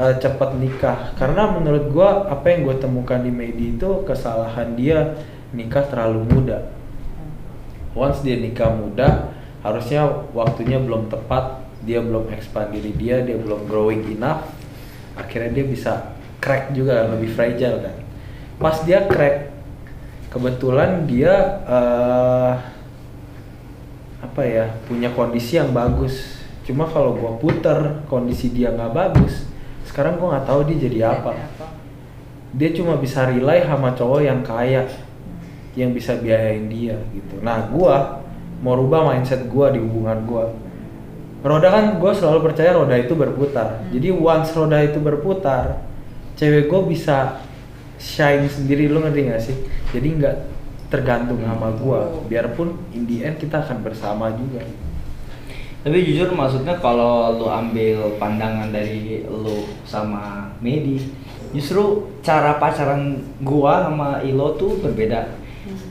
uh, 0.00 0.14
cepat 0.16 0.56
nikah. 0.56 1.12
Karena 1.20 1.52
menurut 1.52 1.92
gua 1.92 2.24
apa 2.32 2.48
yang 2.48 2.64
gue 2.64 2.76
temukan 2.80 3.20
di 3.20 3.28
media 3.28 3.68
itu 3.76 3.90
kesalahan 4.08 4.72
dia 4.72 5.20
nikah 5.52 5.84
terlalu 5.84 6.24
muda. 6.24 6.72
Once 7.92 8.24
dia 8.24 8.40
nikah 8.40 8.72
muda 8.72 9.36
harusnya 9.60 10.08
waktunya 10.32 10.80
belum 10.80 11.12
tepat 11.12 11.60
dia 11.84 12.00
belum 12.00 12.32
expand 12.32 12.72
diri 12.72 12.96
dia 12.96 13.20
dia 13.20 13.36
belum 13.36 13.68
growing 13.68 14.08
enough 14.08 14.48
akhirnya 15.16 15.60
dia 15.60 15.64
bisa 15.68 15.92
crack 16.40 16.72
juga 16.72 17.04
lebih 17.12 17.28
fragile 17.36 17.84
kan. 17.84 17.96
Pas 18.56 18.80
dia 18.88 19.04
crack 19.04 19.52
kebetulan 20.32 21.04
dia 21.04 21.60
uh, 21.66 22.54
apa 24.22 24.42
ya 24.46 24.70
punya 24.86 25.10
kondisi 25.12 25.58
yang 25.58 25.74
bagus. 25.74 26.40
Cuma 26.64 26.86
kalau 26.86 27.18
gua 27.18 27.34
puter 27.36 28.06
kondisi 28.06 28.54
dia 28.54 28.70
nggak 28.70 28.94
bagus 28.94 29.49
sekarang 29.90 30.22
gua 30.22 30.38
nggak 30.38 30.46
tahu 30.46 30.60
dia 30.70 30.78
jadi 30.86 30.98
apa. 31.18 31.34
dia 32.50 32.70
cuma 32.74 32.98
bisa 32.98 33.30
rely 33.30 33.62
sama 33.62 33.94
cowok 33.94 34.20
yang 34.26 34.42
kaya 34.42 34.82
yang 35.78 35.90
bisa 35.94 36.18
biayain 36.18 36.66
dia 36.70 36.98
gitu. 37.10 37.42
Nah 37.42 37.66
gua 37.70 38.22
mau 38.62 38.78
rubah 38.78 39.10
mindset 39.10 39.50
gua 39.50 39.74
di 39.74 39.82
hubungan 39.82 40.22
gua. 40.26 40.46
Roda 41.40 41.72
kan 41.72 41.96
gue 41.96 42.12
selalu 42.12 42.52
percaya 42.52 42.76
roda 42.76 42.92
itu 43.00 43.16
berputar. 43.16 43.80
Jadi 43.88 44.12
once 44.12 44.52
roda 44.52 44.76
itu 44.84 45.00
berputar 45.00 45.80
cewek 46.36 46.68
gue 46.68 46.80
bisa 46.84 47.40
shine 47.96 48.44
sendiri. 48.44 48.92
Lo 48.92 49.00
ngerti 49.00 49.20
gak 49.24 49.40
sih? 49.40 49.56
Jadi 49.88 50.20
nggak 50.20 50.36
tergantung 50.90 51.38
sama 51.46 51.70
gue 51.70 52.00
biarpun 52.26 52.74
in 52.92 53.06
the 53.06 53.22
end 53.22 53.38
kita 53.38 53.62
akan 53.62 53.80
bersama 53.80 54.34
juga 54.34 54.66
Tapi 55.80 55.96
jujur 56.04 56.28
maksudnya 56.36 56.76
kalau 56.76 57.40
lu 57.40 57.48
ambil 57.48 58.12
pandangan 58.20 58.68
dari 58.68 59.24
lu 59.24 59.64
sama 59.88 60.52
Medi, 60.60 61.00
justru 61.56 62.04
cara 62.20 62.60
pacaran 62.60 63.16
gua 63.40 63.88
sama 63.88 64.20
Ilo 64.20 64.60
tuh 64.60 64.76
berbeda. 64.84 65.40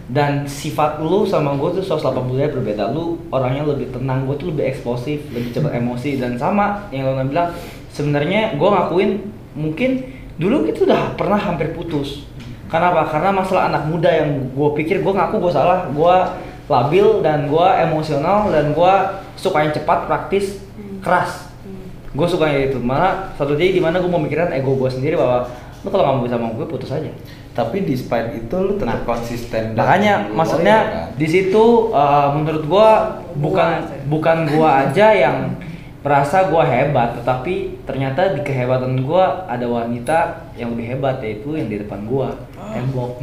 Dan 0.10 0.46
sifat 0.46 1.02
lu 1.02 1.26
sama 1.26 1.58
gua 1.58 1.74
tuh 1.74 1.82
180 1.82 2.38
derajat 2.38 2.54
berbeda. 2.62 2.84
Lu 2.94 3.18
orangnya 3.34 3.66
lebih 3.66 3.90
tenang, 3.90 4.30
gua 4.30 4.38
tuh 4.38 4.54
lebih 4.54 4.70
eksplosif, 4.70 5.26
lebih 5.34 5.50
cepat 5.58 5.74
emosi 5.82 6.22
dan 6.22 6.38
sama 6.38 6.86
yang 6.94 7.10
lu 7.10 7.26
bilang 7.26 7.50
sebenarnya 7.90 8.62
gua 8.62 8.78
ngakuin 8.78 9.26
mungkin 9.58 10.06
dulu 10.38 10.70
kita 10.70 10.86
udah 10.86 11.18
pernah 11.18 11.42
hampir 11.42 11.74
putus. 11.74 12.30
Kenapa? 12.70 13.10
Karena 13.10 13.34
masalah 13.34 13.74
anak 13.74 13.90
muda 13.90 14.14
yang 14.14 14.54
gua 14.54 14.78
pikir 14.78 15.02
gua 15.02 15.18
ngaku 15.18 15.42
gua 15.42 15.54
salah, 15.54 15.80
gua 15.90 16.38
labil 16.70 17.26
dan 17.26 17.50
gua 17.50 17.82
emosional 17.82 18.54
dan 18.54 18.72
gua 18.72 19.26
suka 19.34 19.66
yang 19.66 19.74
cepat, 19.74 20.06
praktis, 20.06 20.62
keras. 21.02 21.50
Gue 22.10 22.26
suka 22.26 22.50
yang 22.50 22.70
itu. 22.70 22.78
Malah 22.78 23.34
satu 23.38 23.54
titik 23.54 23.78
di 23.78 23.82
mana 23.82 24.02
gue 24.02 24.10
mau 24.10 24.18
mikirin 24.18 24.50
ego 24.50 24.74
gue 24.74 24.90
sendiri 24.90 25.14
bahwa 25.14 25.46
lu 25.80 25.88
kalau 25.88 26.04
nggak 26.04 26.16
mau 26.18 26.24
bisa 26.26 26.36
sama 26.38 26.48
gue 26.58 26.68
putus 26.68 26.92
aja. 26.92 27.12
tapi 27.50 27.84
despite 27.84 28.40
itu 28.40 28.56
lu 28.56 28.80
tetap 28.80 29.04
konsisten 29.04 29.76
dan 29.76 29.84
Makanya 29.84 30.14
maksudnya 30.32 30.78
kan? 30.80 31.20
di 31.20 31.28
situ 31.28 31.92
uh, 31.92 32.32
menurut 32.32 32.64
gua 32.68 33.20
bukan 33.36 33.84
Gua. 33.84 34.06
bukan 34.08 34.38
gua 34.48 34.70
aja 34.88 35.12
yang 35.12 35.60
merasa 36.00 36.48
gua 36.48 36.64
hebat, 36.64 37.20
tetapi 37.20 37.84
ternyata 37.84 38.32
di 38.32 38.42
kehebatan 38.48 39.04
gua 39.04 39.44
ada 39.46 39.68
wanita 39.68 40.48
yang 40.56 40.72
lebih 40.72 40.96
hebat 40.96 41.20
yaitu 41.20 41.60
yang 41.60 41.68
di 41.68 41.84
depan 41.84 42.08
gua, 42.08 42.32
tembok. 42.72 43.20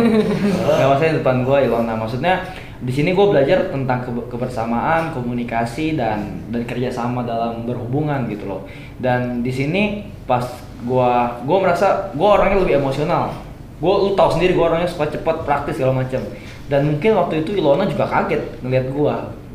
Gak 0.76 0.86
maksudnya 0.86 1.12
di 1.16 1.18
depan 1.24 1.36
gua 1.48 1.58
Ilona. 1.64 1.96
Maksudnya 1.96 2.34
di 2.80 2.92
sini 2.92 3.12
gua 3.12 3.36
belajar 3.36 3.68
tentang 3.68 4.00
ke- 4.02 4.28
kebersamaan, 4.32 5.12
komunikasi 5.12 6.00
dan 6.00 6.44
dan 6.48 6.64
kerjasama 6.64 7.22
dalam 7.28 7.68
berhubungan 7.68 8.24
gitu 8.32 8.48
loh. 8.48 8.64
Dan 8.96 9.44
di 9.44 9.52
sini 9.52 10.08
pas 10.24 10.44
gua 10.84 11.40
gua 11.44 11.58
merasa 11.60 12.08
gua 12.16 12.40
orangnya 12.40 12.64
lebih 12.64 12.80
emosional. 12.80 13.36
Gue 13.80 13.94
lu 13.96 14.12
tahu 14.12 14.36
sendiri 14.36 14.52
gue 14.52 14.60
orangnya 14.60 14.84
suka 14.84 15.08
cepat 15.08 15.48
praktis 15.48 15.80
segala 15.80 16.04
macam. 16.04 16.20
Dan 16.68 16.84
mungkin 16.84 17.16
waktu 17.16 17.40
itu 17.40 17.56
Ilona 17.56 17.88
juga 17.88 18.04
kaget 18.04 18.60
ngeliat 18.60 18.92
gue 18.92 19.14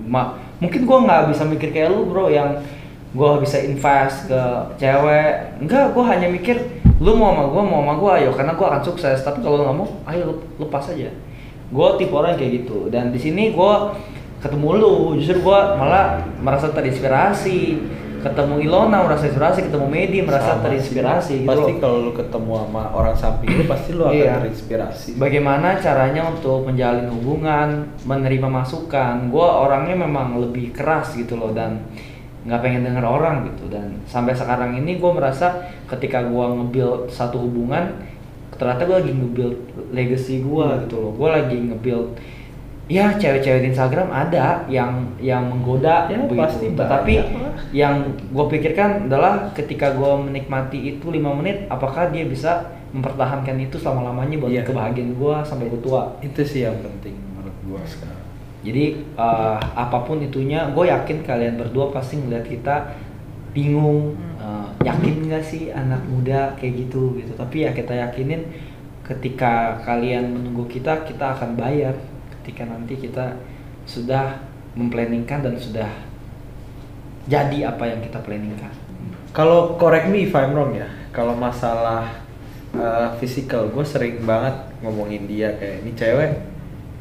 Ma, 0.10 0.34
mungkin 0.58 0.82
gue 0.86 0.98
nggak 1.06 1.30
bisa 1.30 1.46
mikir 1.46 1.70
kayak 1.70 1.94
lu 1.94 2.10
bro 2.10 2.34
yang 2.34 2.58
gue 3.14 3.32
bisa 3.46 3.62
invest 3.62 4.26
ke 4.26 4.42
cewek. 4.82 5.62
Enggak 5.62 5.94
gue 5.94 6.04
hanya 6.10 6.26
mikir 6.26 6.58
lu 6.98 7.14
mau 7.14 7.38
sama 7.38 7.54
gue 7.54 7.64
mau 7.70 7.80
sama 7.86 7.94
gue 8.02 8.12
ayo. 8.26 8.30
Karena 8.34 8.58
gue 8.58 8.66
akan 8.66 8.82
sukses. 8.82 9.22
Tapi 9.22 9.46
kalau 9.46 9.62
lu 9.62 9.64
nggak 9.70 9.78
mau 9.78 9.90
ayo 10.10 10.42
lepas 10.58 10.90
aja 10.90 11.14
gue 11.68 11.90
tipe 11.96 12.14
orang 12.14 12.34
kayak 12.34 12.64
gitu 12.64 12.88
dan 12.88 13.10
di 13.10 13.18
sini 13.18 13.50
gue 13.50 13.74
ketemu 14.38 14.70
lu 14.76 14.96
justru 15.16 15.42
gue 15.42 15.60
malah 15.74 16.06
merasa 16.38 16.70
terinspirasi 16.70 17.60
ketemu 18.22 18.58
Ilona 18.60 19.06
merasa 19.06 19.26
inspirasi 19.26 19.60
ketemu 19.64 19.86
Medi 19.86 20.18
merasa 20.20 20.58
Sama 20.58 20.66
terinspirasi 20.66 21.30
sih. 21.32 21.38
gitu 21.42 21.50
pasti 21.52 21.72
loh. 21.72 21.78
kalau 21.80 21.98
lu 22.02 22.12
ketemu 22.12 22.52
sama 22.60 22.84
orang 22.92 23.16
samping 23.16 23.50
lu 23.52 23.64
pasti 23.66 23.90
lu 23.92 24.02
akan 24.04 24.18
Iya. 24.18 24.34
terinspirasi 24.40 25.10
Bagaimana 25.16 25.68
caranya 25.78 26.22
untuk 26.26 26.66
menjalin 26.66 27.06
hubungan, 27.08 27.70
menerima 28.02 28.50
masukan? 28.50 29.30
Gue 29.30 29.46
orangnya 29.46 29.94
memang 29.96 30.38
lebih 30.40 30.70
keras 30.72 31.14
gitu 31.14 31.36
loh 31.36 31.54
dan 31.54 31.86
nggak 32.42 32.62
pengen 32.62 32.82
denger 32.84 33.02
orang 33.02 33.46
gitu 33.46 33.66
dan 33.68 34.02
sampai 34.06 34.34
sekarang 34.34 34.74
ini 34.74 34.98
gue 34.98 35.12
merasa 35.12 35.62
ketika 35.86 36.22
gue 36.22 36.46
nge-build 36.56 37.10
satu 37.10 37.38
hubungan 37.40 37.94
ternyata 38.56 38.82
gue 38.84 38.96
lagi 38.96 39.12
nge-build 39.12 39.56
legacy 39.92 40.36
gue 40.40 40.66
Hmm. 40.66 40.80
gitu 40.82 40.96
loh 40.98 41.12
gue 41.12 41.30
lagi 41.30 41.58
nge-build 41.66 42.08
ya 42.86 43.10
cewek-cewek 43.12 43.62
di 43.62 43.70
Instagram 43.72 44.08
ada 44.08 44.62
yang 44.68 44.92
yang 45.20 45.42
menggoda 45.44 46.06
Ya, 46.06 46.22
begitu 46.22 46.38
pasti 46.38 46.66
lah. 46.70 47.54
yang 47.72 47.96
gue 48.28 48.46
pikirkan 48.48 48.90
adalah 49.06 49.50
ketika 49.52 49.90
gue 49.92 50.12
menikmati 50.22 50.94
itu 50.94 51.10
lima 51.10 51.34
menit 51.34 51.66
apakah 51.68 52.08
dia 52.08 52.24
bisa 52.24 52.62
mempertahankan 52.92 53.58
itu 53.60 53.76
selama 53.76 54.08
lamanya 54.08 54.38
buat 54.38 54.54
Iya. 54.54 54.62
kebahagiaan 54.64 55.12
gue 55.14 55.36
sampai 55.42 55.66
gue 55.68 55.82
tua 55.82 56.14
itu 56.22 56.42
sih 56.42 56.62
yang 56.62 56.78
penting 56.78 57.18
menurut 57.28 57.58
gua 57.66 57.82
sekarang 57.84 58.22
jadi 58.62 58.86
eh, 59.02 59.58
apa 59.76 59.98
pun 60.00 60.18
itunya 60.20 60.70
gue 60.70 60.86
yakin 60.86 61.18
kalian 61.22 61.58
berdua 61.58 61.90
pasti 61.90 62.16
ngeliat 62.16 62.46
kita 62.46 62.76
bingung 63.56 64.20
eh, 64.36 64.68
yakin 64.84 65.32
gak 65.32 65.46
sih 65.48 65.72
anak 65.72 66.04
muda 66.12 66.52
kayak 66.60 66.86
gitu 66.86 67.16
gitu. 67.16 67.32
Tapi 67.40 67.64
ya 67.64 67.72
kita 67.72 67.96
yakinin 67.96 68.44
ketika 69.08 69.80
kalian 69.88 70.36
menunggu 70.36 70.68
kita 70.68 71.08
kita 71.08 71.40
akan 71.40 71.56
bayar. 71.56 71.96
Ketika 72.36 72.68
nanti 72.68 73.00
kita 73.00 73.40
sudah 73.90 74.38
memplanningkan 74.76 75.42
dan 75.42 75.56
sudah 75.56 75.90
jadi 77.26 77.74
apa 77.74 77.90
yang 77.90 78.04
kita 78.06 78.22
planningkan. 78.22 78.70
Kalau 79.34 79.76
correct 79.82 80.08
me 80.14 80.30
if 80.30 80.34
I'm 80.36 80.54
wrong 80.54 80.78
ya, 80.78 80.88
kalau 81.10 81.34
masalah 81.34 82.22
uh, 82.78 83.12
physical, 83.18 83.68
gue 83.74 83.84
sering 83.84 84.24
banget 84.24 84.56
ngomongin 84.80 85.26
dia 85.26 85.52
kayak 85.58 85.84
ini 85.84 85.92
cewek 85.98 86.32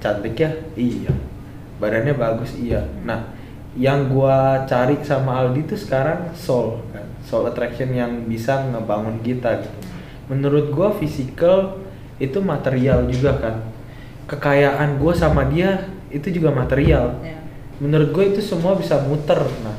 cantik 0.00 0.34
ya, 0.34 0.50
iya, 0.74 1.12
badannya 1.78 2.16
bagus? 2.16 2.56
Iya. 2.56 2.82
Nah, 3.04 3.22
yang 3.74 4.06
gue 4.06 4.38
cari 4.70 4.98
sama 5.02 5.42
Aldi 5.42 5.66
tuh 5.66 5.78
sekarang 5.78 6.30
soul 6.34 6.78
kan, 6.94 7.06
soul 7.26 7.50
attraction 7.50 7.90
yang 7.90 8.26
bisa 8.30 8.62
ngebangun 8.70 9.18
kita 9.22 9.62
gitu. 9.62 9.78
Menurut 10.30 10.70
gue 10.70 10.88
physical 11.02 11.82
itu 12.22 12.38
material 12.38 13.10
juga 13.10 13.34
kan, 13.36 13.56
kekayaan 14.30 15.02
gue 15.02 15.12
sama 15.12 15.46
dia 15.50 15.90
itu 16.14 16.30
juga 16.30 16.54
material. 16.54 17.18
Ya. 17.22 17.38
menurut 17.82 18.14
gue 18.14 18.24
itu 18.30 18.40
semua 18.40 18.78
bisa 18.78 19.02
muter 19.02 19.42
nah. 19.66 19.74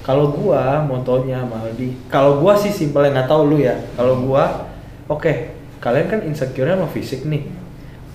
Kalau 0.00 0.32
gua 0.32 0.80
motonya 0.80 1.44
sama 1.44 1.60
Aldi 1.60 2.08
kalau 2.08 2.40
gua 2.40 2.56
sih 2.56 2.72
simpel 2.72 3.12
nggak 3.12 3.28
tahu 3.28 3.52
lu 3.52 3.56
ya. 3.60 3.76
Kalau 3.94 4.24
gua 4.24 4.66
oke 5.06 5.54
kalian 5.80 6.06
kan 6.08 6.20
insecure 6.24 6.72
sama 6.72 6.88
fisik 6.88 7.28
nih. 7.28 7.44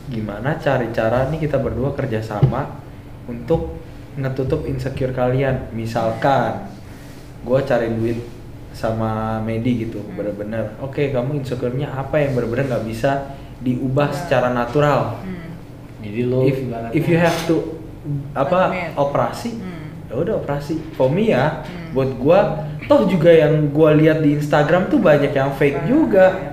Gimana 0.10 0.58
cari 0.58 0.90
cara 0.90 1.30
nih 1.30 1.46
kita 1.46 1.62
berdua 1.62 1.94
kerjasama 1.94 2.82
untuk 3.30 3.85
ngetutup 4.16 4.64
insecure 4.64 5.12
kalian 5.12 5.72
misalkan 5.72 6.72
gua 7.44 7.60
cari 7.62 7.92
duit 7.92 8.24
sama 8.72 9.40
Medi 9.40 9.86
gitu 9.86 10.04
bener-bener 10.12 10.76
oke 10.80 11.00
kamu 11.10 11.40
insecure-nya 11.40 11.92
apa 11.92 12.20
yang 12.20 12.36
bener-bener 12.36 12.68
nggak 12.68 12.86
bisa 12.86 13.12
diubah 13.58 14.12
secara 14.12 14.52
natural 14.52 15.20
Hmm. 15.20 15.52
jadi 16.00 16.22
lo 16.26 16.44
if 16.44 16.60
if 16.92 17.06
you 17.06 17.16
have 17.16 17.36
to 17.46 17.80
apa 18.34 18.60
Admit. 18.70 18.92
operasi 18.96 19.52
Hmm. 19.56 20.08
ya 20.08 20.16
udah 20.16 20.34
operasi 20.38 20.80
for 20.94 21.08
me 21.08 21.32
ya 21.32 21.64
Hmm. 21.64 21.92
buat 21.92 22.12
gua 22.16 22.40
toh 22.86 23.08
juga 23.08 23.32
yang 23.32 23.72
gua 23.72 23.92
lihat 23.92 24.20
di 24.20 24.36
Instagram 24.36 24.88
tuh 24.88 25.00
banyak 25.00 25.32
yang 25.32 25.52
fake 25.54 25.80
Banyak, 25.82 25.88
juga 25.88 26.26
ya. 26.32 26.52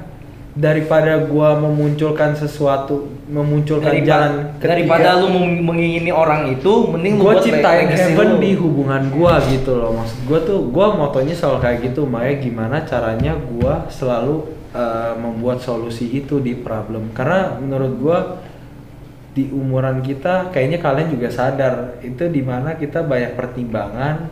Daripada 0.52 1.16
gua 1.24 1.56
memunculkan 1.56 2.36
sesuatu 2.36 3.08
memunculkan 3.24 4.04
jalan 4.04 4.52
daripada 4.60 5.16
lu 5.24 5.32
meng- 5.32 5.64
mengingini 5.64 6.12
orang 6.12 6.52
itu 6.52 6.92
mending 6.92 7.16
buat 7.16 7.40
ciptain 7.40 7.88
heaven 7.88 8.36
lu. 8.36 8.42
di 8.44 8.50
hubungan 8.60 9.02
gua 9.08 9.40
gitu 9.48 9.72
loh. 9.80 9.96
Maksud 9.96 10.18
gua 10.28 10.38
tuh 10.44 10.60
gua 10.68 10.86
motonya 10.92 11.32
selalu 11.32 11.58
kayak 11.64 11.78
gitu 11.88 12.04
makanya 12.04 12.36
gimana 12.44 12.76
caranya 12.84 13.32
gua 13.32 13.88
selalu 13.88 14.44
uh, 14.76 15.16
membuat 15.16 15.64
solusi 15.64 16.12
itu 16.12 16.36
di 16.44 16.52
problem. 16.60 17.08
Karena 17.16 17.56
menurut 17.56 17.92
gua 17.96 18.18
di 19.32 19.48
umuran 19.48 20.04
kita 20.04 20.52
kayaknya 20.52 20.84
kalian 20.84 21.08
juga 21.08 21.32
sadar 21.32 21.96
itu 22.04 22.28
di 22.28 22.44
mana 22.44 22.76
kita 22.76 23.00
banyak 23.00 23.32
pertimbangan 23.32 24.28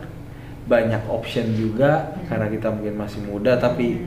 banyak 0.69 1.01
option 1.09 1.57
juga 1.57 2.13
karena 2.29 2.45
kita 2.45 2.69
mungkin 2.69 3.01
masih 3.01 3.25
muda 3.25 3.57
tapi 3.57 4.05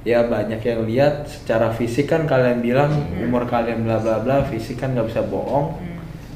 ya 0.00 0.24
banyak 0.24 0.60
yang 0.64 0.80
lihat 0.88 1.28
secara 1.28 1.68
fisik 1.70 2.08
kan 2.08 2.24
kalian 2.24 2.64
bilang 2.64 2.88
umur 3.20 3.44
kalian 3.44 3.84
bla 3.84 4.00
bla 4.00 4.20
bla 4.24 4.36
fisik 4.48 4.80
kan 4.80 4.96
nggak 4.96 5.12
bisa 5.12 5.20
bohong. 5.22 5.76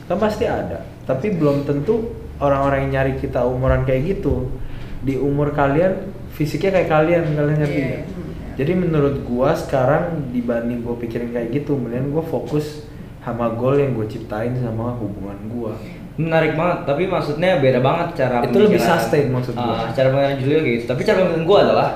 Kan 0.04 0.20
pasti 0.20 0.44
ada. 0.44 0.84
Tapi 1.04 1.32
belum 1.32 1.64
tentu 1.64 2.12
orang-orang 2.40 2.88
yang 2.88 2.92
nyari 3.00 3.12
kita 3.16 3.44
umuran 3.44 3.88
kayak 3.88 4.20
gitu 4.20 4.52
di 5.00 5.16
umur 5.16 5.52
kalian 5.52 6.12
fisiknya 6.32 6.80
kayak 6.80 6.90
kalian 6.90 7.22
kalian 7.32 7.58
ngerti 7.60 7.76
Iya, 7.78 7.86
nggak? 7.86 8.02
iya. 8.02 8.10
jadi 8.56 8.72
menurut 8.74 9.16
gua 9.22 9.52
sekarang 9.54 10.32
dibanding 10.32 10.82
gua 10.82 10.96
pikirin 10.98 11.30
kayak 11.30 11.52
gitu 11.52 11.76
mendingan 11.78 12.10
gua 12.10 12.24
fokus 12.24 12.88
sama 13.24 13.48
goal 13.56 13.80
yang 13.80 13.96
gue 13.96 14.04
ciptain 14.04 14.52
sama 14.60 14.92
hubungan 15.00 15.38
gua. 15.48 15.72
Menarik 16.20 16.52
banget 16.54 16.84
tapi 16.84 17.08
maksudnya 17.08 17.56
beda 17.56 17.80
banget 17.80 18.20
cara 18.20 18.44
Itu 18.44 18.60
lebih 18.60 18.76
sustain 18.76 19.32
maksud 19.32 19.56
gua. 19.56 19.88
Ah, 19.88 19.92
cara 19.96 20.12
pemikiran 20.12 20.36
Julio 20.44 20.60
gitu. 20.60 20.84
Tapi 20.84 21.00
cara 21.00 21.16
pemikiran 21.24 21.44
gue 21.48 21.58
adalah 21.64 21.88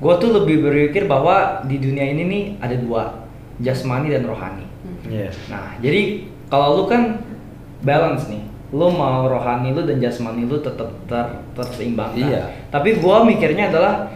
gue 0.00 0.14
tuh 0.16 0.30
lebih 0.32 0.64
berpikir 0.64 1.04
bahwa 1.04 1.60
di 1.68 1.76
dunia 1.76 2.08
ini 2.08 2.22
nih 2.24 2.42
ada 2.64 2.76
dua 2.80 3.02
jasmani 3.60 4.08
dan 4.08 4.24
rohani. 4.24 4.64
Iya. 5.04 5.28
nah 5.52 5.76
jadi 5.80 6.24
kalau 6.48 6.80
lu 6.80 6.84
kan 6.88 7.20
balance 7.84 8.28
nih 8.32 8.40
lu 8.72 8.88
mau 8.88 9.28
rohani 9.28 9.76
lu 9.76 9.84
dan 9.84 10.00
jasmani 10.00 10.48
lu 10.48 10.56
tetap 10.64 10.88
ter 11.04 11.44
terseimbangkan. 11.52 12.16
Iya. 12.16 12.42
tapi 12.72 12.96
gua 12.96 13.28
mikirnya 13.28 13.68
adalah 13.68 14.08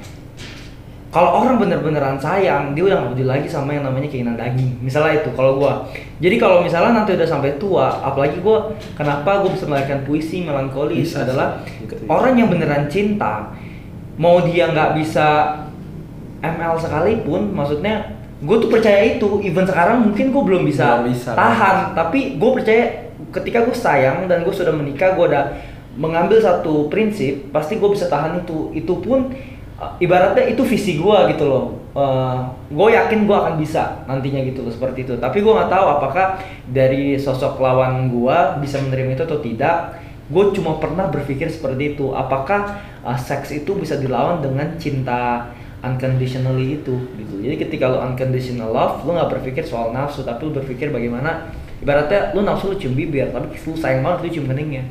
kalau 1.12 1.46
orang 1.46 1.62
bener-beneran 1.62 2.18
sayang 2.18 2.74
dia 2.74 2.90
udah 2.90 2.96
nggak 2.98 3.10
peduli 3.14 3.28
lagi 3.30 3.46
sama 3.46 3.70
yang 3.70 3.86
namanya 3.86 4.10
keinginan 4.10 4.34
daging. 4.34 4.82
Misalnya 4.82 5.22
itu 5.22 5.30
kalau 5.38 5.62
gua. 5.62 5.86
Jadi 6.18 6.42
kalau 6.42 6.58
misalnya 6.58 6.90
nanti 6.90 7.14
udah 7.14 7.28
sampai 7.28 7.54
tua 7.60 8.02
apalagi 8.02 8.42
gua 8.42 8.72
kenapa 8.98 9.44
gua 9.44 9.52
bisa 9.52 9.68
melahirkan 9.68 10.02
puisi 10.02 10.42
melankolis? 10.42 11.12
Bisa 11.12 11.22
adalah 11.22 11.60
sih, 11.62 11.86
gitu 11.86 12.02
ya. 12.02 12.08
orang 12.10 12.34
yang 12.34 12.48
beneran 12.50 12.90
cinta 12.90 13.54
mau 14.18 14.42
dia 14.42 14.70
nggak 14.70 14.90
bisa 14.98 15.26
ML 16.44 16.76
sekalipun 16.76 17.56
maksudnya 17.56 18.12
gue 18.44 18.56
tuh 18.60 18.68
percaya 18.68 19.16
itu. 19.16 19.40
Even 19.40 19.64
sekarang 19.64 20.04
mungkin 20.04 20.28
gue 20.28 20.42
belum 20.44 20.62
bisa, 20.68 21.00
Belum 21.00 21.12
bisa. 21.16 21.32
tahan. 21.32 21.96
Tapi 21.96 22.36
gue 22.36 22.50
percaya 22.52 22.84
ketika 23.32 23.64
gue 23.64 23.74
sayang 23.74 24.28
dan 24.28 24.44
gue 24.44 24.52
sudah 24.52 24.74
menikah 24.74 25.16
gue 25.16 25.24
udah 25.24 25.44
mengambil 25.94 26.42
satu 26.42 26.90
prinsip 26.90 27.54
pasti 27.54 27.80
gue 27.80 27.88
bisa 27.88 28.10
tahan 28.12 28.44
itu. 28.44 28.74
Itu 28.76 29.00
pun 29.00 29.32
uh, 29.80 29.92
ibaratnya 29.96 30.44
itu 30.52 30.60
visi 30.66 31.00
gue 31.00 31.18
gitu 31.32 31.44
loh. 31.48 31.64
Gue 32.74 32.88
yakin 32.90 33.24
gue 33.24 33.36
akan 33.38 33.54
bisa 33.54 34.02
nantinya 34.10 34.42
gitu 34.42 34.66
loh 34.66 34.72
seperti 34.74 35.06
itu. 35.06 35.14
Tapi 35.16 35.40
gue 35.40 35.52
nggak 35.54 35.70
tahu 35.70 35.86
apakah 35.96 36.26
dari 36.66 37.14
sosok 37.16 37.62
lawan 37.62 38.10
gue 38.10 38.38
bisa 38.60 38.82
menerima 38.82 39.14
itu 39.16 39.24
atau 39.24 39.38
tidak. 39.40 39.76
Gue 40.24 40.50
cuma 40.56 40.80
pernah 40.82 41.06
berpikir 41.06 41.46
seperti 41.48 41.94
itu. 41.94 42.10
Apakah 42.10 42.82
uh, 43.06 43.16
seks 43.16 43.54
itu 43.54 43.78
bisa 43.78 43.94
dilawan 43.96 44.42
dengan 44.42 44.74
cinta 44.76 45.48
unconditionally 45.84 46.80
itu 46.80 46.94
gitu 47.20 47.34
jadi 47.44 47.56
ketika 47.60 47.92
lo 47.92 48.00
unconditional 48.00 48.72
love 48.72 49.04
lo 49.04 49.10
nggak 49.14 49.30
berpikir 49.40 49.62
soal 49.62 49.92
nafsu 49.92 50.24
tapi 50.24 50.48
lo 50.48 50.56
berpikir 50.56 50.88
bagaimana 50.88 51.52
ibaratnya 51.78 52.32
lo 52.32 52.40
nafsu 52.40 52.72
lo 52.72 52.76
cium 52.80 52.96
bibir 52.96 53.28
tapi 53.28 53.52
lo 53.52 53.74
sayang 53.76 54.00
banget 54.00 54.18
lo 54.24 54.28
cium 54.32 54.46
keningnya 54.48 54.84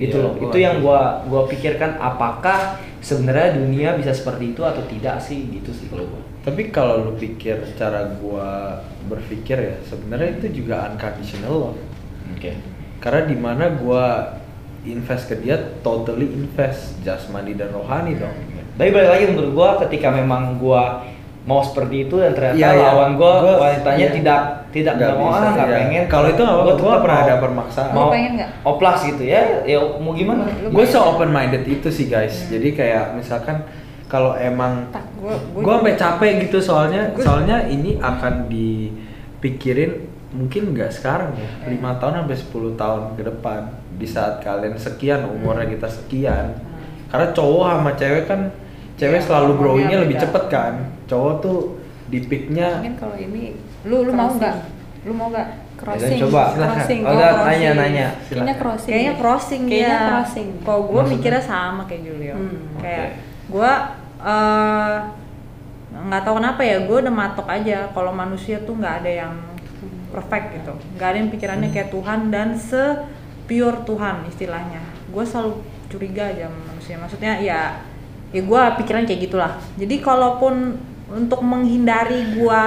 gitu 0.00 0.16
Iya, 0.16 0.24
loh 0.24 0.32
itu 0.40 0.56
yang 0.56 0.80
ngerti. 0.80 0.84
gua 0.84 1.00
gua 1.28 1.42
pikirkan 1.44 2.00
apakah 2.00 2.80
sebenarnya 3.04 3.60
dunia 3.60 3.92
bisa 4.00 4.16
seperti 4.16 4.56
itu 4.56 4.62
atau 4.64 4.80
tidak 4.88 5.20
sih 5.20 5.44
gitu 5.52 5.70
sih 5.76 5.92
kalau 5.92 6.08
gua 6.08 6.22
Tapi 6.40 6.72
kalau 6.72 7.04
lu 7.04 7.12
pikir 7.20 7.76
cara 7.76 8.16
gua 8.16 8.80
berpikir 9.04 9.60
ya 9.60 9.76
sebenarnya 9.84 10.40
itu 10.40 10.64
juga 10.64 10.88
unconditional 10.88 11.52
love. 11.52 11.80
oke 12.26 12.52
Karena 12.96 13.22
di 13.28 13.36
mana 13.36 13.64
gua 13.76 14.36
invest 14.82 15.28
ke 15.28 15.36
dia 15.36 15.56
totally 15.84 16.32
invest 16.32 16.96
jasmani 17.04 17.52
dan 17.52 17.68
rohani 17.72 18.16
dong. 18.16 18.32
Tapi 18.80 18.90
balik 18.90 19.10
lagi 19.10 19.24
menurut 19.28 19.52
gua 19.52 19.68
ketika 19.78 20.08
memang 20.08 20.56
gua 20.56 21.04
mau 21.40 21.60
seperti 21.60 22.04
itu 22.04 22.16
dan 22.16 22.32
ternyata 22.32 22.56
iya. 22.56 22.68
lawan 22.72 23.16
gua, 23.16 23.32
Gua- 23.38 23.58
wanitanya 23.60 24.06
iya. 24.06 24.12
tidak 24.12 24.40
tidak 24.70 24.92
Nggak 24.96 25.14
mau 25.14 25.28
ah 25.28 25.50
nggak 25.50 25.66
iya. 25.66 25.76
pengen 25.76 26.02
Kalau 26.06 26.26
itu 26.28 26.40
nggak 26.40 26.56
apa-apa, 26.56 26.72
Gua 26.78 26.94
pernah 27.00 27.16
mau- 27.16 27.26
ada 27.26 27.34
permaksaan. 27.36 27.90
Mau 27.90 28.06
pengen 28.08 28.32
nggak? 28.38 28.50
oplas 28.62 28.98
gitu 29.02 29.22
ya 29.22 29.40
ya 29.62 29.78
mau 29.98 30.12
gimana 30.12 30.42
Gue 30.64 30.84
so 30.84 31.00
open 31.02 31.28
minded 31.28 31.64
itu 31.64 31.88
sih 31.88 32.06
guys. 32.06 32.46
Jadi 32.46 32.72
kayak 32.72 33.14
misalkan 33.14 33.60
kalau 34.06 34.32
emang 34.34 34.88
Tak, 34.90 35.04
gua, 35.16 35.34
gua, 35.50 35.60
gue 35.60 35.72
sampai 35.76 35.94
capek 35.94 36.32
gitu 36.44 36.58
soalnya 36.58 37.02
Gua- 37.10 37.20
soalnya 37.20 37.56
ini 37.66 37.96
akan 37.96 38.46
dipikirin 38.46 39.92
mungkin 40.30 40.70
nggak 40.70 40.92
sekarang 40.92 41.34
ya 41.34 41.66
lima 41.66 41.98
tahun 41.98 42.22
sampai 42.22 42.36
10 42.38 42.78
tahun 42.78 43.02
ke 43.18 43.22
depan 43.26 43.60
di 43.92 44.06
saat 44.06 44.38
kalian 44.38 44.78
sekian 44.78 45.26
umurnya 45.26 45.66
kita 45.68 45.90
sekian 45.90 46.54
karena 47.10 47.34
cowok 47.34 47.66
sama 47.66 47.90
cewek 47.94 48.24
kan 48.30 48.40
cewek 49.00 49.16
Iya, 49.16 49.24
selalu 49.24 49.52
growingnya 49.56 49.98
lebih 49.98 50.16
beda. 50.16 50.24
cepet 50.28 50.44
kan 50.46 50.74
cowok 51.06 51.34
tuh 51.40 51.58
di 52.06 52.18
peaknya 52.20 52.68
mungkin 52.76 52.94
kalau 52.94 53.16
ini 53.16 53.56
lu 53.82 54.04
lu 54.04 54.12
mau 54.12 54.28
nggak? 54.30 54.56
Lu 55.02 55.12
mau 55.16 55.32
nggak? 55.32 55.48
crossing 55.74 56.12
Ya, 56.12 56.28
coba. 56.28 56.42
crossing 56.52 57.00
Oh, 57.00 57.16
udah, 57.16 57.30
nanya, 57.40 57.70
nanya. 57.72 58.06
kayaknya 58.20 58.52
Silakan. 58.52 58.56
crossing 58.60 58.92
Kayaknya 58.92 59.14
crossing 59.16 59.62
kayaknya 59.64 59.88
dia. 59.88 60.08
crossing 60.12 60.48
Kalau 60.60 60.80
gue 60.82 60.92
Maksudnya? 60.92 61.16
mikirnya 61.16 61.42
sama 61.42 61.82
kayak 61.88 62.02
Julio. 62.04 62.34
Hmm, 62.36 62.60
Kayak 62.76 63.08
gue 63.48 63.70
eh, 64.20 64.96
nggak 65.90 66.22
tahu 66.22 66.34
kenapa 66.36 66.60
ya 66.60 66.76
gue 66.84 66.96
udah 67.00 67.14
matok 67.14 67.48
aja 67.48 67.78
kalau 67.90 68.12
manusia 68.12 68.60
tuh 68.60 68.76
nggak 68.76 68.94
ada 69.00 69.10
yang 69.24 69.32
perfect 70.12 70.46
gitu. 70.52 70.72
Nggak 70.94 71.08
ada 71.08 71.16
yang 71.16 71.30
pikirannya 71.32 71.68
kayak 71.70 71.88
Tuhan 71.88 72.20
dan 72.28 72.48
se 72.54 72.84
pure 73.48 73.80
Tuhan 73.82 74.28
istilahnya. 74.28 74.82
Gue 75.08 75.24
selalu 75.24 75.64
curiga 75.88 76.28
aja 76.28 76.46
sama 76.46 76.60
manusia. 76.68 76.94
Maksudnya 76.94 77.32
ya 77.40 77.60
ya 78.30 78.42
gue 78.42 78.62
pikiran 78.82 79.06
kayak 79.06 79.20
gitulah. 79.26 79.52
Jadi 79.74 79.98
kalaupun 79.98 80.78
untuk 81.10 81.42
menghindari 81.42 82.38
gue 82.38 82.62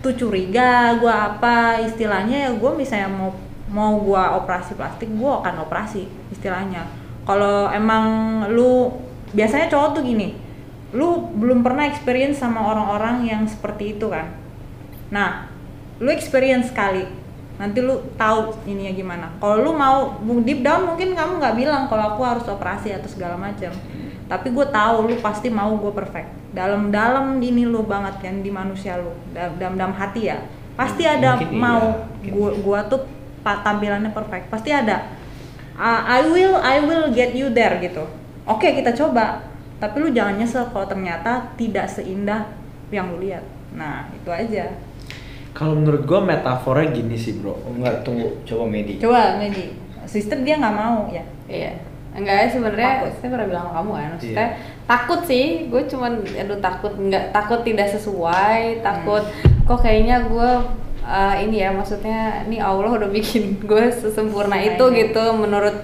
tuh 0.00 0.14
curiga, 0.16 0.96
gue 0.96 1.10
apa 1.10 1.82
istilahnya 1.82 2.48
ya 2.48 2.50
gue 2.54 2.70
misalnya 2.78 3.10
mau 3.10 3.30
mau 3.70 4.02
gue 4.02 4.22
operasi 4.42 4.74
plastik, 4.74 5.10
gue 5.10 5.30
akan 5.30 5.66
operasi 5.66 6.06
istilahnya. 6.34 6.86
Kalau 7.22 7.70
emang 7.70 8.42
lu 8.50 8.90
biasanya 9.30 9.70
cowok 9.70 9.98
tuh 9.98 10.02
gini, 10.02 10.34
lu 10.90 11.30
belum 11.38 11.62
pernah 11.62 11.86
experience 11.86 12.42
sama 12.42 12.66
orang-orang 12.66 13.30
yang 13.30 13.42
seperti 13.46 13.94
itu 13.94 14.10
kan. 14.10 14.34
Nah, 15.14 15.46
lu 16.02 16.10
experience 16.10 16.74
sekali, 16.74 17.06
nanti 17.62 17.78
lu 17.78 18.02
tahu 18.18 18.56
ininya 18.66 18.90
gimana. 18.90 19.26
Kalau 19.38 19.62
lu 19.62 19.70
mau 19.70 20.18
deep 20.42 20.66
down 20.66 20.90
mungkin 20.90 21.14
kamu 21.14 21.38
nggak 21.38 21.56
bilang 21.58 21.86
kalau 21.86 22.14
aku 22.14 22.22
harus 22.26 22.46
operasi 22.50 22.90
atau 22.90 23.06
segala 23.06 23.38
macam. 23.38 23.70
Tapi 24.30 24.48
gue 24.48 24.66
tahu 24.70 25.10
lu 25.10 25.18
pasti 25.18 25.50
mau 25.50 25.74
gue 25.74 25.90
perfect. 25.90 26.54
Dalam-dalam 26.54 27.42
ini 27.42 27.66
lu 27.66 27.82
banget 27.82 28.22
kan 28.22 28.38
di 28.38 28.48
manusia 28.48 28.94
lu, 28.96 29.10
dalam 29.34 29.74
dalam 29.74 29.90
hati 29.92 30.30
ya. 30.30 30.38
Pasti 30.78 31.02
ada 31.02 31.34
Mungkin 31.34 31.50
iya, 31.50 31.58
mau 31.58 31.82
mungkin. 31.82 32.30
gua 32.30 32.50
gua 32.62 32.80
tuh 32.86 33.02
pa- 33.42 33.60
tampilannya 33.60 34.10
perfect. 34.10 34.46
Pasti 34.48 34.70
ada. 34.70 35.10
Uh, 35.74 36.00
I 36.06 36.20
will 36.24 36.54
I 36.56 36.78
will 36.78 37.10
get 37.10 37.34
you 37.34 37.50
there 37.50 37.76
gitu. 37.78 38.06
Oke, 38.46 38.70
kita 38.72 38.94
coba. 38.94 39.42
Tapi 39.76 39.96
lu 39.98 40.08
jangan 40.08 40.38
nyesel 40.38 40.70
kalau 40.70 40.86
ternyata 40.86 41.52
tidak 41.56 41.88
seindah 41.88 42.48
yang 42.88 43.10
lu 43.10 43.18
lihat. 43.18 43.42
Nah, 43.74 44.06
itu 44.10 44.30
aja. 44.30 44.70
kalau 45.50 45.74
menurut 45.74 46.06
gue 46.06 46.20
metafornya 46.22 46.94
gini 46.94 47.18
sih 47.18 47.42
bro 47.42 47.58
enggak 47.66 48.06
tunggu 48.06 48.38
coba 48.46 48.70
Medi 48.70 49.02
Coba 49.02 49.34
Medi. 49.34 49.74
Sister 50.06 50.38
dia 50.40 50.54
nggak 50.56 50.76
mau 50.78 51.10
ya. 51.10 51.26
Iya. 51.44 51.74
Enggak 52.10 52.36
ya 52.36 52.46
sebenarnya 52.50 52.90
saya 53.14 53.28
pernah 53.30 53.46
bilang 53.46 53.64
sama 53.70 53.74
kamu 53.78 53.90
kan. 53.94 54.08
Maksudnya 54.18 54.46
Iya. 54.50 54.56
takut 54.84 55.20
sih. 55.24 55.44
Gue 55.70 55.82
cuman 55.86 56.12
aduh 56.26 56.58
takut 56.58 56.92
nggak 56.92 57.24
takut 57.30 57.60
tidak 57.62 57.88
sesuai 57.88 58.82
takut 58.82 59.22
kok 59.62 59.78
kayaknya 59.78 60.26
gue 60.26 60.50
uh, 61.00 61.34
ini 61.38 61.62
ya 61.62 61.70
maksudnya 61.70 62.42
ini 62.44 62.58
Allah 62.58 62.98
udah 62.98 63.06
bikin 63.08 63.56
gue 63.70 63.84
sesempurna 63.94 64.58
itu 64.58 64.74
Sempurnanya. 64.74 64.98
gitu. 65.06 65.24
Menurut 65.38 65.76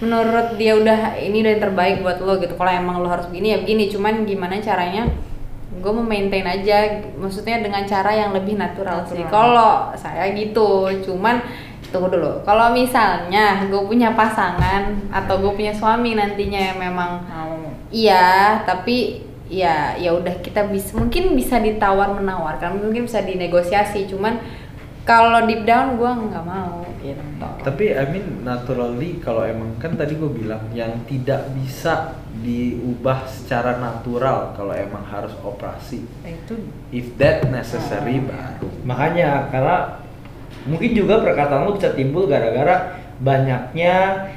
menurut 0.00 0.56
dia 0.56 0.72
udah 0.74 1.20
ini 1.20 1.44
udah 1.44 1.52
yang 1.54 1.62
terbaik 1.62 1.96
buat 2.02 2.18
lo 2.18 2.40
gitu. 2.40 2.56
Kalau 2.56 2.72
emang 2.72 2.98
lo 2.98 3.06
harus 3.06 3.30
begini 3.30 3.54
ya 3.54 3.58
begini. 3.62 3.86
Cuman 3.86 4.26
gimana 4.26 4.58
caranya? 4.58 5.06
Gue 5.70 5.92
mau 5.94 6.02
maintain 6.02 6.42
aja 6.42 6.98
maksudnya 7.14 7.62
dengan 7.62 7.86
cara 7.86 8.10
yang 8.10 8.34
lebih 8.34 8.58
natural, 8.58 9.06
sih. 9.06 9.22
Natural. 9.22 9.30
kalau 9.30 9.72
saya 9.94 10.26
gitu. 10.34 10.90
Cuman 11.06 11.38
tunggu 11.90 12.08
dulu 12.10 12.42
kalau 12.46 12.72
misalnya 12.72 13.66
gue 13.66 13.82
punya 13.84 14.14
pasangan 14.14 14.96
atau 15.10 15.34
gue 15.42 15.52
punya 15.54 15.74
suami 15.74 16.14
nantinya 16.14 16.60
yang 16.72 16.78
memang 16.78 17.22
Mau. 17.26 17.58
iya 17.90 18.62
tapi 18.64 19.26
ya 19.50 19.98
ya 19.98 20.14
udah 20.14 20.38
kita 20.40 20.70
bisa 20.70 20.94
mungkin 20.94 21.34
bisa 21.34 21.58
ditawar 21.58 22.14
menawarkan 22.14 22.78
mungkin 22.78 23.10
bisa 23.10 23.26
dinegosiasi 23.26 24.06
cuman 24.06 24.38
kalau 25.02 25.42
deep 25.50 25.66
down 25.66 25.98
gue 25.98 26.06
nggak 26.06 26.44
mau 26.46 26.86
gitu 27.02 27.18
Tapi 27.64 27.96
I 27.96 28.04
mean 28.12 28.44
naturally 28.44 29.18
kalau 29.18 29.42
emang 29.42 29.74
kan 29.80 29.96
tadi 29.96 30.14
gue 30.14 30.30
bilang 30.30 30.70
yang 30.76 31.02
tidak 31.08 31.48
bisa 31.56 32.20
diubah 32.40 33.24
secara 33.26 33.80
natural 33.80 34.52
kalau 34.54 34.72
emang 34.76 35.04
harus 35.08 35.32
operasi. 35.40 36.04
Itu 36.24 36.56
If 36.92 37.16
that 37.16 37.48
necessary 37.48 38.20
baru. 38.20 38.68
Makanya 38.84 39.48
karena 39.48 40.00
mungkin 40.62 40.90
juga 40.92 41.20
perkataan 41.20 41.64
lu 41.64 41.74
bisa 41.74 41.92
timbul 41.92 42.24
gara-gara 42.24 42.92
banyaknya 43.16 44.28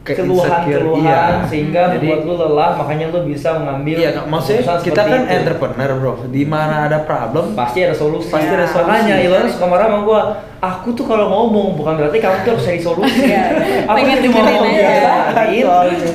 Ke 0.00 0.16
keluhan-keluhan 0.16 1.04
iya. 1.04 1.44
sehingga 1.44 1.92
Jadi- 1.92 2.08
membuat 2.08 2.20
lu 2.24 2.34
lelah 2.40 2.70
makanya 2.74 3.12
lu 3.12 3.28
bisa 3.28 3.60
mengambil 3.60 4.00
Iya, 4.00 4.24
maksudnya 4.24 4.64
kita 4.80 5.02
kan 5.04 5.20
itu. 5.20 5.36
entrepreneur, 5.36 5.90
Bro. 5.94 6.12
Di 6.32 6.48
mana 6.48 6.88
ada 6.88 7.04
problem, 7.04 7.52
pasti 7.52 7.84
ada 7.84 7.92
solusi. 7.92 8.32
Pasti 8.32 8.48
ada 8.48 8.64
solusi. 8.64 8.88
Makanya 8.88 9.14
Ilona 9.20 9.44
suka 9.46 9.66
marah 9.68 9.84
sama 9.84 10.00
gua. 10.00 10.20
Aku 10.58 10.96
tuh 10.96 11.04
kalau 11.04 11.28
ngomong 11.28 11.76
bukan 11.76 12.00
berarti 12.00 12.18
kamu 12.18 12.40
tuh 12.40 12.50
harus 12.50 12.64
cari 12.64 12.80
solusi. 12.80 13.20
Iya. 13.28 13.44
Aku 13.84 13.96
Pengen 14.00 14.16
tuh 14.16 14.24
cuma 14.24 14.40
ngomong 14.48 14.64
aja. 14.64 14.80
biasain. 14.80 15.64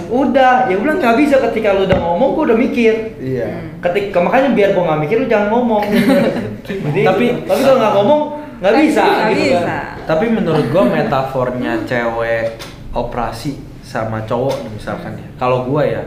Udah, 0.10 0.54
ya 0.66 0.76
bilang 0.76 0.98
nggak 0.98 1.16
bisa 1.16 1.36
ketika 1.46 1.68
lu 1.72 1.86
udah 1.86 2.00
ngomong, 2.02 2.30
gua 2.34 2.44
udah 2.50 2.58
mikir. 2.58 2.94
Iya. 3.16 3.78
Ketika 3.78 4.18
makanya 4.20 4.50
biar 4.52 4.70
gua 4.74 4.84
nggak 4.90 5.02
mikir 5.06 5.16
lu 5.22 5.28
jangan 5.30 5.48
ngomong. 5.54 5.84
Jadi, 6.66 7.02
Tapi- 7.06 7.34
tapi 7.46 7.62
kalau 7.62 7.78
nggak 7.78 7.94
ngomong 7.94 8.22
nggak 8.64 8.74
bisa. 8.80 9.04
Nggak 9.04 9.30
gitu 9.36 9.44
bisa. 9.44 9.60
kan. 9.68 9.86
Tapi 10.08 10.26
menurut 10.32 10.66
gua 10.72 10.84
metafornya 10.88 11.74
cewek 11.84 12.56
operasi 12.96 13.60
sama 13.84 14.24
cowok 14.24 14.72
misalkan 14.72 15.20
ya. 15.20 15.28
Kalau 15.36 15.68
gua 15.68 15.84
ya 15.84 16.04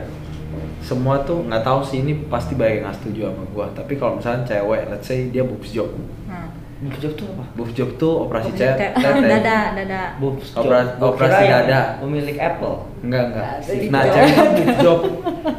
semua 0.81 1.21
tuh 1.21 1.45
nggak 1.45 1.61
tahu 1.61 1.83
sih 1.83 2.01
ini 2.01 2.25
pasti 2.25 2.57
banyak 2.57 2.81
yang 2.81 2.83
nggak 2.89 2.97
setuju 2.97 3.19
sama 3.29 3.43
gua. 3.53 3.65
Tapi 3.77 3.93
kalau 3.93 4.17
misalnya 4.17 4.41
cewek, 4.47 4.81
let's 4.89 5.05
say 5.05 5.29
dia 5.29 5.45
boobs 5.45 5.69
job. 5.69 5.91
Hmm. 6.25 6.49
Kerja 6.77 7.09
tuh 7.13 7.25
apa? 7.33 7.45
Boobs 7.53 7.73
job 7.73 7.89
tuh 7.97 8.25
operasi 8.25 8.49
cewek. 8.53 8.77
dada, 8.97 9.73
dada. 9.73 10.01
Boobs 10.17 10.53
Opera- 10.53 10.97
job. 10.97 11.13
Operasi 11.13 11.41
kira 11.43 11.59
dada. 11.61 11.81
Pemilik 12.01 12.37
Apple. 12.37 12.75
Enggak 13.05 13.23
enggak. 13.29 13.45
Nah 13.93 14.01
Jobs. 14.01 14.13
cewek 14.17 14.31
kan 14.33 14.47
boobs 14.49 14.77
job. 14.81 14.99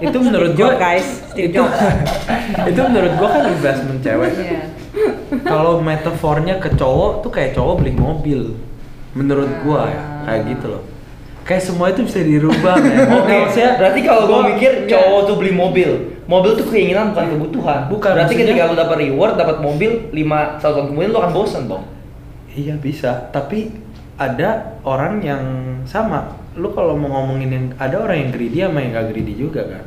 Itu 0.02 0.18
menurut 0.18 0.50
gua 0.58 0.66
Job, 0.66 0.78
guys. 0.78 1.08
Itu, 1.34 1.62
itu 2.70 2.80
menurut 2.82 3.12
gua 3.18 3.28
kan 3.30 3.42
investment 3.46 4.00
cewek. 4.02 4.32
Iya. 4.34 4.60
Kalau 5.42 5.78
metafornya 5.78 6.56
ke 6.56 6.72
cowok 6.72 7.20
tuh 7.20 7.30
kayak 7.30 7.52
cowok 7.52 7.74
beli 7.80 7.92
mobil. 7.92 8.40
Menurut 9.12 9.50
gua 9.62 9.88
ya, 9.88 10.00
kayak 10.24 10.42
gitu 10.48 10.66
loh. 10.68 10.82
Kayak 11.42 11.64
semua 11.64 11.88
itu 11.88 12.04
bisa 12.04 12.20
dirubah, 12.20 12.76
men. 12.76 13.08
Oke, 13.18 13.32
Maksudnya, 13.32 13.80
berarti 13.80 14.00
kalau 14.04 14.22
gua 14.24 14.40
mikir 14.46 14.84
enggak. 14.84 14.90
cowok 14.92 15.20
tuh 15.24 15.36
beli 15.40 15.52
mobil, 15.52 15.90
mobil 16.28 16.52
tuh 16.54 16.66
keinginan 16.68 17.16
bukan 17.16 17.26
kebutuhan. 17.32 17.80
Bukan, 17.88 18.10
Berarti 18.12 18.34
maksudnya- 18.36 18.52
ketika 18.52 18.70
lu 18.70 18.76
dapat 18.76 18.96
reward, 19.00 19.34
dapat 19.34 19.56
mobil 19.58 19.90
5 20.12 20.60
satu 20.60 20.72
tahun 20.76 20.86
kemudian 20.92 21.10
lu 21.10 21.18
akan 21.18 21.32
bosen 21.32 21.62
dong. 21.64 21.84
Iya 22.52 22.74
bisa, 22.76 23.32
tapi 23.32 23.72
ada 24.20 24.76
orang 24.84 25.22
yang 25.22 25.42
sama. 25.84 26.36
Lu 26.52 26.74
kalau 26.74 26.98
mau 26.98 27.16
ngomongin 27.16 27.48
yang 27.48 27.66
ada 27.78 27.96
orang 27.96 28.18
yang 28.18 28.30
greedy 28.30 28.58
sama 28.60 28.82
yang 28.82 28.92
gak 28.92 29.08
greedy 29.08 29.32
juga 29.32 29.62
kan. 29.62 29.84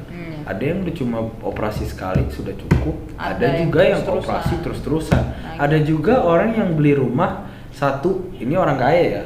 Ada 0.52 0.64
yang 0.68 0.78
udah 0.84 0.96
cuma 1.00 1.18
operasi 1.48 1.88
sekali 1.88 2.28
sudah 2.28 2.52
cukup. 2.60 2.96
Ada, 3.16 3.40
Ada 3.40 3.46
yang 3.48 3.58
juga 3.72 3.82
yang 3.88 4.02
terus-terusan. 4.04 4.20
operasi 4.28 4.54
terus-terusan. 4.60 5.24
Nah, 5.24 5.64
Ada 5.64 5.78
juga 5.80 6.14
orang 6.28 6.50
yang 6.60 6.70
beli 6.76 6.94
rumah 7.00 7.48
satu. 7.72 8.36
Ini 8.36 8.54
orang 8.60 8.76
kaya 8.76 9.02
ya. 9.08 9.24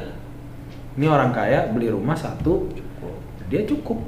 Ini 0.94 1.06
orang 1.10 1.34
kaya 1.34 1.66
beli 1.74 1.90
rumah 1.90 2.14
satu. 2.14 2.70
Dia 3.50 3.66
cukup. 3.66 3.98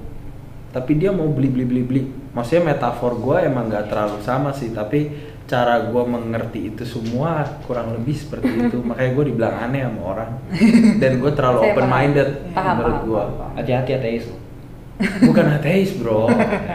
Tapi 0.70 0.94
dia 0.94 1.10
mau 1.10 1.26
beli 1.26 1.50
beli 1.50 1.64
beli 1.66 1.82
beli. 1.82 2.02
Maksudnya 2.30 2.70
metafor 2.70 3.18
gue 3.18 3.42
emang 3.42 3.66
nggak 3.66 3.90
terlalu 3.90 4.22
sama 4.22 4.54
sih. 4.54 4.70
Tapi 4.70 5.10
cara 5.48 5.80
gue 5.90 6.02
mengerti 6.04 6.70
itu 6.70 6.84
semua 6.84 7.42
kurang 7.66 7.98
lebih 7.98 8.14
seperti 8.14 8.68
itu. 8.68 8.78
Makanya 8.88 9.10
gue 9.10 9.24
dibilang 9.34 9.54
aneh 9.58 9.82
sama 9.82 10.00
orang. 10.06 10.30
Dan 11.02 11.18
gue 11.18 11.32
terlalu 11.34 11.58
Saya 11.66 11.72
open 11.74 11.86
minded 11.90 12.28
paham. 12.52 12.54
Paham, 12.54 12.74
menurut 12.78 13.00
gue. 13.02 13.22
Hati-hati 13.58 13.90
ateis 13.98 14.24
lu. 14.30 14.36
Bukan 14.98 15.46
ateis 15.54 15.94
bro. 15.94 16.26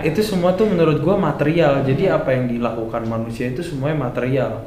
itu 0.01 0.23
semua 0.23 0.55
tuh 0.55 0.71
menurut 0.71 1.03
gua 1.03 1.19
material. 1.19 1.83
Jadi 1.83 2.07
apa 2.07 2.31
yang 2.31 2.47
dilakukan 2.47 3.03
manusia 3.03 3.51
itu 3.51 3.59
semuanya 3.59 4.07
material. 4.07 4.63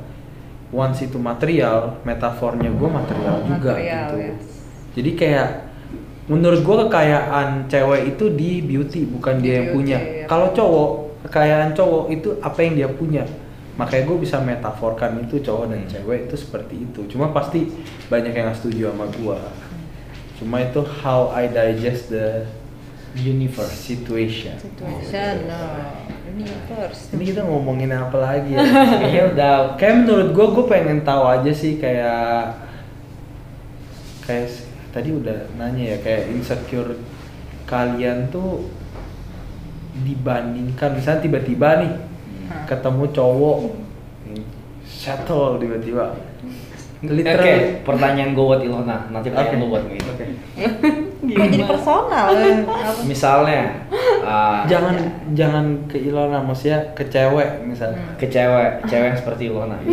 Once 0.69 1.01
itu 1.01 1.17
material, 1.17 1.97
metafornya 2.03 2.69
gua 2.75 3.01
material 3.01 3.41
juga 3.47 3.73
Material, 3.79 4.07
gitu. 4.13 4.17
yes. 4.19 4.45
Jadi 4.99 5.11
kayak 5.15 5.49
menurut 6.27 6.61
gua 6.61 6.85
kekayaan 6.91 7.71
cewek 7.71 8.13
itu 8.13 8.25
di 8.35 8.61
beauty 8.61 9.07
bukan 9.07 9.39
Di 9.39 9.43
dia 9.47 9.53
yang 9.57 9.67
beauty, 9.71 9.77
punya. 9.79 9.99
iya. 10.03 10.25
Kalau 10.27 10.51
cowok 10.53 10.89
kekayaan 11.25 11.71
cowok 11.73 12.05
itu 12.13 12.29
apa 12.43 12.59
yang 12.61 12.73
dia 12.77 12.89
punya. 12.91 13.25
Makanya 13.77 14.09
gue 14.09 14.19
bisa 14.25 14.41
metaforkan 14.41 15.21
itu 15.21 15.37
cowok 15.37 15.69
dan 15.69 15.85
cewek 15.85 16.27
itu 16.27 16.37
seperti 16.41 16.75
itu. 16.81 17.01
Cuma 17.13 17.29
pasti 17.29 17.69
banyak 18.09 18.33
yang 18.33 18.49
nggak 18.49 18.57
setuju 18.57 18.89
sama 18.89 19.05
gua. 19.21 19.37
Cuma 20.41 20.65
itu 20.65 20.81
how 21.05 21.29
I 21.29 21.45
digest 21.47 22.09
the 22.09 22.49
Universe. 23.17 23.73
situation. 23.73 24.53
Situation, 24.57 25.49
no. 25.49 25.61
Universe. 26.29 27.17
Ini 27.17 27.23
kita 27.27 27.43
ngomongin 27.43 27.89
apa 27.91 28.17
lagi 28.17 28.53
ya? 28.53 28.61
Kayaknya 28.61 29.23
udah 29.33 29.53
kayak 29.75 29.95
menurut 30.05 30.29
gue, 30.31 30.47
gue 30.53 30.65
pengen 30.69 31.01
tahu 31.01 31.25
aja 31.25 31.49
sih 31.49 31.81
kayak 31.81 32.53
kayak 34.23 34.51
tadi 34.91 35.13
udah 35.13 35.49
nanya 35.55 35.95
ya 35.95 35.99
kayak 36.01 36.29
insecure 36.31 36.99
kalian 37.65 38.27
tuh 38.29 38.67
dibandingkan 39.97 40.93
misalnya 40.93 41.23
tiba-tiba 41.23 41.69
nih 41.81 41.93
Hmm. 42.47 42.63
ketemu 42.63 43.11
cowok 43.11 43.59
shuttle 44.87 45.59
tiba-tiba 45.59 46.15
Oke, 46.97 47.13
literally 47.13 47.85
pertanyaan 47.85 48.33
gue 48.33 48.41
buat 48.43 48.61
Ilona, 48.61 48.97
nanti 49.11 49.29
pertanyaan 49.29 49.61
lu 49.61 49.67
buat 49.69 49.83
gitu. 49.87 50.09
Oke. 50.09 50.25
Kok 51.37 51.47
jadi 51.51 51.65
personal? 51.67 52.27
eh? 52.33 52.57
Misalnya, 53.11 53.63
uh, 54.23 54.63
jangan 54.65 54.95
jangan 55.35 55.65
ke 55.85 55.99
Ilona 55.99 56.39
maksudnya 56.41 56.81
ke 56.95 57.05
cewek 57.05 57.61
misalnya 57.63 57.99
Hmm. 57.99 58.17
ke 58.17 58.27
cewek, 58.27 58.71
cewek 58.87 59.07
yang 59.11 59.19
seperti 59.19 59.43
Ilona. 59.51 59.77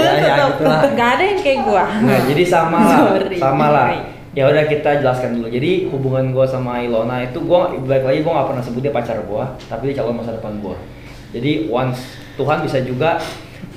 ya 0.00 0.12
ya 0.16 0.34
gitu 0.48 0.64
lah 0.64 0.82
Gak 0.90 1.08
ada 1.16 1.24
yang 1.24 1.38
kayak 1.38 1.58
gua. 1.62 1.84
Nah, 2.00 2.18
jadi 2.24 2.42
sama 2.42 2.78
lah, 2.80 3.00
sama 3.36 3.66
lah. 3.70 3.86
Ya 4.30 4.46
udah 4.46 4.64
kita 4.64 4.98
jelaskan 4.98 5.36
dulu. 5.36 5.50
Jadi 5.50 5.90
hubungan 5.90 6.30
gue 6.30 6.46
sama 6.46 6.78
Ilona 6.80 7.18
itu 7.20 7.38
gue 7.38 7.60
balik 7.82 8.04
lagi 8.06 8.18
gue 8.22 8.32
nggak 8.32 8.48
pernah 8.48 8.62
sebut 8.62 8.80
dia 8.80 8.90
pacar 8.90 9.18
gue, 9.20 9.44
tapi 9.66 9.90
dia 9.90 10.00
calon 10.00 10.16
masa 10.16 10.34
depan 10.34 10.54
gue. 10.58 10.76
Jadi 11.30 11.66
once 11.66 11.98
Tuhan 12.34 12.62
bisa 12.62 12.78
juga, 12.80 13.18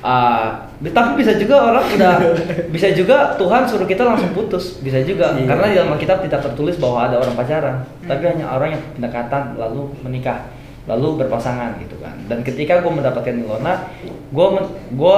uh, 0.04 0.68
tapi 0.84 1.24
bisa 1.24 1.40
juga 1.40 1.72
orang 1.72 1.86
udah 1.96 2.14
bisa 2.76 2.92
juga 2.92 3.34
Tuhan 3.40 3.64
suruh 3.64 3.88
kita 3.88 4.04
langsung 4.04 4.36
putus, 4.36 4.84
bisa 4.84 5.00
juga. 5.02 5.32
Iya. 5.34 5.48
Karena 5.48 5.66
di 5.72 5.76
dalam 5.80 5.92
Alkitab 5.96 6.20
tidak 6.28 6.44
tertulis 6.44 6.76
bahwa 6.78 7.08
ada 7.08 7.16
orang 7.24 7.34
pacaran, 7.40 7.76
Hmm. 8.04 8.10
tapi 8.12 8.24
hanya 8.28 8.52
orang 8.52 8.76
yang 8.76 8.84
pendekatan 9.00 9.56
lalu 9.56 9.88
menikah, 10.04 10.52
lalu 10.86 11.24
berpasangan 11.24 11.80
gitu 11.80 11.96
kan. 12.04 12.20
Dan 12.28 12.44
ketika 12.44 12.84
gue 12.84 12.92
mendapatkan 12.92 13.32
Ilona, 13.32 13.88
gue 14.04 14.48
gue 14.92 15.18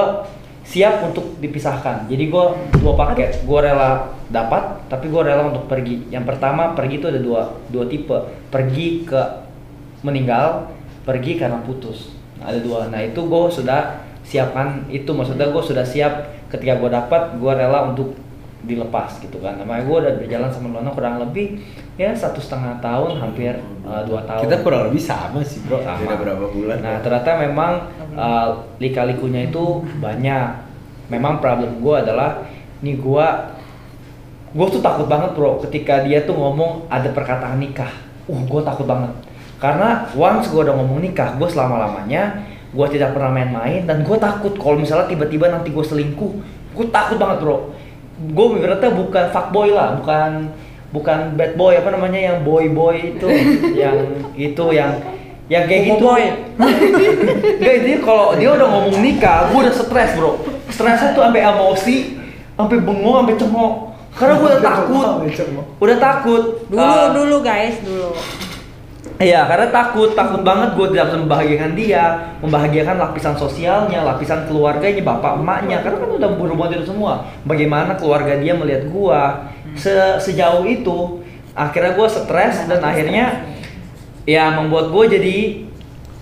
siap 0.66 1.02
untuk 1.06 1.38
dipisahkan. 1.42 2.06
Jadi 2.10 2.30
gue 2.30 2.46
dua 2.82 2.94
paket, 2.94 3.42
gue 3.46 3.60
rela 3.62 4.14
dapat, 4.30 4.86
tapi 4.90 5.10
gue 5.10 5.22
rela 5.22 5.50
untuk 5.50 5.66
pergi. 5.70 6.10
Yang 6.14 6.26
pertama 6.30 6.74
pergi 6.74 7.02
itu 7.02 7.10
ada 7.10 7.22
dua 7.22 7.54
dua 7.70 7.86
tipe, 7.90 8.18
pergi 8.54 9.06
ke 9.06 9.22
meninggal, 10.06 10.70
pergi 11.06 11.38
karena 11.38 11.62
putus. 11.62 12.14
Nah, 12.38 12.50
ada 12.54 12.60
dua. 12.62 12.90
Nah 12.90 13.02
itu 13.02 13.18
gue 13.26 13.42
sudah 13.50 14.05
siapkan 14.26 14.90
itu, 14.90 15.08
maksudnya 15.14 15.48
gue 15.54 15.64
sudah 15.64 15.86
siap 15.86 16.34
ketika 16.50 16.82
gue 16.82 16.90
dapat, 16.90 17.38
gue 17.38 17.52
rela 17.54 17.94
untuk 17.94 18.18
dilepas 18.66 19.22
gitu 19.22 19.38
kan. 19.40 19.62
Namanya 19.62 19.86
gue 19.86 19.98
udah 20.02 20.14
berjalan 20.18 20.50
sama 20.50 20.68
Lona 20.74 20.90
kurang 20.92 21.22
lebih 21.22 21.62
ya 21.96 22.12
satu 22.12 22.42
setengah 22.42 22.82
tahun, 22.82 23.22
hampir 23.22 23.56
uh, 23.86 24.02
dua 24.04 24.26
tahun. 24.26 24.50
kita 24.50 24.58
kurang 24.66 24.90
lebih 24.92 25.00
sama 25.00 25.40
sih 25.46 25.62
bro 25.64 25.80
Sama. 25.80 26.02
beda 26.02 26.18
berapa 26.18 26.46
bulan 26.50 26.78
Nah 26.82 27.00
ternyata 27.00 27.32
memang 27.40 27.72
uh, 28.18 28.50
lika-likunya 28.82 29.48
itu 29.48 29.86
banyak. 30.02 30.66
Memang 31.08 31.38
problem 31.38 31.80
gue 31.80 31.96
adalah 31.96 32.42
nih 32.82 32.98
gue 32.98 33.28
gue 34.56 34.68
tuh 34.72 34.82
takut 34.82 35.06
banget 35.06 35.38
bro 35.38 35.62
ketika 35.70 36.02
dia 36.02 36.26
tuh 36.26 36.34
ngomong 36.34 36.90
ada 36.90 37.08
perkataan 37.14 37.62
nikah. 37.62 37.94
Uh 38.26 38.42
gue 38.50 38.62
takut 38.66 38.90
banget 38.90 39.14
karena 39.56 40.04
once 40.14 40.52
gue 40.52 40.62
udah 40.62 40.76
ngomong 40.76 41.00
nikah 41.00 41.38
gue 41.40 41.48
selama 41.48 41.80
lamanya 41.80 42.44
gue 42.76 42.88
tidak 42.92 43.16
pernah 43.16 43.32
main-main 43.32 43.88
dan 43.88 44.04
gue 44.04 44.18
takut 44.20 44.52
kalau 44.60 44.76
misalnya 44.76 45.08
tiba-tiba 45.08 45.48
nanti 45.48 45.72
gue 45.72 45.86
selingkuh 45.86 46.32
gue 46.76 46.86
takut 46.92 47.16
banget 47.16 47.40
bro 47.40 47.72
gue 48.20 48.46
ibaratnya 48.60 48.92
bukan 48.92 49.26
fuckboy 49.32 49.72
lah 49.72 49.96
bukan 49.96 50.52
bukan 50.92 51.40
bad 51.40 51.56
boy 51.56 51.74
apa 51.76 51.90
namanya 51.96 52.20
yang 52.20 52.38
boy 52.44 52.68
boy 52.68 53.16
itu 53.16 53.28
yang 53.82 53.96
itu 54.36 54.66
yang 54.76 54.92
yang 55.46 55.70
kayak 55.70 55.94
gitu 55.94 56.06
Boy. 56.10 56.26
Enggak 57.62 57.74
intinya 57.78 58.00
kalau 58.02 58.34
dia 58.34 58.50
udah 58.50 58.66
ngomong 58.66 58.98
nikah, 58.98 59.54
gue 59.54 59.60
udah 59.62 59.74
stres 59.78 60.18
bro. 60.18 60.42
Stresnya 60.74 61.14
tuh 61.14 61.22
sampai 61.22 61.46
emosi, 61.46 62.18
sampai 62.58 62.78
bengong, 62.82 63.16
sampai 63.22 63.38
cengok. 63.38 63.74
Karena 64.18 64.34
gue 64.42 64.48
udah 64.50 64.64
takut, 64.64 65.08
udah 65.78 65.98
takut. 66.02 66.44
Dulu 66.66 66.82
Uh, 66.82 67.08
dulu 67.14 67.36
guys, 67.46 67.78
dulu. 67.86 68.10
Iya, 69.16 69.48
karena 69.48 69.72
takut, 69.72 70.12
takut 70.12 70.44
banget 70.44 70.76
gue 70.76 70.92
tidak 70.92 71.08
bisa 71.08 71.18
membahagiakan 71.24 71.72
dia, 71.72 72.04
membahagiakan 72.44 72.96
lapisan 73.00 73.36
sosialnya, 73.40 74.04
lapisan 74.04 74.44
keluarganya, 74.44 75.00
bapak 75.00 75.40
emaknya, 75.40 75.80
karena 75.80 76.04
kan 76.04 76.10
udah 76.20 76.30
berhubungan 76.36 76.76
itu 76.76 76.92
semua. 76.92 77.24
Bagaimana 77.48 77.96
keluarga 77.96 78.36
dia 78.36 78.52
melihat 78.52 78.92
gua 78.92 79.52
Se- 79.76 80.20
sejauh 80.20 80.64
itu, 80.64 81.24
akhirnya 81.52 81.96
gue 81.96 82.08
stres 82.08 82.64
dan 82.68 82.80
akhirnya 82.80 83.44
ya 84.24 84.52
membuat 84.52 84.92
gue 84.92 85.20
jadi 85.20 85.36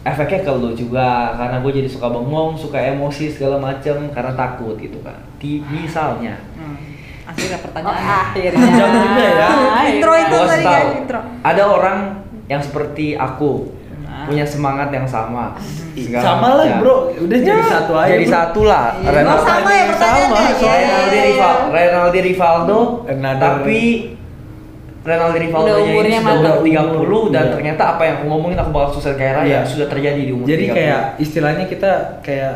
efeknya 0.06 0.46
ke 0.46 0.52
lu 0.54 0.74
juga, 0.74 1.34
karena 1.34 1.62
gue 1.62 1.72
jadi 1.74 1.90
suka 1.90 2.10
bengong, 2.10 2.58
suka 2.58 2.78
emosi 2.78 3.30
segala 3.30 3.58
macem 3.58 4.10
karena 4.10 4.34
takut 4.34 4.78
gitu 4.78 5.02
kan. 5.02 5.18
Di, 5.42 5.66
misalnya, 5.66 6.38
Hmm. 6.54 6.78
Akhirnya 7.24 7.56
Oh, 7.56 7.64
pertanyaan. 7.64 8.36
akhirnya. 8.36 8.68
Jam 8.76 8.90
juga 8.92 9.24
ya. 9.24 9.50
Intro 9.96 10.12
itu 10.12 10.38
tadi 10.44 10.66
kan 10.68 10.86
intro. 11.00 11.20
Ada 11.40 11.64
orang 11.64 12.00
yang 12.46 12.60
seperti 12.60 13.14
aku 13.14 13.72
Nah. 14.04 14.26
punya 14.26 14.44
semangat 14.44 14.90
yang 14.90 15.06
sama. 15.06 15.56
Segala 15.94 16.22
Sama 16.24 16.48
lah 16.54 16.66
macam. 16.68 16.80
bro, 16.80 16.96
udah 17.18 17.40
jadi 17.40 17.64
satu 17.64 17.94
aja. 17.96 18.10
Jadi 18.12 18.26
bro. 18.26 18.34
satu 18.36 18.62
lah. 18.64 18.86
Iya. 18.96 19.10
Oh, 19.24 19.40
sama 19.40 19.70
ya 19.70 19.84
pertanyaannya. 19.88 20.26
sama, 20.26 20.38
Iya, 20.40 20.52
soalnya 20.54 20.78
iya, 20.78 20.90
Renaldi 20.90 21.16
iya. 21.16 21.24
Rival, 21.26 21.56
Renaldi 21.70 22.20
Rivaldo, 22.22 22.80
Another- 23.06 23.40
tapi 23.40 23.82
Renaldi 25.04 25.40
Rivaldo 25.42 25.68
Udah 25.68 25.78
ini 25.78 25.90
umurnya 25.90 26.20
sudah 26.22 26.32
umur 26.32 26.64
30 26.64 27.22
dan 27.30 27.44
Iya. 27.44 27.52
ternyata 27.52 27.84
apa 27.90 28.02
yang 28.02 28.16
aku 28.16 28.26
ngomongin 28.26 28.58
aku 28.58 28.70
bakal 28.72 28.90
sukses 28.94 29.14
kayak 29.14 29.34
raya 29.38 29.48
Iya. 29.50 29.60
sudah 29.64 29.88
terjadi 29.88 30.22
di 30.22 30.32
umur 30.32 30.48
Jadi 30.48 30.64
30. 30.66 30.74
kayak 30.74 31.00
istilahnya 31.18 31.66
kita 31.66 31.92
kayak 32.22 32.54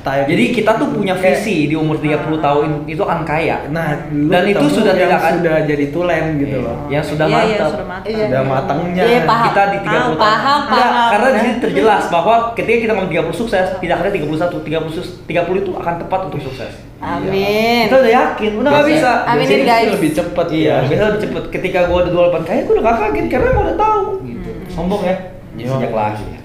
time. 0.00 0.24
jadi 0.24 0.44
kita 0.54 0.70
tuh 0.74 0.88
punya 0.88 1.12
kayak- 1.12 1.42
visi 1.42 1.66
di 1.66 1.74
umur 1.74 1.98
30 1.98 2.38
tahun 2.38 2.86
itu 2.86 3.02
akan 3.02 3.20
kaya. 3.22 3.66
Nah, 3.68 4.06
Dan 4.08 4.42
itu 4.46 4.66
sudah 4.70 4.94
yang 4.94 5.10
tidak 5.10 5.18
akan- 5.18 5.34
sudah 5.36 5.56
jadi 5.66 5.84
tulen 5.90 6.24
gitu 6.38 6.56
Iya. 6.56 6.66
loh. 6.66 6.76
Yang 6.88 7.04
sudah 7.04 7.26
Iya, 7.26 7.34
iya, 7.34 7.42
mantap. 7.44 7.68
sudah 7.68 7.86
matang. 7.86 8.08
Iya. 8.08 8.24
Udah 8.24 8.42
matangnya. 8.42 9.02
Iya, 9.02 9.20
paham. 9.22 9.44
kita 9.44 9.62
di 9.62 9.78
30 9.78 10.14
tahun. 10.14 10.16
Paham, 10.18 10.60
Enggak, 10.64 10.88
paham. 10.88 11.08
karena 11.10 11.28
di 11.28 11.38
sini 11.38 11.54
terjelas 11.60 12.02
bahwa 12.08 12.34
ketika 12.54 12.78
kita 12.78 12.92
ngomong 12.92 13.10
30 13.10 13.36
sukses, 13.36 13.66
tidak 13.76 13.96
ada 13.98 14.08
31, 14.08 14.56
30 14.60 14.92
sus- 14.92 15.14
30 15.26 15.58
itu 15.60 15.70
akan 15.72 15.94
tepat 15.98 16.20
untuk 16.24 16.40
sukses. 16.40 16.72
Amin. 16.98 17.86
Kita 17.86 17.96
udah 17.98 18.12
yakin, 18.12 18.50
udah 18.58 18.70
nggak 18.70 18.86
bisa. 18.86 19.10
Aminin, 19.24 19.38
Biasanya 19.38 19.66
guys. 19.68 19.82
itu 19.82 19.94
lebih 19.94 20.10
cepet 20.14 20.46
Iya, 20.50 20.66
ya. 20.66 20.76
biasa 20.86 21.02
lebih 21.04 21.22
cepet. 21.22 21.44
Ketika 21.50 21.78
gua 21.86 21.98
udah 22.02 22.12
28 22.12 22.42
kaya, 22.42 22.60
gua 22.62 22.74
udah 22.74 22.84
gak 22.84 22.96
kaget 23.00 23.26
karena 23.28 23.48
gua 23.50 23.62
udah 23.64 23.76
tahu. 23.76 24.02
Gitu. 24.22 24.50
Sombong 24.70 25.02
ya? 25.02 25.16
Iya. 25.54 25.66
Sejak 25.74 25.92
lahir. 25.92 26.37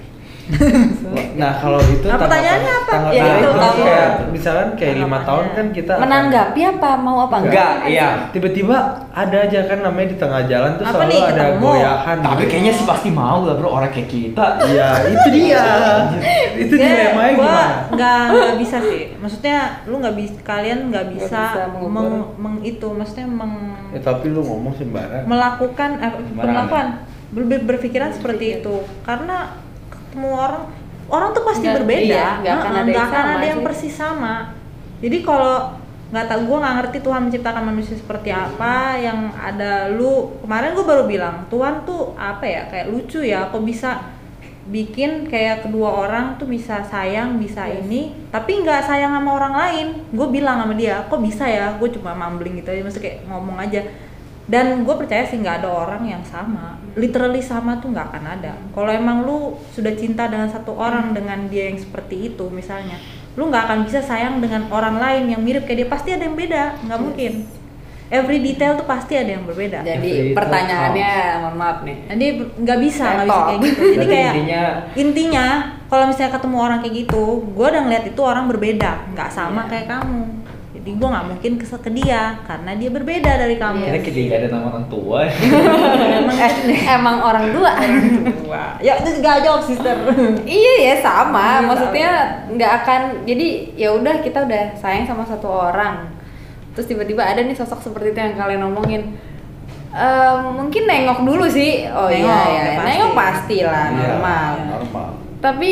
Nah 1.34 1.52
kalau 1.56 1.80
itu 1.82 2.04
Nah, 2.04 2.20
pertanyaannya 2.20 2.72
apa? 2.76 2.92
Ya, 3.08 3.22
nah, 3.22 3.34
itu 3.34 3.48
itu 3.48 3.82
kayak 3.82 4.08
misalkan 4.28 4.68
kayak 4.74 4.94
lima 4.98 5.18
tahun 5.22 5.44
kan 5.50 5.66
kita 5.70 5.92
akan- 5.94 6.02
Menanggapi 6.04 6.60
apa 6.68 6.90
mau 6.96 7.18
apa 7.22 7.36
Enggak, 7.40 7.72
iya. 7.86 8.28
tiba-tiba 8.28 8.76
ada 9.08 9.36
aja 9.40 9.60
kan 9.64 9.78
namanya 9.80 10.08
di 10.10 10.18
tengah 10.18 10.42
jalan 10.44 10.70
tuh 10.74 10.84
Apa 10.84 10.92
selalu 10.94 11.10
nih, 11.10 11.20
ada 11.22 11.32
ketemu? 11.48 11.64
goyahan 11.64 12.16
Tapi 12.18 12.34
gitu. 12.36 12.50
kayaknya 12.50 12.72
sih 12.72 12.84
pasti 12.84 13.08
mau 13.10 13.38
lah 13.40 13.54
bro 13.54 13.68
orang 13.70 13.90
kayak 13.90 14.08
kita. 14.08 14.46
Iya, 14.64 14.88
itu 15.08 15.28
dia. 15.32 15.64
itu 16.62 16.74
Dia- 16.74 16.86
dilemanya 16.86 17.32
gua 17.32 17.46
gimana? 17.46 17.66
nggak 17.90 18.22
nggak 18.30 18.54
bisa 18.56 18.76
sih 18.80 19.02
maksudnya 19.16 19.56
lu 19.84 19.94
nggak 19.98 20.14
bisa 20.14 20.34
kalian 20.42 20.78
nggak 20.86 21.06
bisa, 21.10 21.42
bisa 21.48 21.62
meng, 21.80 22.10
meng- 22.36 22.62
itu 22.62 22.86
maksudnya 22.86 23.26
meng, 23.26 23.54
Ya 23.90 24.00
tapi 24.00 24.28
lu 24.28 24.40
ngomong 24.40 24.74
sembarang. 24.74 25.24
melakukan 25.24 25.90
eh, 25.96 26.12
Sembarangan. 26.12 26.44
melakukan 26.44 26.86
ber- 27.30 27.48
ber- 27.48 27.64
berpikiran 27.66 28.10
seperti 28.10 28.60
itu 28.60 28.74
karena 29.02 29.63
ketemu 30.14 30.30
orang 30.30 30.64
orang 31.04 31.28
tuh 31.30 31.42
pasti 31.42 31.66
Nggak- 31.66 31.76
berbeda. 31.82 32.06
iya, 32.06 32.28
nggak 32.40 32.54
akan 32.54 32.70
ada 32.70 32.78
yang 32.78 32.86
nggak 32.88 33.04
akan 33.04 33.18
sama 33.20 33.34
ada 33.34 33.44
yang 33.44 33.58
sih. 33.60 33.66
persis 33.66 33.94
sama. 33.94 34.34
Jadi 35.02 35.18
kalau 35.20 35.56
nggak 36.04 36.26
tahu 36.30 36.40
gue 36.46 36.58
nggak 36.62 36.74
ngerti 36.78 36.98
Tuhan 37.02 37.20
menciptakan 37.26 37.62
manusia 37.66 37.96
seperti 37.98 38.30
apa 38.30 38.74
yang 38.96 39.18
ada 39.34 39.90
lu. 39.90 40.38
Kemarin 40.40 40.72
gue 40.72 40.86
baru 40.86 41.04
bilang 41.04 41.36
Tuhan 41.46 41.82
tuh 41.82 42.14
apa 42.14 42.44
ya 42.44 42.62
kayak 42.68 42.86
lucu 42.88 43.20
ya 43.20 43.50
kok 43.50 43.60
bisa 43.60 44.14
bikin 44.64 45.28
kayak 45.28 45.60
kedua 45.60 46.08
orang 46.08 46.40
tuh 46.40 46.48
bisa 46.48 46.80
sayang 46.80 47.36
bisa 47.36 47.68
Yes. 47.68 47.84
ini 47.84 48.16
tapi 48.32 48.64
nggak 48.64 48.80
sayang 48.80 49.12
sama 49.12 49.34
orang 49.34 49.54
lain. 49.54 49.86
Gue 50.08 50.30
bilang 50.30 50.56
sama 50.56 50.72
dia 50.72 51.04
kok 51.04 51.20
bisa 51.20 51.44
ya? 51.44 51.76
Gue 51.76 51.90
cuma 51.90 52.14
mumbling 52.14 52.56
gitu 52.56 52.70
aja. 52.70 52.80
Maksudnya 52.80 53.04
kayak 53.04 53.18
ngomong 53.28 53.58
aja 53.60 53.80
dan 54.44 54.84
gue 54.84 54.94
percaya 54.94 55.24
sih 55.24 55.40
nggak 55.40 55.64
ada 55.64 55.70
orang 55.72 56.04
yang 56.04 56.20
sama. 56.20 56.76
Literally 56.94 57.40
sama 57.40 57.80
tuh 57.80 57.96
nggak 57.96 58.06
akan 58.12 58.24
ada. 58.28 58.52
Kalau 58.70 58.90
emang 58.92 59.24
lu 59.24 59.56
sudah 59.72 59.96
cinta 59.96 60.28
dengan 60.28 60.46
satu 60.46 60.76
orang 60.76 61.16
dengan 61.16 61.48
dia 61.48 61.72
yang 61.72 61.80
seperti 61.80 62.28
itu 62.28 62.44
misalnya 62.52 63.00
lu 63.34 63.50
nggak 63.50 63.66
akan 63.66 63.78
bisa 63.82 63.98
sayang 63.98 64.38
dengan 64.38 64.68
orang 64.70 65.00
lain 65.00 65.32
yang 65.32 65.40
mirip 65.40 65.64
kayak 65.64 65.78
dia. 65.80 65.88
Pasti 65.88 66.12
ada 66.12 66.28
yang 66.28 66.36
beda. 66.36 66.76
Nggak 66.84 67.00
mungkin. 67.00 67.32
Every 68.12 68.36
detail 68.38 68.76
tuh 68.76 68.84
pasti 68.84 69.16
ada 69.16 69.32
yang 69.32 69.48
berbeda. 69.48 69.80
Jadi 69.80 70.10
Every 70.12 70.36
pertanyaannya 70.36 71.12
mohon 71.40 71.56
maaf 71.56 71.78
nih. 71.82 71.96
jadi 72.04 72.26
nggak 72.60 72.78
bisa 72.84 73.04
nggak 73.16 73.26
bisa 73.26 73.40
kayak 73.48 73.60
gitu. 73.64 73.80
Jadi 73.96 74.06
kayak 74.06 74.32
intinya 74.36 74.62
intinya 74.94 75.46
kalau 75.88 76.04
misalnya 76.12 76.32
ketemu 76.36 76.56
orang 76.60 76.78
kayak 76.84 76.94
gitu 77.00 77.24
gue 77.48 77.66
udah 77.66 77.82
ngeliat 77.88 78.04
itu 78.04 78.20
orang 78.20 78.44
berbeda. 78.46 79.08
Nggak 79.16 79.30
sama 79.32 79.64
Iya. 79.64 79.70
kayak 79.72 79.86
kamu 79.88 80.20
jadi 80.84 81.00
gue 81.00 81.08
nggak 81.08 81.26
mungkin 81.26 81.52
ke, 81.56 81.64
ke 81.64 81.90
dia 81.96 82.36
karena 82.44 82.76
dia 82.76 82.92
berbeda 82.92 83.40
dari 83.40 83.56
kamu 83.56 83.88
Iya. 83.88 84.04
kita 84.04 84.20
gak 84.28 84.36
ada 84.36 84.48
nama 84.52 84.66
orang 84.68 84.86
tua. 84.86 85.18
emang 86.20 86.36
Eh, 86.44 86.52
emang 86.84 87.16
orang 87.24 87.46
tua 87.50 87.72
ya 88.78 88.92
itu 89.00 89.08
gak 89.18 89.40
jawab 89.40 89.64
sister 89.64 89.96
iya 90.44 90.74
ya 90.84 90.94
sama. 91.00 91.64
Iya, 91.64 91.64
Maksudnya 91.64 92.10
nggak 92.52 92.72
akan. 92.84 93.00
Jadi 93.24 93.46
ya 93.74 93.96
udah 93.96 94.20
kita 94.20 94.44
udah 94.44 94.76
sayang 94.76 95.08
sama 95.08 95.24
satu 95.24 95.48
orang. 95.48 96.04
Terus 96.76 96.84
tiba-tiba 96.84 97.24
ada 97.24 97.40
nih 97.40 97.56
sosok 97.56 97.80
seperti 97.80 98.12
itu 98.12 98.20
yang 98.20 98.36
kalian 98.36 98.68
omongin. 98.68 99.02
Em, 99.88 100.38
mungkin 100.52 100.84
nengok 100.84 101.24
dulu 101.24 101.48
sih. 101.48 101.88
Oh 101.88 102.12
Nengok, 102.12 102.28
iya 102.28 102.44
ya, 102.44 102.60
udah 102.60 102.74
pasti. 102.76 102.88
nengok 102.92 103.12
pasti 103.16 103.56
lah 103.62 103.84
Iya, 103.88 103.96
normal. 103.96 104.50
Normal. 104.68 105.08
Tapi 105.40 105.70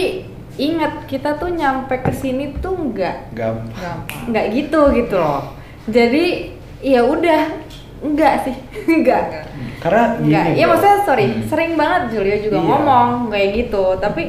ingat 0.55 1.07
kita 1.07 1.34
tuh 1.34 1.48
nyampe 1.48 1.96
ke 1.96 2.11
sini 2.11 2.53
tuh 2.59 2.74
nggak 2.74 3.32
Gampang. 3.32 4.05
nggak 4.26 4.46
gitu 4.50 4.92
gitu 4.92 5.16
loh. 5.16 5.57
Jadi 5.84 6.53
ya 6.78 7.00
udah 7.00 7.42
enggak 8.00 8.42
sih 8.42 8.57
enggak 8.92 9.48
Karena 9.78 10.14
gini. 10.14 10.28
Enggak, 10.28 10.44
iya 10.53 10.64
bro. 10.64 10.70
maksudnya 10.70 10.98
sorry, 11.03 11.26
Hmm. 11.26 11.42
sering 11.44 11.72
banget 11.74 12.03
Julio 12.12 12.36
juga 12.40 12.59
Iya. 12.59 12.66
ngomong 12.66 13.09
kayak 13.28 13.48
gitu, 13.57 13.84
tapi 13.96 14.22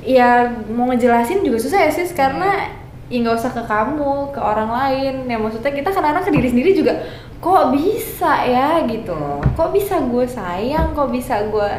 ya 0.00 0.30
mau 0.68 0.86
ngejelasin 0.86 1.40
juga 1.40 1.56
susah 1.56 1.80
ya 1.80 1.90
sis 1.90 2.10
karena 2.10 2.68
ya 3.06 3.16
nggak 3.20 3.36
usah 3.36 3.52
ke 3.52 3.62
kamu, 3.62 4.30
ke 4.30 4.40
orang 4.40 4.70
lain. 4.70 5.14
Ya 5.26 5.36
maksudnya 5.36 5.70
kita 5.70 5.88
kadang-kadang 5.88 6.24
ke 6.24 6.32
diri 6.32 6.48
sendiri 6.48 6.70
juga 6.72 6.92
kok 7.36 7.70
bisa 7.70 8.32
ya 8.42 8.80
gitu 8.82 9.12
loh. 9.12 9.44
Kok 9.52 9.70
bisa 9.70 10.00
gue 10.00 10.24
sayang, 10.24 10.90
kok 10.90 11.08
bisa 11.08 11.44
gue 11.44 11.70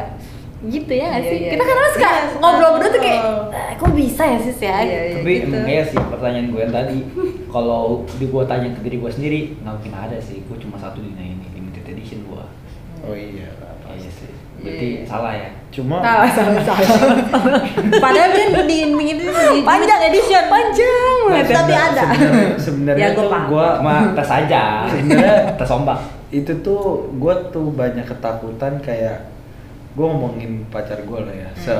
gitu 0.68 0.92
ya 0.92 1.06
nggak 1.08 1.22
Iya, 1.22 1.28
sih? 1.28 1.38
iya, 1.38 1.50
kita 1.50 1.62
iya. 1.62 1.70
suka 1.70 1.78
Iya, 1.78 1.92
suka. 1.92 2.10
ngobrol 2.38 2.70
berdua 2.72 2.90
tuh 2.90 3.00
kayak. 3.00 3.20
"Eh, 3.48 3.74
kok 3.74 3.90
bisa 3.92 4.22
ya 4.24 4.38
sis 4.38 4.58
ya? 4.60 4.76
Iya, 4.78 5.00
iya. 5.04 5.16
Tapi 5.16 5.32
gitu. 5.32 5.46
emang 5.48 5.66
iya 5.66 5.82
sih 5.82 5.96
pertanyaan 5.98 6.46
gue 6.48 6.60
yang 6.60 6.74
tadi. 6.74 6.98
Kalau 7.54 7.82
di 8.12 8.26
gue 8.26 8.42
tanya 8.44 8.68
ke 8.68 8.80
diri 8.80 8.96
gue 8.96 9.10
sendiri, 9.10 9.40
nggak 9.56 9.72
mungkin 9.74 9.94
ada 9.94 10.18
sih. 10.18 10.42
Gue 10.42 10.56
cuma 10.56 10.76
satu 10.76 10.98
di 10.98 11.08
dunia 11.08 11.26
ini, 11.30 11.46
limited 11.52 11.84
edition 11.86 12.20
gue. 12.24 12.44
Oh 13.02 13.14
iya. 13.14 13.48
Iya 13.88 14.10
sih. 14.10 14.30
Berarti 14.56 14.86
Iya. 14.90 15.02
salah 15.04 15.32
ya. 15.32 15.48
Cuma 15.68 15.96
Salah, 15.98 16.30
salah, 16.30 16.62
salah. 16.64 17.60
padahal 18.02 18.28
dia 18.30 18.46
di 18.62 18.76
ini 18.82 19.12
di 19.14 19.26
Panjang 19.60 20.00
edition 20.02 20.44
Panjang 20.46 21.16
banget. 21.26 21.52
tapi 21.52 21.72
ada 21.72 22.02
sebenarnya- 22.08 22.56
sebenarnya 22.58 23.02
Ya, 23.02 23.08
paham. 23.30 23.44
gua 23.46 23.68
Cuma 23.76 23.94
tes 24.14 24.28
aja. 24.30 24.62
Sebenarnya 24.88 25.36
tes 25.54 25.70
ombak. 25.70 25.98
itu 26.26 26.52
tuh 26.58 26.82
gue 27.14 27.34
tuh 27.48 27.70
banyak 27.70 28.02
ketakutan 28.02 28.80
kayak 28.80 29.30
gue 29.96 30.06
ngomongin 30.06 30.68
pacar 30.68 31.00
gue 31.00 31.20
lah 31.24 31.34
ya. 31.34 31.50
Se 31.56 31.74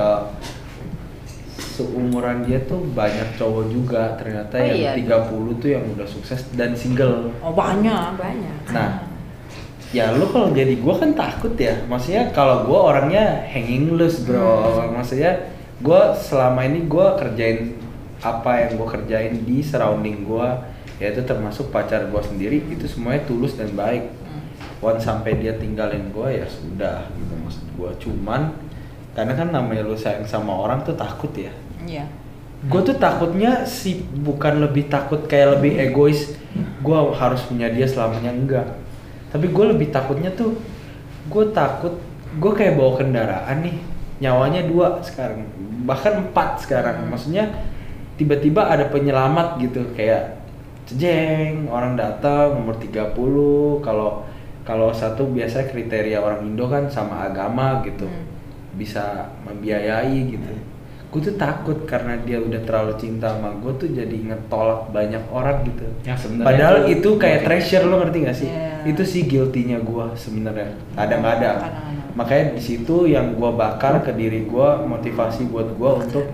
seumuran 1.77 2.49
dia 2.49 2.57
tuh 2.65 2.81
banyak 2.97 3.37
cowok 3.37 3.65
juga. 3.69 4.17
Ternyata 4.17 4.57
Oh 4.57 4.65
yang 4.65 4.97
iya. 4.97 5.21
30 5.21 5.61
tuh 5.61 5.69
yang 5.69 5.85
udah 5.93 6.09
sukses 6.09 6.41
dan 6.57 6.73
single. 6.73 7.29
Oh 7.45 7.53
banyak. 7.53 8.17
Banyak. 8.17 8.73
nah 8.73 9.05
ya 9.95 10.11
lu 10.13 10.27
kalau 10.33 10.51
jadi 10.51 10.73
gue 10.73 10.95
kan 10.97 11.13
takut 11.13 11.53
ya. 11.61 11.77
Maksudnya 11.85 12.33
kalau 12.33 12.65
gue 12.65 12.79
orangnya 12.81 13.45
hanging 13.45 13.93
loose 14.01 14.25
bro. 14.25 14.89
Maksudnya 14.97 15.53
gue 15.85 16.01
selama 16.17 16.65
ini 16.65 16.89
gue 16.89 17.07
kerjain 17.21 17.77
apa 18.25 18.65
yang 18.65 18.81
gue 18.81 18.89
kerjain 18.89 19.35
di 19.45 19.61
surrounding 19.61 20.25
gue 20.25 20.49
yaitu 20.97 21.21
termasuk 21.29 21.69
pacar 21.69 22.09
gue 22.09 22.23
sendiri 22.25 22.65
itu 22.73 22.89
semuanya 22.89 23.29
tulus 23.29 23.53
dan 23.61 23.69
baik 23.77 24.16
once 24.87 25.03
sampai 25.03 25.35
dia 25.43 25.59
tinggalin 25.59 26.15
gue 26.15 26.29
ya 26.39 26.47
sudah 26.47 27.11
gitu 27.19 27.35
maksud 27.43 27.67
gue 27.75 27.91
cuman 28.07 28.55
karena 29.17 29.33
kan 29.33 29.49
namanya 29.49 29.83
lu 29.83 29.97
sayang 29.97 30.29
sama 30.29 30.53
orang 30.53 30.85
tuh 30.85 30.93
takut 30.93 31.33
ya. 31.33 31.49
Iya. 31.89 32.05
Gue 32.69 32.85
tuh 32.85 33.01
takutnya 33.01 33.65
sih 33.65 34.05
bukan 34.05 34.61
lebih 34.61 34.93
takut 34.93 35.25
kayak 35.25 35.57
lebih 35.57 35.81
egois 35.81 36.37
gue 36.85 36.99
harus 37.17 37.41
punya 37.49 37.73
dia 37.73 37.89
selamanya 37.89 38.31
enggak. 38.37 38.69
Tapi 39.33 39.49
gue 39.49 39.65
lebih 39.73 39.89
takutnya 39.89 40.29
tuh 40.37 40.61
gue 41.33 41.45
takut 41.57 41.97
gue 42.37 42.53
kayak 42.53 42.77
bawa 42.77 43.01
kendaraan 43.01 43.65
nih 43.65 43.77
nyawanya 44.21 44.69
dua 44.69 45.01
sekarang 45.01 45.49
bahkan 45.89 46.21
empat 46.29 46.69
sekarang. 46.69 47.09
Maksudnya 47.09 47.57
tiba-tiba 48.21 48.69
ada 48.69 48.85
penyelamat 48.93 49.65
gitu 49.65 49.97
kayak 49.97 50.37
jeng 50.93 51.67
orang 51.73 51.97
datang 51.97 52.63
umur 52.63 52.77
30 52.79 53.17
kalau 53.81 54.29
kalau 54.67 54.91
satu 54.91 55.31
biasa 55.31 55.71
kriteria 55.71 56.19
orang 56.19 56.43
Indo 56.45 56.67
kan 56.67 56.91
sama 56.91 57.25
agama 57.25 57.81
gitu. 57.81 58.05
Hmm. 58.05 58.35
bisa 58.77 59.33
membiayai 59.49 60.37
gitu. 60.37 60.53
Gue 61.09 61.21
tuh 61.25 61.41
takut 61.41 61.89
karena 61.89 62.13
dia 62.21 62.37
udah 62.37 62.61
terlalu 62.61 62.93
cinta 63.01 63.33
sama 63.33 63.57
gue 63.57 63.73
tuh 63.81 63.89
jadi 63.89 64.13
ngetolak 64.21 64.93
banyak 64.93 65.25
orang 65.33 65.65
gitu. 65.65 65.89
Yang 66.05 66.29
sebenarnya 66.29 66.45
padahal 66.45 66.77
tuh 66.77 66.93
itu 66.93 67.09
kayak 67.17 67.41
treasure 67.49 67.89
lo 67.89 68.05
ngerti 68.05 68.19
gak 68.29 68.37
sih? 68.37 68.51
Iya. 68.53 68.85
itu 68.85 69.03
sih 69.03 69.23
guilty-nya 69.25 69.81
gue 69.81 70.07
sebenarnya. 70.13 70.77
Kadang-kadang. 70.93 71.57
Makanya 72.13 72.53
di 72.53 72.61
situ 72.61 73.09
yang 73.09 73.33
gue 73.33 73.51
bakar 73.57 74.05
ke 74.05 74.13
diri 74.13 74.45
gue 74.45 74.69
motivasi 74.85 75.49
buat 75.49 75.73
gue 75.73 75.91
untuk 76.05 76.27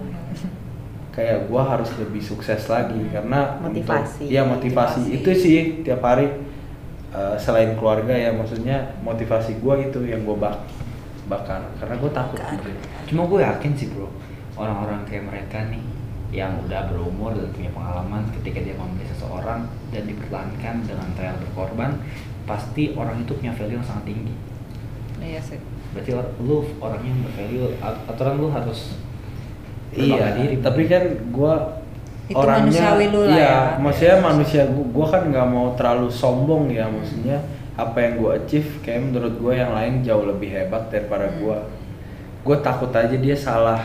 kayak 1.12 1.46
gue 1.46 1.62
harus 1.62 1.90
lebih 2.00 2.22
sukses 2.24 2.66
lagi. 2.66 3.06
Karena 3.12 3.60
untuk- 3.62 3.86
Motivasi. 3.86 4.24
iya 4.26 4.42
motivasi. 4.42 5.00
Motivasi. 5.06 5.14
itu 5.14 5.30
sih 5.36 5.56
tiap 5.86 6.02
hari 6.02 6.26
uh, 7.12 7.36
selain 7.38 7.76
keluarga 7.78 8.12
ya 8.12 8.32
maksudnya 8.32 8.96
motivasi 9.04 9.60
gue 9.60 9.74
itu 9.88 9.98
yang 10.08 10.24
gue 10.24 10.36
bak 10.36 10.56
bakar 11.30 11.62
karena 11.78 11.94
gue 11.96 12.10
takut 12.10 12.40
gitu. 12.40 12.68
Cuma 13.12 13.28
gue 13.30 13.40
yakin 13.40 13.72
sih 13.78 13.88
bro, 13.94 14.10
orang-orang 14.58 15.06
kayak 15.06 15.24
mereka 15.30 15.64
nih 15.70 15.80
yang 16.32 16.56
udah 16.64 16.88
berumur 16.88 17.36
dan 17.36 17.52
punya 17.52 17.70
pengalaman 17.76 18.24
ketika 18.40 18.64
dia 18.64 18.72
memilih 18.72 19.04
seseorang 19.12 19.68
dan 19.92 20.02
dipertahankan 20.08 20.80
dengan 20.88 21.08
rela 21.12 21.36
berkorban, 21.44 21.92
pasti 22.48 22.96
orang 22.96 23.20
itu 23.20 23.36
punya 23.36 23.52
value 23.52 23.76
yang 23.76 23.84
sangat 23.84 24.08
tinggi. 24.08 24.34
Iya 25.20 25.40
sih. 25.44 25.60
Berarti 25.92 26.10
or- 26.16 26.32
lu 26.40 26.64
orangnya 26.80 27.12
yang 27.12 27.22
bervalue, 27.28 27.68
at- 27.84 28.02
aturan 28.08 28.40
lu 28.40 28.48
harus 28.48 28.96
Iya, 29.92 30.40
diri. 30.40 30.56
tapi 30.64 30.88
kan 30.88 31.04
gue 31.04 31.54
Itu 32.32 32.40
orangnya, 32.40 32.64
manusiawi 32.72 33.06
lu 33.12 33.20
lah 33.22 33.36
iya, 33.36 33.44
ya. 33.44 33.56
maksudnya 33.76 34.16
manusia 34.18 34.62
gue, 34.64 34.86
gue 34.88 35.06
kan 35.06 35.22
nggak 35.28 35.46
mau 35.46 35.66
terlalu 35.76 36.08
sombong 36.08 36.64
ya, 36.72 36.88
maksudnya 36.88 37.38
apa 37.72 37.96
yang 38.00 38.12
gue 38.16 38.30
achieve, 38.34 38.68
kayak 38.80 39.00
menurut 39.06 39.34
gue 39.36 39.52
yang 39.52 39.72
lain 39.72 40.00
jauh 40.00 40.24
lebih 40.24 40.48
hebat 40.48 40.88
daripada 40.88 41.28
Hmm. 41.28 41.38
gue. 41.40 41.58
Gue 42.42 42.56
takut 42.58 42.90
aja 42.90 43.12
dia 43.14 43.36
salah, 43.36 43.80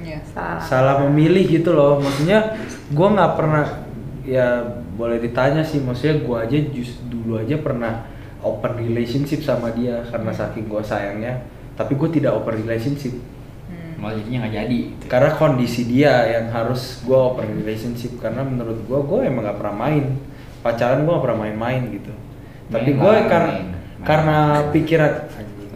Iya. 0.00 0.18
Salah. 0.26 0.60
salah 0.60 0.94
memilih 1.06 1.44
gitu 1.46 1.72
loh, 1.72 2.00
maksudnya 2.00 2.56
gue 2.88 3.08
nggak 3.12 3.32
pernah, 3.36 3.64
ya 4.24 4.64
boleh 4.96 5.20
ditanya 5.20 5.60
sih, 5.60 5.78
maksudnya 5.78 6.20
gue 6.20 6.36
aja 6.36 6.58
just 6.72 7.04
dulu 7.06 7.38
aja 7.38 7.56
pernah 7.60 8.04
open 8.40 8.76
relationship 8.76 9.40
sama 9.40 9.72
dia 9.72 10.04
karena 10.08 10.28
saking 10.28 10.66
gue 10.66 10.82
sayangnya, 10.84 11.40
tapi 11.74 11.96
gue 11.96 12.08
tidak 12.12 12.32
open 12.34 12.60
relationship 12.60 13.12
Hmm. 13.14 13.33
Malah 13.94 14.14
jadinya 14.16 14.38
nggak 14.44 14.54
jadi. 14.56 14.78
gitu. 14.90 15.04
karena 15.06 15.30
kondisi 15.34 15.82
dia 15.84 16.12
yang 16.28 16.46
harus 16.50 17.00
gue 17.00 17.14
open 17.14 17.48
relationship 17.58 18.18
karena 18.18 18.42
menurut 18.42 18.78
gue 18.82 18.98
gue 19.00 19.18
emang 19.24 19.42
gak 19.44 19.58
pernah 19.58 19.76
main 19.80 20.04
pacaran 20.60 21.02
gue 21.02 21.12
gak 21.12 21.24
pernah 21.24 21.40
main-main 21.40 21.82
gitu 21.90 22.12
tapi 22.66 22.90
Main 22.90 23.00
gue 23.00 23.12
lah, 23.12 23.24
karena 23.28 23.52
karena 24.08 24.36
pikiran 24.68 25.12
anjing. 25.30 25.70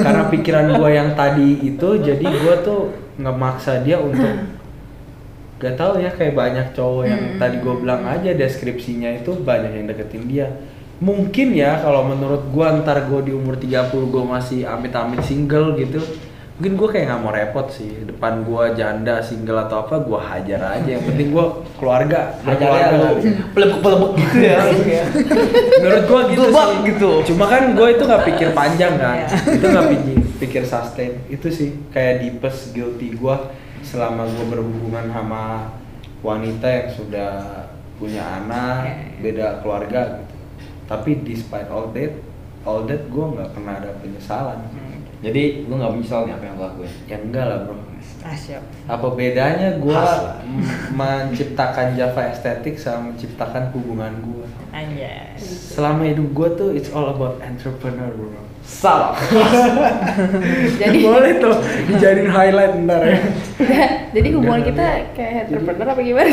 karena 0.00 0.22
pikiran 0.28 0.66
gue 0.74 0.90
yang 0.90 1.10
tadi 1.14 1.48
itu 1.64 1.88
jadi 1.98 2.22
gue 2.24 2.54
tuh 2.62 2.80
nggak 3.16 3.36
maksa 3.36 3.82
dia 3.82 3.98
untuk 3.98 4.30
gak 5.60 5.76
tahu 5.76 6.00
ya 6.00 6.08
kayak 6.08 6.32
banyak 6.32 6.66
cowok 6.72 7.04
yang 7.04 7.20
Hmm. 7.20 7.36
tadi 7.36 7.56
gue 7.58 7.74
bilang 7.76 8.02
aja 8.04 8.30
deskripsinya 8.32 9.12
itu 9.12 9.36
banyak 9.36 9.72
yang 9.74 9.86
deketin 9.86 10.24
dia 10.24 10.46
mungkin 11.00 11.52
ya 11.52 11.80
kalau 11.80 12.04
menurut 12.04 12.48
gue 12.48 12.66
ntar 12.80 13.08
gue 13.08 13.20
di 13.28 13.32
umur 13.32 13.56
30 13.56 13.88
gue 13.92 14.24
masih 14.24 14.60
amit-amit 14.64 15.20
single 15.20 15.72
gitu 15.74 16.00
mungkin 16.60 16.76
gue 16.76 16.88
kayak 16.92 17.04
nggak 17.08 17.22
mau 17.24 17.32
repot 17.32 17.66
sih. 17.72 18.04
Depan 18.04 18.44
gue 18.44 18.64
janda 18.76 19.24
single 19.24 19.64
atau 19.64 19.80
apa 19.80 19.96
gue 19.96 20.20
hajar 20.20 20.60
aja. 20.76 20.90
Yang 20.92 21.08
penting 21.08 21.28
gue 21.32 21.46
keluarga. 21.80 22.36
Berkeluarga 22.44 22.94
lu. 23.00 23.16
Pelebuk-pelebuk 23.56 24.12
gitu 24.20 24.36
ya. 24.44 24.60
kayak. 24.60 25.06
menurut 25.80 26.04
gue 26.04 26.20
gitu 26.36 26.42
Gelbak 26.44 26.68
sih. 26.68 26.78
gitu. 26.92 27.10
cuma 27.32 27.44
kan 27.48 27.72
gue 27.72 27.88
itu 27.88 28.02
nggak 28.04 28.24
pikir 28.28 28.48
panjang 28.52 28.92
kan. 29.00 29.24
Iya. 29.24 29.28
itu 29.56 29.66
nggak 29.72 29.86
pikir 29.88 30.16
pikir 30.36 30.62
sustain. 30.68 31.12
Itu 31.32 31.48
sih 31.48 31.80
kayak 31.96 32.28
deepest 32.28 32.76
guilty 32.76 33.16
gue 33.16 33.36
selama 33.80 34.28
gue 34.28 34.44
berhubungan 34.52 35.08
sama 35.08 35.72
wanita 36.20 36.68
yang 36.68 36.88
sudah 36.92 37.32
punya 37.96 38.20
anak 38.20 38.84
Iya. 38.84 38.94
beda 39.24 39.46
keluarga 39.64 40.20
gitu. 40.20 40.36
Tapi 40.84 41.24
despite 41.24 41.72
all 41.72 41.88
that 41.96 42.12
all 42.68 42.84
that 42.84 43.08
gue 43.08 43.24
nggak 43.32 43.48
pernah 43.56 43.80
ada 43.80 43.96
penyesalan 44.04 44.60
Jadi 45.20 45.42
lu 45.64 45.76
nggak 45.76 45.92
menyesal 45.92 46.24
nih 46.24 46.32
apa 46.32 46.44
yang 46.44 46.56
lu 46.56 46.64
lakuin? 46.64 46.92
ya 47.04 47.16
enggak 47.16 47.44
lah 47.44 47.58
bro 47.62 47.76
Ah, 48.20 48.36
siap. 48.36 48.60
apa 48.84 49.06
bedanya 49.10 49.76
gue 49.76 49.96
menciptakan 50.90 51.92
Java 51.94 52.28
estetik 52.28 52.76
sama 52.76 53.08
menciptakan 53.10 53.72
hubungan 53.72 54.12
gue 54.20 54.44
Anjay. 54.70 55.32
selama 55.40 56.04
hidup 56.04 56.28
gue 56.30 56.48
tuh 56.54 56.68
it's 56.70 56.88
all 56.90 57.08
about 57.08 57.40
entrepreneur 57.40 58.08
bro 58.10 58.28
Salah. 58.60 59.16
Jadi- 60.76 61.00
boleh 61.08 61.32
tuh 61.38 61.56
dijadiin 61.86 62.28
highlight 62.28 62.76
ntar 62.78 63.00
ya 63.02 63.18
Jadi 64.14 64.28
hubungan 64.30 64.62
kita 64.62 64.84
kayak 65.10 65.32
entrepreneur 65.46 65.86
apa 65.88 66.00
gimana? 66.02 66.28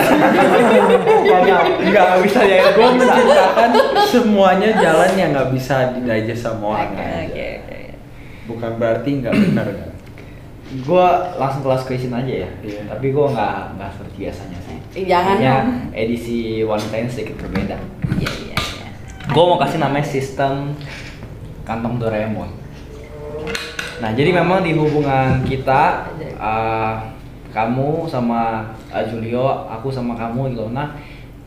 Enggak, 1.23 1.61
enggak 1.79 2.09
bisa 2.21 2.41
ya. 2.41 2.59
gue 2.69 2.87
menciptakan 2.93 3.69
semuanya 4.05 4.69
jalan 4.75 5.11
yang 5.13 5.29
nggak 5.31 5.49
bisa 5.51 5.75
didigest 5.93 6.43
sama 6.43 6.65
orang 6.75 6.91
aja. 6.93 7.47
Bukan 8.47 8.71
berarti 8.79 9.09
nggak 9.21 9.35
benar 9.35 9.67
kan 9.69 9.91
Gue 10.67 11.07
langsung 11.39 11.63
kelas 11.63 11.87
question 11.87 12.11
aja 12.11 12.43
ya. 12.43 12.49
Iya. 12.59 12.91
Tapi 12.91 13.15
gue 13.15 13.25
nggak 13.31 13.79
nggak 13.79 13.89
seperti 13.95 14.15
biasanya 14.27 14.59
sih. 14.67 14.77
Ih, 14.99 15.05
jangan 15.07 15.35
dong. 15.39 15.67
edisi 15.95 16.39
ini 16.67 17.07
sedikit 17.07 17.39
berbeda. 17.39 17.79
Iya, 18.19 18.31
iya, 18.43 18.55
iya. 18.59 18.87
Gue 19.31 19.43
mau 19.47 19.55
kasih 19.55 19.79
namanya 19.79 20.03
sistem 20.03 20.75
kantong 21.63 22.03
Doraemon. 22.03 22.51
Nah, 24.03 24.11
jadi 24.11 24.29
memang 24.29 24.61
di 24.61 24.75
hubungan 24.75 25.41
kita, 25.47 26.11
uh, 26.35 26.99
kamu 27.55 28.05
sama 28.11 28.75
uh, 28.91 29.03
Julio, 29.07 29.65
aku 29.71 29.89
sama 29.89 30.13
kamu 30.19 30.53
Ilona, 30.53 30.93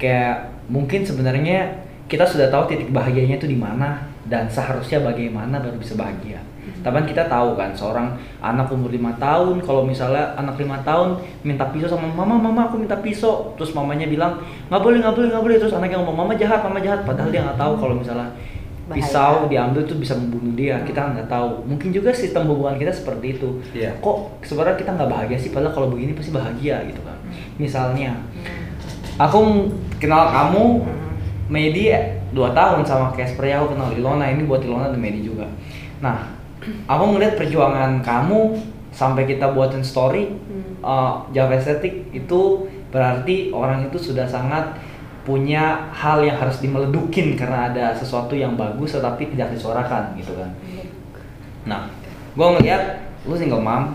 kayak 0.01 0.49
mungkin 0.67 1.05
sebenarnya 1.05 1.77
kita 2.11 2.27
sudah 2.27 2.51
tahu 2.51 2.73
titik 2.73 2.91
bahagianya 2.91 3.39
itu 3.39 3.47
di 3.47 3.55
mana 3.55 4.03
dan 4.27 4.51
seharusnya 4.51 4.99
bagaimana 5.05 5.63
baru 5.63 5.79
bisa 5.79 5.95
bahagia. 5.95 6.43
Tapi 6.81 6.95
kan 6.97 7.07
kita 7.07 7.25
tahu 7.29 7.57
kan 7.57 7.71
seorang 7.77 8.17
anak 8.41 8.73
umur 8.73 8.89
lima 8.89 9.13
tahun 9.21 9.61
kalau 9.61 9.85
misalnya 9.85 10.33
anak 10.37 10.57
lima 10.57 10.81
tahun 10.81 11.21
minta 11.45 11.69
pisau 11.69 11.93
sama 11.93 12.09
mama, 12.09 12.41
mama 12.41 12.73
aku 12.73 12.81
minta 12.81 12.97
pisau, 12.99 13.53
terus 13.55 13.77
mamanya 13.77 14.09
bilang 14.09 14.41
nggak 14.73 14.81
boleh 14.81 14.99
nggak 15.05 15.15
boleh 15.15 15.29
nggak 15.29 15.45
boleh, 15.45 15.57
terus 15.61 15.75
anaknya 15.77 16.01
ngomong 16.01 16.25
mama 16.25 16.33
jahat, 16.35 16.65
mama 16.65 16.81
jahat, 16.81 17.05
padahal 17.05 17.29
dia 17.29 17.45
nggak 17.45 17.61
tahu 17.61 17.73
kalau 17.77 17.95
misalnya 18.01 18.29
Bahaya. 18.91 18.97
pisau 18.99 19.35
diambil 19.47 19.83
tuh 19.87 19.97
bisa 20.03 20.19
membunuh 20.19 20.57
dia, 20.59 20.83
kita 20.83 21.15
nggak 21.15 21.29
tahu. 21.31 21.63
Mungkin 21.69 21.95
juga 21.95 22.11
sistem 22.11 22.51
hubungan 22.51 22.75
kita 22.75 22.91
seperti 22.91 23.39
itu. 23.39 23.63
Iya. 23.71 23.95
Kok 24.03 24.43
sebenarnya 24.43 24.77
kita 24.81 24.91
nggak 24.99 25.11
bahagia 25.13 25.39
sih, 25.39 25.55
padahal 25.55 25.77
kalau 25.77 25.89
begini 25.95 26.17
pasti 26.17 26.35
bahagia 26.35 26.83
gitu 26.91 26.99
kan. 27.07 27.15
Misalnya, 27.61 28.19
aku 29.21 29.71
kenal 30.03 30.33
kamu 30.33 30.83
Medi 31.51 31.91
2 32.31 32.55
tahun 32.55 32.87
sama 32.87 33.11
Casper 33.11 33.51
ya 33.51 33.59
aku 33.59 33.75
kenal 33.75 33.91
Ilona 33.91 34.31
ini 34.31 34.47
buat 34.47 34.63
Ilona 34.63 34.95
dan 34.95 35.03
Medi 35.03 35.27
juga. 35.27 35.51
Nah, 35.99 36.40
aku 36.85 37.05
ngeliat 37.15 37.35
perjuangan 37.37 38.01
kamu 38.01 38.57
sampai 38.91 39.25
kita 39.25 39.55
buatin 39.55 39.81
story 39.81 40.29
Hmm. 40.51 40.83
uh, 40.83 41.15
Java 41.31 41.55
Estetik 41.55 42.11
itu 42.11 42.41
berarti 42.91 43.55
orang 43.55 43.87
itu 43.87 43.97
sudah 43.97 44.27
sangat 44.27 44.75
punya 45.23 45.87
hal 45.95 46.25
yang 46.25 46.35
harus 46.35 46.59
dimeledukin 46.59 47.39
karena 47.39 47.71
ada 47.71 47.95
sesuatu 47.95 48.35
yang 48.35 48.59
bagus 48.59 48.97
tetapi 48.99 49.31
tidak 49.31 49.55
disuarakan 49.55 50.17
gitu 50.19 50.35
kan. 50.35 50.51
Nah, 51.69 51.87
gue 52.35 52.47
ngeliat 52.57 53.05
lu 53.29 53.37
single 53.37 53.63
mom, 53.63 53.95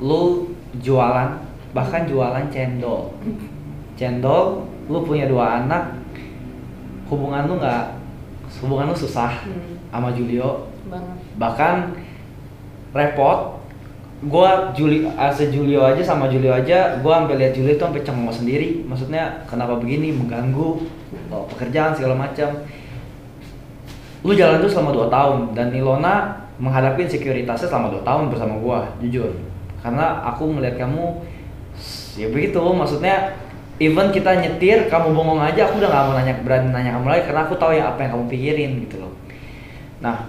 lu 0.00 0.50
jualan 0.80 1.36
bahkan 1.70 2.08
jualan 2.08 2.48
cendol, 2.48 3.12
cendol, 3.94 4.66
lu 4.88 5.04
punya 5.04 5.28
dua 5.28 5.62
anak, 5.62 5.94
hubungan 7.06 7.44
lu 7.44 7.60
nggak, 7.60 7.84
hubungan 8.64 8.88
lu 8.90 8.96
susah 8.96 9.44
Hmm. 9.44 9.78
sama 9.92 10.10
Julio, 10.10 10.66
Banget. 10.88 11.27
Bahkan 11.38 11.94
repot. 12.92 13.56
Gua 14.18 14.74
Juli, 14.74 15.06
as 15.14 15.38
Julio 15.38 15.86
aja 15.86 16.02
sama 16.02 16.26
Julio 16.26 16.50
aja, 16.50 16.98
gua 16.98 17.22
sampai 17.22 17.38
lihat 17.38 17.54
Julio 17.54 17.78
tuh 17.78 17.86
sampai 17.86 18.02
cengeng 18.02 18.34
sendiri. 18.34 18.82
Maksudnya 18.82 19.46
kenapa 19.46 19.78
begini 19.78 20.10
mengganggu 20.10 20.82
oh, 21.30 21.46
pekerjaan 21.54 21.94
segala 21.94 22.18
macam. 22.18 22.66
Lu 24.26 24.34
jalan 24.34 24.58
tuh 24.58 24.66
selama 24.66 25.06
2 25.06 25.14
tahun 25.14 25.38
dan 25.54 25.70
Ilona 25.70 26.34
menghadapi 26.58 27.06
sekuritasnya 27.06 27.70
selama 27.70 27.94
2 27.94 28.02
tahun 28.02 28.24
bersama 28.34 28.58
gua, 28.58 28.90
jujur. 28.98 29.30
Karena 29.78 30.26
aku 30.34 30.50
melihat 30.50 30.82
kamu 30.82 31.22
ya 32.18 32.26
begitu, 32.34 32.58
maksudnya 32.58 33.38
even 33.78 34.10
kita 34.10 34.34
nyetir, 34.34 34.90
kamu 34.90 35.14
bongong 35.14 35.38
aja, 35.46 35.70
aku 35.70 35.78
udah 35.78 35.90
gak 35.94 36.04
mau 36.10 36.14
nanya 36.18 36.34
berani 36.42 36.74
nanya 36.74 36.98
kamu 36.98 37.06
lagi 37.06 37.22
karena 37.30 37.40
aku 37.46 37.54
tahu 37.54 37.72
ya 37.78 37.94
apa 37.94 38.02
yang 38.02 38.10
kamu 38.18 38.24
pikirin 38.26 38.70
gitu 38.82 38.98
loh. 38.98 39.14
Nah, 40.02 40.26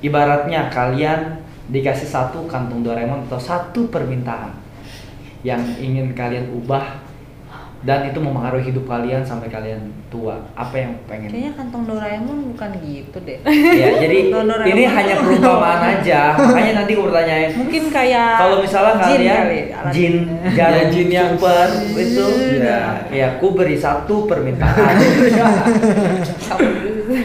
ibaratnya 0.00 0.68
kalian 0.68 1.40
dikasih 1.68 2.08
satu 2.08 2.44
kantung 2.44 2.82
Doraemon 2.82 3.28
atau 3.28 3.38
satu 3.38 3.86
permintaan 3.86 4.56
yang 5.40 5.62
ingin 5.76 6.12
kalian 6.12 6.50
ubah 6.52 7.00
dan 7.80 8.04
itu 8.04 8.20
mempengaruhi 8.20 8.68
hidup 8.68 8.84
kalian 8.84 9.24
sampai 9.24 9.48
kalian 9.48 9.80
tua. 10.12 10.36
Apa 10.52 10.76
yang 10.76 10.92
pengen? 11.08 11.32
Kayaknya 11.32 11.52
kantong 11.56 11.88
Doraemon 11.88 12.52
bukan 12.52 12.76
gitu 12.76 13.16
deh. 13.24 13.40
ya 13.48 13.88
jadi 14.04 14.28
ini 14.68 14.82
hanya 14.84 15.14
perumpamaan 15.16 15.80
aja 15.96 16.36
makanya 16.36 16.84
nanti 16.84 16.92
gue 16.92 17.04
bertanyain 17.08 17.50
Mungkin 17.64 17.82
kayak 17.88 18.36
kalau 18.36 18.60
misalnya 18.60 18.94
jin 19.00 19.08
kalian 19.08 19.40
kali, 19.40 19.60
jin 19.96 20.14
jarum 20.52 20.76
Ya, 20.76 20.84
jin 20.92 21.08
yang- 21.08 21.32
super 21.40 21.68
itu 21.96 22.26
Ya. 22.60 22.80
ya 23.08 23.26
aku 23.40 23.46
beri 23.56 23.80
satu 23.80 24.28
permintaan 24.28 25.00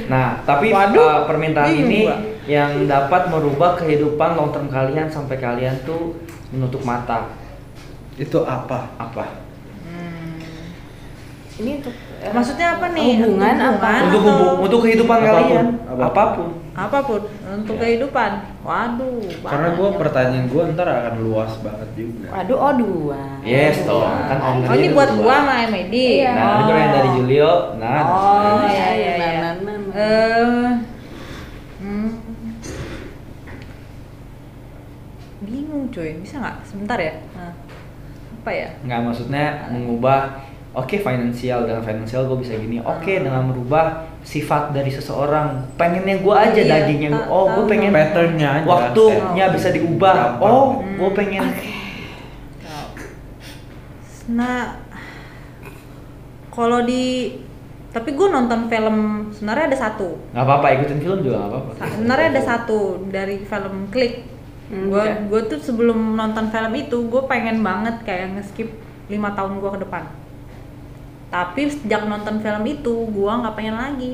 nah 0.08 0.40
tapi 0.48 0.72
Waduh, 0.72 1.04
uh, 1.04 1.20
permintaan 1.28 1.68
ini 1.74 2.08
gua. 2.08 2.18
Yang 2.46 2.86
dapat 2.86 3.28
merubah 3.28 3.74
kehidupan 3.76 4.34
long 4.34 4.50
term 4.50 4.68
kalian 4.68 5.08
sampai 5.08 5.36
kalian 5.36 5.76
tuh 5.82 6.14
menutup 6.50 6.82
mata 6.82 7.34
Itu 8.16 8.42
apa? 8.42 8.94
apa 8.96 9.44
Hmm. 9.82 10.40
Ini 11.56 11.72
untuk 11.80 11.92
eh, 12.18 12.30
Maksudnya 12.30 12.76
apa 12.76 12.92
nih? 12.92 13.18
Hubungan 13.18 13.56
Untuk 13.56 13.70
apa? 13.76 13.92
untuk 14.04 14.12
atau- 14.16 14.24
hubu- 14.30 14.58
untuk 14.62 14.80
kehidupan 14.82 15.18
Apa 15.18 15.26
pun, 15.26 15.36
kalian 15.36 15.66
apa 15.66 15.74
pun. 15.88 16.04
apa 16.06 16.24
pun 16.30 16.50
apa 16.76 17.00
pun 17.02 17.22
untuk 17.56 17.76
Ya. 17.78 17.82
kehidupan. 17.82 18.32
Waduh. 18.62 19.24
Karena 19.42 19.70
gue 19.72 19.90
pertanyaan 19.96 20.46
gue 20.46 20.64
ntar 20.70 20.88
akan 20.90 21.16
luas 21.22 21.56
banget 21.58 21.90
juga. 21.94 22.28
Waduh, 22.30 22.58
oh 22.58 22.74
dua. 22.76 23.22
yes 23.42 23.80
toh 23.82 24.04
kan 24.04 24.38
om 24.38 24.56
Oh 24.62 24.76
ini 24.76 24.92
buat 24.92 25.08
gua 25.14 25.36
sama 25.40 25.56
Emedi. 25.64 26.20
Iya. 26.20 26.32
nah 26.32 26.48
ini 26.52 26.64
gue 26.66 26.76
yang 26.78 26.94
dari 26.94 27.10
Julio 27.14 27.52
nah 27.76 28.00
Oh 28.04 28.60
Nah, 28.60 28.68
iya 28.68 28.88
iya 28.92 29.12
nah, 29.14 29.26
iya. 29.26 29.40
nah, 29.40 29.54
nah, 29.56 29.76
nah. 29.78 29.94
Eh, 29.96 30.68
Bingung 35.46 35.88
cuy, 35.90 36.18
bisa 36.18 36.36
nggak? 36.38 36.58
Sebentar 36.64 36.98
ya. 36.98 37.14
Nah, 37.32 37.54
apa 38.36 38.52
ya? 38.52 38.70
nggak 38.80 39.02
maksudnya 39.02 39.46
mengubah 39.68 40.38
oke 40.72 40.96
finansial 40.96 41.64
dengan 41.64 41.82
finansial 41.82 42.26
gue 42.26 42.38
bisa 42.38 42.54
gini 42.54 42.78
oke 42.78 43.02
Hmm. 43.10 43.24
dengan 43.24 43.42
merubah 43.44 43.86
sifat 44.22 44.70
dari 44.70 44.86
seseorang 44.88 45.66
pengennya 45.74 46.20
gue 46.20 46.30
aja 46.36 46.54
Iya, 46.56 46.70
dagingnya 46.70 47.10
ta- 47.12 47.26
oh 47.28 47.50
gue 47.52 47.66
pengen 47.66 47.90
Patternnya 47.90 48.50
aja. 48.56 48.68
waktunya 48.68 49.46
Oh. 49.46 49.52
bisa 49.52 49.70
diubah 49.72 50.16
oh 50.38 50.78
Hmm. 50.78 50.94
gue 50.96 51.10
pengen 51.16 51.42
Nah, 54.28 54.82
kalau 56.50 56.82
di 56.82 57.34
tapi 57.90 58.12
gue 58.12 58.28
nonton 58.28 58.68
film 58.68 58.98
sebenarnya 59.32 59.66
ada 59.72 59.78
satu. 59.80 60.20
nggak 60.34 60.44
apa-apa 60.44 60.68
ikutin 60.76 61.00
film 61.00 61.20
juga 61.22 61.36
nggak 61.40 61.52
apa-apa 61.52 61.72
Sebenarnya 61.88 62.28
ada 62.30 62.42
satu 62.44 62.80
dari 63.08 63.40
film 63.40 63.88
Klik. 63.90 64.35
Hmm, 64.76 64.92
Gue 64.92 65.04
gue 65.26 65.42
tuh 65.48 65.60
sebelum 65.62 65.96
nonton 66.14 66.52
film 66.52 66.74
itu 66.76 66.98
gue 67.06 67.24
pengen 67.26 67.64
banget 67.64 67.96
kayak 68.04 68.36
nge-skip 68.36 68.68
lima 69.08 69.32
tahun 69.32 69.58
gue 69.58 69.72
ke 69.72 69.80
depan. 69.82 70.04
Tapi 71.32 71.62
sejak 71.68 72.06
nonton 72.06 72.40
film 72.40 72.64
itu 72.66 72.94
gue 73.08 73.32
nggak 73.32 73.56
pengen 73.56 73.76
lagi. 73.76 74.14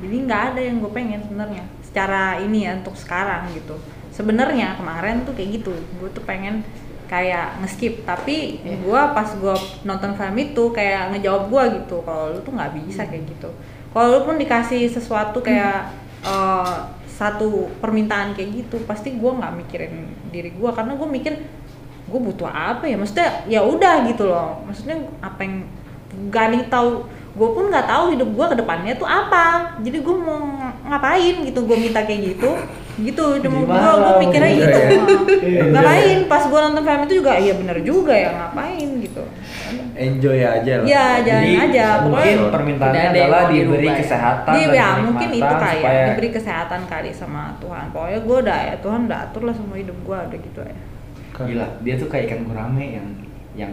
Jadi 0.00 0.16
nggak 0.24 0.42
ada 0.52 0.60
yang 0.60 0.76
gue 0.78 0.90
pengen 0.90 1.20
sebenarnya. 1.20 1.64
Secara 1.80 2.40
ini 2.40 2.64
ya 2.64 2.76
untuk 2.76 2.96
sekarang 2.96 3.52
gitu. 3.52 3.76
Sebenarnya 4.10 4.74
kemarin 4.74 5.22
tuh 5.22 5.32
kayak 5.32 5.60
gitu. 5.60 5.72
Gue 5.96 6.08
tuh 6.10 6.24
pengen 6.24 6.64
kayak 7.04 7.60
nge-skip 7.60 8.00
tapi 8.02 8.64
Iya. 8.64 8.80
gue 8.80 9.00
pas 9.12 9.28
gue 9.28 9.54
nonton 9.84 10.16
film 10.16 10.36
itu 10.40 10.64
kayak 10.72 11.12
ngejawab 11.12 11.52
gue 11.52 11.62
gitu 11.78 12.00
kalau 12.00 12.32
lu 12.32 12.40
tuh 12.40 12.48
nggak 12.50 12.72
bisa 12.80 13.04
kayak 13.04 13.28
gitu 13.28 13.52
kalau 13.92 14.08
lu 14.08 14.20
pun 14.24 14.40
dikasih 14.40 14.88
sesuatu 14.88 15.44
kayak 15.44 15.92
eh, 16.24 16.74
satu 17.14 17.70
permintaan 17.78 18.34
kayak 18.34 18.50
gitu 18.66 18.82
pasti 18.90 19.14
gue 19.14 19.30
nggak 19.30 19.54
mikirin 19.54 20.10
diri 20.34 20.50
gue 20.50 20.70
karena 20.74 20.98
gue 20.98 21.08
mikir 21.08 21.32
gue 22.04 22.20
butuh 22.20 22.50
apa 22.50 22.84
ya? 22.84 22.98
Maksudnya 22.98 23.28
ya 23.48 23.60
udah 23.64 24.04
gitu 24.10 24.28
loh. 24.28 24.60
Maksudnya 24.66 24.98
apa 25.22 25.40
yang 25.40 25.54
gak 26.30 26.46
yang 26.52 26.66
tahu 26.70 27.06
gue 27.34 27.48
pun 27.50 27.66
nggak 27.66 27.90
tahu 27.90 28.04
hidup 28.14 28.28
gue 28.30 28.46
ke 28.50 28.56
depannya 28.58 28.92
tuh 28.98 29.08
apa. 29.08 29.78
Jadi 29.80 29.98
gue 30.02 30.14
mau 30.14 30.42
ng- 30.42 30.78
ngapain 30.90 31.34
gitu 31.46 31.60
gue 31.64 31.76
minta 31.78 32.02
kayak 32.02 32.34
gitu 32.34 32.50
gitu 32.94 33.24
cuma 33.42 33.58
gue 33.66 33.74
gue 33.74 34.14
mikirnya 34.22 34.50
enjoy 34.54 34.62
gitu. 34.62 34.78
ya? 34.78 35.64
ngapain? 35.74 36.18
pas 36.30 36.42
gue 36.46 36.60
nonton 36.62 36.82
film 36.86 37.02
itu 37.10 37.14
juga 37.18 37.32
iya 37.34 37.52
bener 37.58 37.76
juga 37.82 38.14
ya 38.14 38.30
ngapain 38.30 38.88
gitu. 39.02 39.24
Enjoy 39.94 40.38
aja 40.38 40.72
lah. 40.82 40.86
ya 40.86 41.06
jangan 41.22 41.46
Jadi, 41.46 41.54
aja 41.58 41.86
mungkin 42.02 42.34
pokoknya 42.38 42.54
permintaannya 42.54 43.08
adalah 43.10 43.42
diberi 43.50 43.88
ya. 43.90 43.96
kesehatan 43.98 44.54
dia 44.54 44.66
dan 44.66 44.74
ya 44.74 44.88
mungkin 45.02 45.28
itu 45.34 45.54
kayak 45.58 45.82
supaya 45.82 46.02
diberi 46.10 46.28
kesehatan 46.30 46.80
kali 46.86 47.10
sama 47.10 47.42
Tuhan. 47.58 47.84
Pokoknya 47.90 48.20
gue 48.22 48.36
udah 48.46 48.58
ya 48.62 48.74
Tuhan 48.78 49.00
udah 49.10 49.18
atur 49.30 49.42
lah 49.42 49.54
semua 49.54 49.76
hidup 49.78 49.98
gue 50.06 50.18
udah 50.30 50.38
gitu 50.38 50.60
ya. 50.62 50.76
Gila 51.34 51.66
dia 51.82 51.94
tuh 51.98 52.06
kayak 52.06 52.24
ikan 52.30 52.40
gurame 52.46 52.84
yang 52.94 53.06
yang 53.58 53.72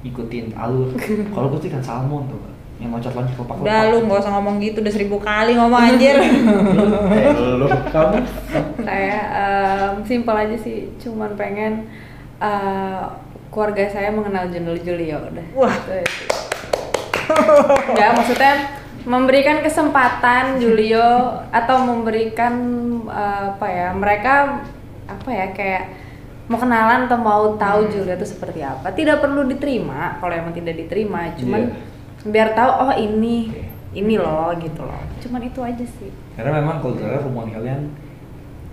ikutin 0.00 0.56
alur. 0.56 0.96
Kalau 1.36 1.46
gue 1.52 1.60
tuh 1.60 1.68
ikan 1.68 1.84
salmon 1.84 2.24
tuh 2.32 2.55
Yang 2.76 2.90
loncat-loncat 2.92 3.34
kelopak 3.40 3.56
udah 3.64 3.80
lu 3.88 3.96
nggak 4.04 4.20
usah 4.20 4.32
ngomong 4.36 4.60
gitu 4.60 4.84
udah 4.84 4.92
seribu 4.92 5.16
kali 5.16 5.56
ngomong 5.56 5.80
anjir. 5.88 6.16
Eh, 6.20 7.32
lu 7.56 7.66
kamu? 7.94 8.16
Saya 8.84 9.16
em, 9.32 9.94
simpel 10.04 10.36
aja 10.36 10.56
sih 10.60 10.92
cuman 11.00 11.32
pengen 11.40 11.88
eh, 12.36 13.02
keluarga 13.48 13.88
saya 13.88 14.12
mengenal 14.12 14.52
Junul 14.52 14.76
Julio 14.84 15.16
udah. 15.24 15.46
Wah. 15.56 15.76
Ya 17.96 18.12
maksudnya 18.12 18.76
memberikan 19.08 19.64
kesempatan 19.64 20.60
Julio 20.60 21.40
atau 21.48 21.80
memberikan 21.80 22.54
eh, 23.08 23.56
apa 23.56 23.66
ya 23.72 23.88
mereka 23.96 24.60
apa 25.08 25.30
ya 25.32 25.46
kayak 25.56 25.84
mau 26.46 26.60
kenalan 26.60 27.10
atau 27.10 27.18
mau 27.18 27.56
tahu 27.56 27.88
Julio 27.88 28.14
itu 28.20 28.28
seperti 28.28 28.60
apa. 28.60 28.92
Tidak 28.92 29.16
perlu 29.16 29.48
diterima 29.48 30.20
kalau 30.20 30.36
emang 30.36 30.52
tidak 30.52 30.76
diterima 30.76 31.32
cuman 31.40 31.72
biar 32.26 32.52
tahu 32.52 32.70
oh 32.80 32.92
ini 32.92 33.48
ini 33.92 34.14
loh 34.16 34.50
gitu 34.56 34.82
loh 34.82 35.02
cuman 35.18 35.40
itu 35.42 35.60
aja 35.60 35.86
sih 35.86 36.10
karena 36.32 36.52
memang 36.54 36.78
kulturnya 36.78 37.18
hubungan 37.18 37.50
kalian 37.52 37.82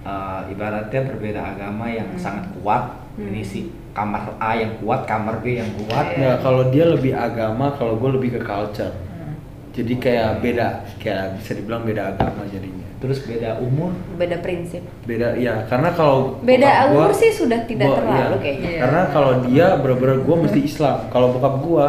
uh, 0.01 0.43
ibaratnya 0.45 1.01
berbeda 1.05 1.41
agama 1.49 1.85
yang 1.87 2.09
Hmm. 2.09 2.19
sangat 2.19 2.45
kuat 2.53 2.83
Hmm. 3.13 3.29
ini 3.29 3.41
sih 3.41 3.63
kamar 3.91 4.35
A 4.37 4.51
yang 4.53 4.73
kuat 4.77 5.05
kamar 5.05 5.37
B 5.37 5.53
yang 5.55 5.69
kuat 5.77 6.05
Nggak, 6.11 6.41
kalau 6.41 6.67
dia 6.67 6.81
lebih 6.83 7.13
agama, 7.13 7.69
kalau 7.71 7.93
gue 7.95 8.09
lebih 8.11 8.29
ke 8.31 8.41
culture. 8.41 8.89
Hmm. 8.89 9.37
Jadi 9.69 9.93
kayak 9.95 10.41
beda, 10.41 10.67
kayak 10.97 11.37
bisa 11.37 11.51
dibilang 11.53 11.83
beda 11.83 12.09
agama 12.09 12.41
jadinya. 12.45 12.81
terus 12.95 13.19
beda 13.21 13.59
umur 13.59 13.91
beda 14.15 14.39
prinsip 14.39 14.79
Beda, 15.03 15.35
ya 15.35 15.67
karena 15.67 15.91
kalau 15.91 16.39
Beda 16.39 16.63
bokap 16.63 16.87
gua- 16.87 17.03
umur 17.03 17.11
sih 17.13 17.29
sudah 17.29 17.59
tidak 17.63 17.83
gua- 17.85 17.99
terlalu 17.99 18.15
iya. 18.31 18.39
kayaknya. 18.39 18.71
Karena 18.79 19.01
kalau 19.09 19.33
dia 19.43 19.67
bener-bener 19.75 20.17
gue 20.19 20.35
mesti 20.39 20.59
Islam. 20.63 20.97
Kalau 21.09 21.27
bokap 21.29 21.55
gua 21.59 21.87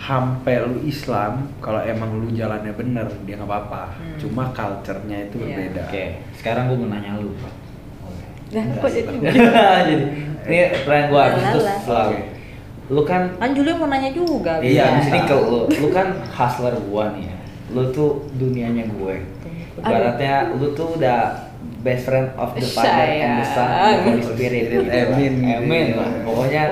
sampai 0.00 0.64
lu 0.64 0.80
Islam, 0.82 1.32
kalau 1.60 1.78
emang 1.78 2.16
lu 2.16 2.32
jalannya 2.32 2.72
bener 2.72 3.04
dia 3.22 3.36
nggak 3.36 3.44
apa-apa. 3.46 3.92
Hmm. 3.94 4.16
Cuma 4.16 4.48
culture-nya 4.50 5.28
itu 5.28 5.36
Iya. 5.36 5.44
berbeda. 5.46 5.82
oke 5.86 6.04
sekarang 6.34 6.62
gue 6.66 6.76
mau 6.78 6.88
nanya 6.88 7.12
lu 7.16 7.30
Bro. 7.36 7.50
Nah, 8.50 8.64
kok 8.80 8.90
jadi 8.90 9.14
jadi 9.86 10.04
ini 10.42 10.58
pertanyaan 10.82 11.06
gue 11.06 11.22
Lala. 11.60 11.74
selalu 11.78 12.16
lu 12.90 13.02
kan 13.06 13.22
kan 13.38 13.54
Julio 13.54 13.78
mau 13.78 13.86
nanya 13.86 14.10
juga 14.10 14.58
iya 14.58 14.90
di 14.90 14.98
bisa. 14.98 15.06
sini 15.06 15.20
ke 15.22 15.36
lu 15.36 15.60
lu 15.70 15.88
kan 15.90 16.10
hustler 16.26 16.74
gua 16.82 17.14
nih 17.14 17.30
ya 17.30 17.36
lu 17.70 17.86
tuh 17.94 18.26
dunianya 18.34 18.90
gue 18.90 19.14
ibaratnya 19.78 20.50
lu 20.50 20.74
tuh 20.74 20.98
udah 20.98 21.46
best 21.80 22.02
friend 22.04 22.34
of 22.34 22.50
the 22.52 22.66
father 22.66 23.06
and 23.06 23.38
the 23.38 23.46
son 23.46 23.68
and 23.70 23.94
the 23.94 24.10
Holy 24.10 24.22
Spirit. 24.26 24.64
Amin. 24.90 25.34
amin 25.46 25.86
lah 25.94 26.10
pokoknya 26.26 26.62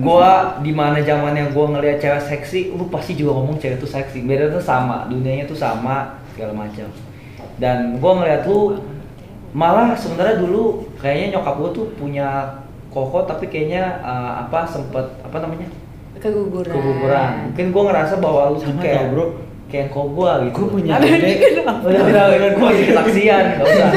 gua 0.00 0.56
di 0.64 0.72
mana 0.72 1.04
zamannya 1.04 1.52
gua 1.52 1.76
ngelihat 1.76 2.00
cewek 2.00 2.22
seksi 2.24 2.60
lu 2.72 2.88
pasti 2.88 3.12
juga 3.14 3.36
ngomong 3.36 3.60
cewek 3.60 3.76
itu 3.78 3.88
seksi. 3.88 4.24
Beda 4.24 4.48
tuh 4.48 4.64
sama 4.64 5.04
dunianya 5.12 5.44
tuh 5.44 5.58
sama 5.58 6.16
segala 6.32 6.56
macam. 6.56 6.88
Dan 7.60 8.00
gua 8.00 8.12
ngeliat 8.22 8.48
lu 8.48 8.80
malah 9.52 9.96
sebenarnya 9.96 10.40
dulu 10.40 10.84
kayaknya 11.00 11.36
nyokap 11.36 11.54
gua 11.60 11.70
tuh 11.72 11.86
punya 11.96 12.28
koko 12.88 13.28
tapi 13.28 13.52
kayaknya 13.52 14.00
uh, 14.00 14.48
apa 14.48 14.64
sempet 14.64 15.04
apa 15.20 15.36
namanya? 15.44 15.68
Keguguran. 16.18 16.72
keguguran. 16.72 17.32
Mungkin 17.52 17.66
gua 17.70 17.82
ngerasa 17.92 18.14
bahwa 18.18 18.56
lu 18.56 18.58
Sama 18.58 18.80
kayak 18.82 19.14
bro. 19.14 19.26
kayak 19.68 19.92
koko 19.92 20.08
gua 20.16 20.32
gitu. 20.48 20.64
Gue 20.64 20.68
punya 20.80 20.96
adik. 20.96 21.60
udah 21.84 22.02
udah 22.08 22.24
udah 22.32 22.50
gua 22.56 22.68
jadi 22.72 22.92
saksian 22.96 23.44
nggak 23.60 23.66
usah. 23.68 23.90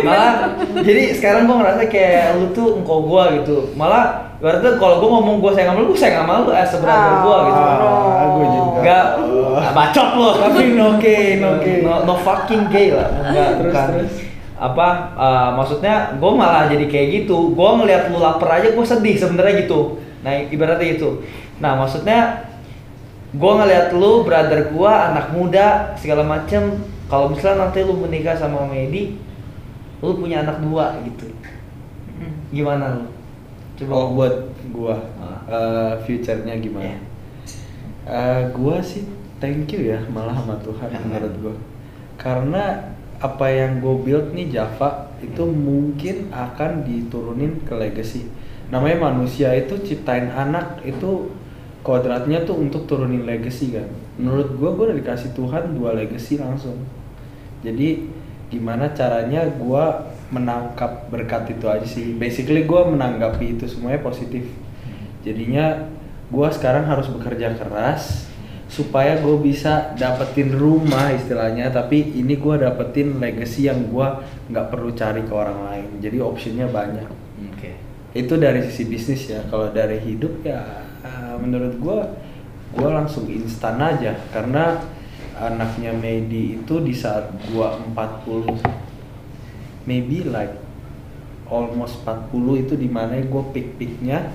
Malah 0.00 0.32
jadi 0.80 1.02
sekarang 1.14 1.44
gua 1.44 1.56
ngerasa 1.60 1.82
kayak 1.92 2.40
lu 2.40 2.46
tuh 2.56 2.80
engkau 2.80 3.04
gua 3.04 3.36
gitu. 3.36 3.70
Malah 3.76 4.31
ibaratnya 4.42 4.74
kalau 4.74 4.98
gua 4.98 5.08
ngomong 5.22 5.38
gua 5.38 5.54
sayang 5.54 5.78
sama 5.78 5.86
lu 5.86 5.94
gua 5.94 6.00
sayang 6.02 6.18
sama 6.26 6.34
lu 6.42 6.50
eh 6.50 6.66
seberapa 6.66 7.10
gua 7.22 7.36
gitu 7.46 7.60
Ah, 7.62 8.26
gua 8.26 8.46
juga. 8.50 8.70
Enggak, 8.82 9.06
bacot 9.70 10.08
lo. 10.18 10.30
Tapi 10.42 10.62
no 10.74 10.88
gay, 10.98 11.38
no 11.38 11.50
gay. 11.62 11.86
No, 11.86 12.02
no 12.02 12.14
fucking 12.18 12.66
gay 12.66 12.90
lah. 12.90 13.06
Enggak, 13.22 13.48
Terus, 13.54 13.70
bukan. 13.70 13.86
terus. 13.94 14.14
Apa 14.58 14.88
uh, 15.14 15.48
maksudnya 15.54 15.94
gue 16.18 16.30
malah 16.34 16.66
jadi 16.66 16.86
kayak 16.86 17.08
gitu. 17.22 17.54
Gue 17.54 17.70
ngeliat 17.78 18.10
lu 18.10 18.18
lapar 18.18 18.58
aja 18.58 18.74
gue 18.74 18.82
sedih 18.82 19.14
sebenarnya 19.14 19.62
gitu. 19.62 20.02
Nah, 20.26 20.34
ibaratnya 20.50 20.86
gitu. 20.98 21.22
Nah, 21.58 21.78
maksudnya 21.78 22.46
gue 23.30 23.52
ngeliat 23.54 23.94
lu 23.94 24.22
brother 24.22 24.70
gue 24.70 24.92
anak 24.92 25.30
muda 25.30 25.94
segala 25.94 26.26
macem 26.26 26.82
kalau 27.06 27.30
misalnya 27.30 27.70
nanti 27.70 27.80
lu 27.80 27.96
menikah 27.96 28.34
sama 28.34 28.66
Medi 28.66 29.16
lu 29.98 30.18
punya 30.18 30.42
anak 30.42 30.58
dua 30.60 30.98
gitu 31.06 31.30
Hmm. 32.12 32.44
gimana 32.52 32.92
lu 32.92 33.08
coba 33.82 33.92
Oh 33.92 34.06
buat 34.14 34.34
gua 34.70 34.96
eh, 35.50 35.92
future-nya 36.06 36.54
gimana? 36.62 36.94
Iya. 36.94 36.98
Eh, 38.06 38.42
gua 38.54 38.78
sih 38.78 39.02
thank 39.42 39.66
you 39.74 39.90
ya 39.90 39.98
malah 40.10 40.38
sama 40.38 40.54
Tuhan 40.62 40.88
Amin. 40.90 41.02
menurut 41.10 41.34
gua. 41.42 41.54
karena 42.14 42.94
apa 43.22 43.46
yang 43.50 43.78
gue 43.78 43.94
build 44.02 44.34
nih 44.34 44.50
Java 44.50 45.10
itu 45.22 45.42
mungkin 45.46 46.30
akan 46.34 46.82
diturunin 46.82 47.62
ke 47.62 47.74
legacy 47.74 48.26
namanya 48.70 49.10
manusia 49.10 49.54
itu 49.54 49.78
ciptain 49.82 50.26
anak 50.30 50.82
itu 50.82 51.30
kodratnya 51.86 52.42
tuh 52.42 52.58
untuk 52.58 52.86
turunin 52.90 53.22
legacy 53.22 53.74
kan 53.74 53.86
menurut 54.18 54.54
gue 54.54 54.70
gue 54.74 54.84
udah 54.90 54.98
dikasih 54.98 55.30
Tuhan 55.38 55.74
dua 55.78 55.94
legacy 55.94 56.38
langsung 56.42 56.82
jadi 57.62 58.10
gimana 58.50 58.90
caranya 58.90 59.46
gue 59.46 59.84
menangkap 60.32 61.12
berkat 61.12 61.52
itu 61.52 61.68
aja 61.68 61.84
sih. 61.84 62.16
Basically 62.16 62.64
gue 62.64 62.82
menanggapi 62.88 63.60
itu 63.60 63.68
semuanya 63.68 64.00
positif. 64.00 64.48
Jadinya 65.22 65.86
gue 66.32 66.48
sekarang 66.48 66.88
harus 66.88 67.06
bekerja 67.12 67.52
keras 67.54 68.32
supaya 68.72 69.20
gue 69.20 69.36
bisa 69.44 69.92
dapetin 70.00 70.56
rumah 70.56 71.12
istilahnya 71.12 71.68
tapi 71.68 72.16
ini 72.16 72.40
gue 72.40 72.56
dapetin 72.56 73.20
legacy 73.20 73.68
yang 73.68 73.84
gue 73.92 74.08
nggak 74.48 74.66
perlu 74.72 74.96
cari 74.96 75.20
ke 75.28 75.32
orang 75.36 75.60
lain. 75.68 75.88
Jadi 76.00 76.16
optionnya 76.18 76.66
banyak. 76.66 77.08
Oke. 77.52 77.72
itu 78.12 78.36
dari 78.40 78.64
sisi 78.64 78.88
bisnis 78.88 79.28
ya. 79.28 79.44
Kalau 79.52 79.68
dari 79.68 80.00
hidup 80.00 80.40
ya 80.40 80.64
eh, 81.04 81.36
menurut 81.36 81.76
gue 81.76 81.98
gue 82.80 82.88
langsung 82.88 83.28
instan 83.28 83.76
aja. 83.76 84.16
Karena 84.32 84.80
anaknya 85.36 85.92
Medi 85.92 86.56
itu 86.56 86.80
di 86.80 86.96
saat 86.96 87.28
gue 87.52 87.68
40 87.92 88.81
maybe 89.84 90.26
like 90.26 90.54
almost 91.52 92.00
40 92.06 92.64
itu 92.64 92.74
di 92.78 92.88
mana 92.88 93.20
gue 93.20 93.42
pick 93.52 93.76
picknya 93.76 94.32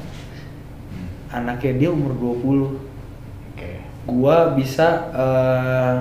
anaknya 1.31 1.73
dia 1.75 1.89
umur 1.91 2.15
20 2.15 3.55
Oke. 3.55 3.71
gua 4.07 4.55
bisa 4.55 5.11
uh, 5.11 5.95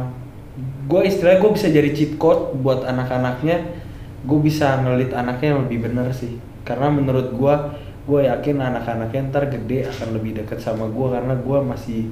gua 0.86 1.02
istilahnya 1.02 1.42
gua 1.42 1.52
bisa 1.54 1.66
jadi 1.66 1.90
cheat 1.90 2.14
code 2.20 2.54
buat 2.62 2.86
anak-anaknya. 2.86 3.82
Gue 4.26 4.42
bisa 4.42 4.82
ngelit 4.82 5.14
anaknya 5.14 5.54
yang 5.54 5.70
lebih 5.70 5.86
bener 5.86 6.10
sih. 6.10 6.38
Karena 6.66 6.90
menurut 6.90 7.30
gua 7.34 7.78
gue 8.06 8.22
yakin 8.22 8.62
anak-anaknya 8.62 9.34
ntar 9.34 9.50
gede 9.50 9.90
akan 9.90 10.14
lebih 10.14 10.38
deket 10.42 10.62
sama 10.62 10.86
gua 10.86 11.18
karena 11.18 11.34
gua 11.38 11.62
masih 11.62 12.10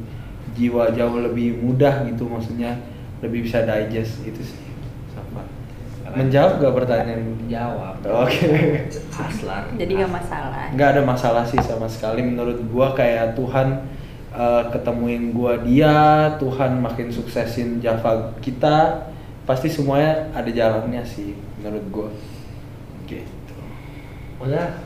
jiwa 0.58 0.90
jauh 0.90 1.18
lebih 1.22 1.58
mudah 1.58 2.06
gitu 2.10 2.26
maksudnya. 2.26 2.78
Lebih 3.22 3.46
bisa 3.46 3.62
digest 3.62 4.22
itu 4.26 4.42
sih 4.42 4.63
menjawab 6.14 6.52
gak 6.62 6.74
pertanyaan 6.74 7.22
Jawab. 7.50 7.94
oke 8.02 8.48
Haslar. 9.14 9.62
Jadi 9.74 9.92
nggak 9.98 10.12
masalah. 10.12 10.66
nggak 10.74 10.88
ada 10.94 11.02
masalah 11.02 11.44
sih 11.46 11.60
sama 11.62 11.86
sekali 11.86 12.22
menurut 12.22 12.58
gua 12.70 12.94
kayak 12.94 13.34
Tuhan 13.34 13.84
eh, 14.32 14.62
ketemuin 14.70 15.34
gua 15.34 15.58
dia 15.62 15.94
Tuhan 16.38 16.78
makin 16.82 17.10
suksesin 17.10 17.78
Java 17.78 18.34
kita 18.38 19.06
pasti 19.44 19.68
semuanya 19.68 20.30
ada 20.32 20.48
jalannya 20.48 21.02
sih 21.04 21.36
menurut 21.60 21.84
gua 21.92 22.08
gitu 23.04 23.54
Udah. 24.40 24.83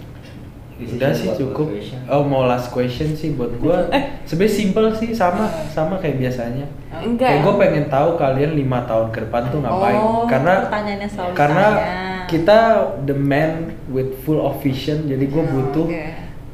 Udah 0.78 1.10
sih 1.10 1.28
cukup 1.34 1.74
question. 1.74 1.98
oh 2.06 2.22
mau 2.22 2.46
last 2.46 2.70
question 2.70 3.10
sih 3.10 3.34
buat 3.34 3.50
gua 3.58 3.90
sebenarnya 4.22 4.54
simple 4.54 4.86
sih 4.94 5.10
sama 5.10 5.44
sama 5.68 5.98
kayak 5.98 6.18
biasanya 6.18 6.70
Enggak. 6.94 7.28
kayak 7.28 7.40
gua 7.42 7.54
pengen 7.56 7.84
tahu 7.86 8.14
kalian 8.14 8.54
lima 8.54 8.82
tahun 8.84 9.10
ke 9.10 9.26
depan 9.26 9.42
tuh 9.48 9.58
ngapain 9.58 9.98
Oh, 9.98 10.22
karena 10.24 10.54
pertanyaannya 10.64 11.08
selalu 11.08 11.32
karena 11.34 11.66
ditanya. 11.66 12.02
kita 12.26 12.58
the 13.02 13.16
man 13.16 13.52
with 13.86 14.22
full 14.22 14.38
of 14.38 14.54
vision 14.58 15.04
jadi 15.04 15.24
gua 15.26 15.42
Oh, 15.42 15.50
butuh 15.50 15.86
oke. 15.88 16.06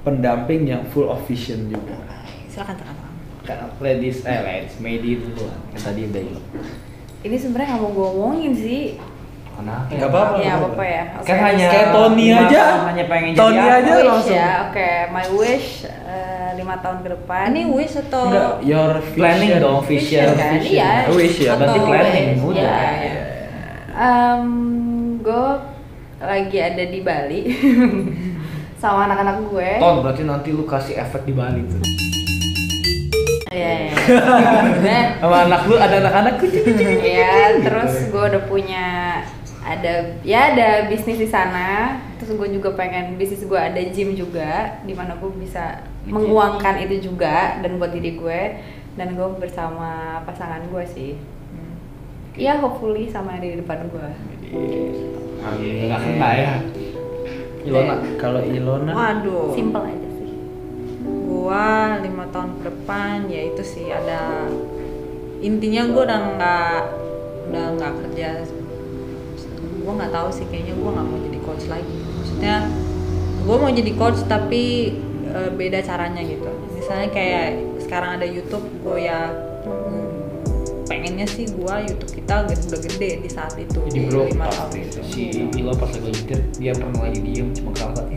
pendamping 0.02 0.62
yang 0.64 0.82
full 0.88 1.06
of 1.06 1.20
vision 1.24 1.68
juga 1.68 2.00
silakan 2.46 2.74
silakan. 2.74 3.08
Kan 3.42 3.58
ladies 3.76 4.24
eh 4.24 4.40
ladies 4.40 4.76
Medi 4.78 5.20
dulu 5.20 5.44
kan 5.44 5.80
tadi 5.82 6.08
udah. 6.08 6.22
Ini 7.20 7.36
sebenarnya 7.36 7.66
nggak 7.70 7.82
mau 7.82 7.90
gue 7.90 8.08
omongin 8.10 8.52
sih. 8.52 8.96
Kenapa? 9.54 9.86
Nggak 9.88 10.10
apa-apa. 10.10 10.34
Ya 10.36 10.52
apa 10.52 10.66
apa 10.68 10.84
ya. 10.84 11.02
Oke. 11.14 11.26
Kan 11.26 11.36
hanya 11.40 11.66
Kayak 11.68 11.88
Tony 11.90 12.26
aja. 12.28 12.62
Hanya 12.84 13.04
pengen 13.06 13.30
Tony 13.32 13.56
jadi 13.56 13.70
aja 13.72 13.92
wish 13.92 14.04
langsung. 14.04 14.34
ya. 14.34 14.50
Oke, 14.64 14.90
my 15.08 15.26
wish 15.32 15.68
eh, 15.86 16.48
lima 16.54 16.74
tahun 16.78 16.98
ke 17.00 17.08
depan. 17.12 17.44
Ini 17.48 17.62
wish 17.68 17.94
atau 18.00 18.22
enggak 18.26 18.50
your 18.62 18.92
Planning 19.12 19.50
vision. 19.50 19.62
dong, 19.62 19.80
vision. 19.84 20.26
kan? 20.32 20.50
vision. 20.56 20.74
Iya. 20.74 20.90
Wish 21.08 21.36
ya, 21.38 21.50
Atau 21.50 21.60
berarti 21.60 21.78
planning, 21.80 22.28
wish, 22.36 22.44
udah. 22.52 22.82
ya. 22.98 23.14
Em, 23.94 24.48
gue 25.18 25.46
lagi 26.20 26.58
ada 26.58 26.84
di 26.84 27.00
Bali 27.00 27.40
sama 28.82 29.06
anak-anak 29.06 29.36
gue. 29.46 29.70
Ton 29.78 29.96
berarti 30.00 30.22
nanti 30.24 30.48
lu 30.50 30.64
kasih 30.64 30.98
efek 30.98 31.22
di 31.22 31.32
Bali 31.32 31.62
tuh. 31.64 31.78
Iya. 33.48 33.70
iya. 33.80 33.92
Nah, 34.84 35.04
Sama 35.16 35.36
anak 35.46 35.62
lu 35.64 35.78
ada 35.78 35.96
anak-anak 35.96 36.34
Iya, 37.00 37.34
terus 37.62 38.10
gue 38.10 38.22
udah 38.26 38.42
punya 38.44 38.86
ada 39.64 40.20
ya 40.20 40.52
ada 40.52 40.68
bisnis 40.92 41.16
di 41.16 41.28
sana. 41.28 41.98
Terus 42.20 42.36
gue 42.36 42.48
juga 42.60 42.76
pengen 42.76 43.16
bisnis 43.16 43.48
gue 43.48 43.56
ada 43.56 43.80
gym 43.80 44.12
juga, 44.12 44.78
di 44.84 44.92
mana 44.92 45.16
gue 45.16 45.32
bisa 45.40 45.80
Gym. 46.04 46.12
menguangkan 46.14 46.84
itu 46.84 47.10
juga 47.10 47.58
dan 47.64 47.80
buat 47.80 47.90
diri 47.96 48.14
gue 48.20 48.40
dan 48.94 49.16
gue 49.16 49.28
bersama 49.40 50.20
pasangan 50.28 50.62
gue 50.68 50.84
sih. 50.86 51.12
Hmm. 51.50 51.74
Iya, 52.36 52.60
hopefully 52.62 53.08
sama 53.10 53.40
yang 53.40 53.56
di 53.56 53.60
depan 53.64 53.88
gue. 53.88 54.08
Amin. 55.44 55.88
Enggak 55.88 56.00
kena 56.04 56.30
ya. 56.36 56.54
Ilona. 57.64 57.96
Kalau 58.20 58.40
Ilona 58.44 58.92
waduh 58.92 59.56
Simple 59.56 59.84
aja 59.88 60.08
sih. 60.20 60.30
gua 61.04 61.96
lima 62.04 62.28
tahun 62.28 62.60
ke 62.60 62.62
depan 62.68 63.16
ya 63.32 63.40
itu 63.48 63.62
sih 63.64 63.88
ada 63.88 64.44
intinya 65.40 65.88
gua 65.92 66.02
udah 66.04 66.20
nggak 66.36 66.80
udah 67.48 67.64
nggak 67.80 67.92
kerja 68.04 68.28
gua 69.84 69.92
nggak 69.94 70.12
tahu 70.12 70.28
sih 70.32 70.44
kayaknya 70.48 70.74
gua 70.74 70.90
nggak 70.92 71.06
mau 71.06 71.18
jadi 71.20 71.38
coach 71.40 71.64
lagi 71.68 71.96
maksudnya 72.10 72.56
gua 73.44 73.56
mau 73.58 73.70
jadi 73.70 73.92
coach 73.94 74.20
tapi 74.24 74.64
eh, 75.26 75.50
beda 75.52 75.78
caranya 75.80 76.20
gitu 76.20 76.48
misalnya 76.74 77.08
kayak 77.08 77.46
sekarang 77.78 78.16
ada 78.16 78.26
YouTube 78.26 78.64
gua 78.80 78.96
ya 78.96 79.20
pengennya 80.84 81.24
sih 81.24 81.48
gua 81.50 81.80
YouTube 81.80 82.12
kita 82.14 82.44
gede- 82.44 82.66
udah 82.66 82.80
gede 82.82 83.10
di 83.20 83.28
saat 83.28 83.54
itu 83.56 83.80
Jadi 83.84 83.92
di 83.94 84.00
bro, 84.04 84.24
lima 84.24 84.46
pas 84.46 84.56
tahun 84.58 84.72
itu 84.80 84.98
si 85.04 85.22
Ilo 85.54 85.72
pas 85.72 85.88
lagi 85.88 86.08
nyetir 86.08 86.40
dia 86.56 86.72
pernah 86.72 87.00
lagi 87.02 87.20
diem 87.20 87.48
cuma 87.52 87.70
ketawa. 87.72 88.02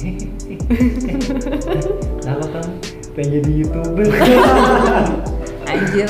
Kenapa 2.22 2.48
kan? 2.56 2.68
Pengen 3.16 3.32
jadi 3.40 3.52
youtuber. 3.56 4.08
anjir. 5.78 6.08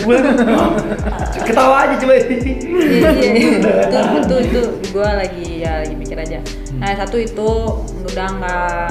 Ketawa 1.47 1.75
aja 1.87 1.95
coba. 1.99 2.13
iya 2.17 3.11
iya. 3.11 3.31
Itu 3.87 3.97
itu 4.23 4.35
itu 4.47 4.61
gue 4.95 5.09
lagi 5.09 5.47
ya 5.63 5.83
lagi 5.83 5.95
mikir 5.95 6.17
aja. 6.17 6.39
Nah 6.79 6.91
satu 6.95 7.17
itu 7.19 7.49
udah 8.07 8.27
nggak 8.39 8.89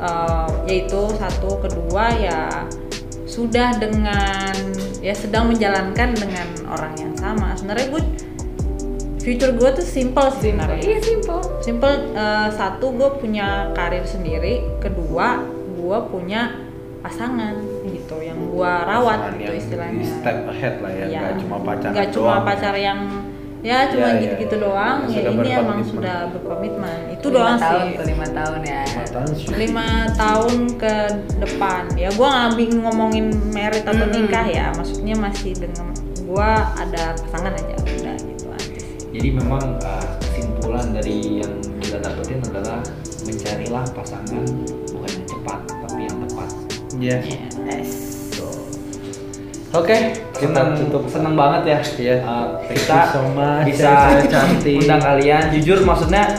eh, 0.00 0.48
yaitu 0.68 1.02
satu 1.16 1.60
kedua 1.64 2.04
ya 2.16 2.68
sudah 3.24 3.74
dengan 3.82 4.54
ya 5.02 5.12
sedang 5.16 5.50
menjalankan 5.50 6.14
dengan 6.14 6.48
orang 6.70 6.94
yang 7.00 7.12
sama. 7.18 7.56
Sebenarnya 7.58 7.88
gue 7.90 8.02
future 9.24 9.56
gue 9.56 9.70
tuh 9.80 9.86
simple 9.86 10.28
sih 10.38 10.52
sebenarnya. 10.52 10.84
Iya, 10.84 11.00
simple. 11.00 11.42
simple 11.64 11.94
eh, 12.12 12.48
satu 12.54 12.92
gue 12.94 13.10
punya 13.18 13.72
karir 13.72 14.04
sendiri. 14.04 14.64
Kedua 14.78 15.40
gue 15.74 15.98
punya 16.08 16.56
pasangan 17.04 17.73
yang 18.34 18.50
gue 18.50 18.72
rawat 18.84 19.16
pasangan 19.16 19.32
gitu 19.32 19.44
yang 19.44 19.56
istilahnya 19.56 20.04
step 20.04 20.38
ahead 20.48 20.74
lah 20.78 20.92
ya, 20.92 21.06
Iya. 21.06 21.18
nggak 21.20 21.34
cuma 21.40 21.56
pacaran 21.60 21.92
nggak 21.94 22.08
cuma 22.10 22.26
doang. 22.28 22.44
pacar 22.44 22.74
yang 22.74 22.98
ya 23.62 23.78
cuma 23.88 23.96
Iya, 23.96 24.10
iya, 24.10 24.20
gitu-gitu 24.20 24.54
iya. 24.54 24.64
doang 24.66 24.96
Yang 25.00 25.08
ya 25.08 25.14
sudah 25.16 25.32
ini 25.32 25.50
emang 25.56 25.80
sudah 25.82 26.16
berkomitmen 26.28 26.98
itu 27.08 27.26
Lima 27.26 27.34
doang 27.34 27.56
tahun 27.56 27.80
sih 27.80 28.04
lima 28.04 28.26
tahun 28.28 28.60
ya. 28.62 28.80
Lima 28.84 29.04
tahun 29.08 29.28
sih. 29.32 29.46
lima 29.56 29.88
tahun 30.12 30.52
ke 30.74 30.94
depan 31.38 31.82
ya 31.94 32.08
gua 32.12 32.28
nggak 32.28 32.52
bingung 32.54 32.82
ngomongin 32.84 33.26
merit 33.48 33.84
atau 33.84 34.06
nikah 34.06 34.46
ya 34.46 34.66
maksudnya 34.74 35.14
masih 35.16 35.52
dengan 35.54 35.86
gua 36.24 36.50
ada 36.74 37.04
pasangan 37.16 37.52
aja 37.52 37.74
udah 37.80 38.16
gitu 38.18 38.46
aja 38.50 38.80
Jadi 39.14 39.28
memang 39.30 39.64
uh, 39.78 40.06
kesimpulan 40.20 40.90
dari 40.90 41.38
yang 41.38 41.54
kita 41.78 42.02
dapetin 42.02 42.42
adalah 42.44 42.82
mencarilah 43.22 43.84
pasangan 43.94 44.42
bukan 44.90 45.08
yang 45.08 45.24
cepat 45.24 45.58
tapi 45.80 46.00
yang 46.04 46.18
tepat. 46.20 46.48
Iya. 46.94 47.16
Yes. 47.22 47.53
Oke, 49.74 49.96
kita 50.32 50.54
Senang 50.54 50.78
tutup. 50.78 51.02
senang 51.10 51.34
banget 51.34 51.62
ya. 51.66 51.78
Iya. 51.98 52.16
Uh, 52.22 52.46
kita 52.64 53.10
so 53.10 53.26
much, 53.28 53.66
bisa 53.66 53.90
cantik. 54.32 54.78
undang 54.80 55.02
kalian. 55.02 55.50
Jujur 55.50 55.82
maksudnya 55.82 56.30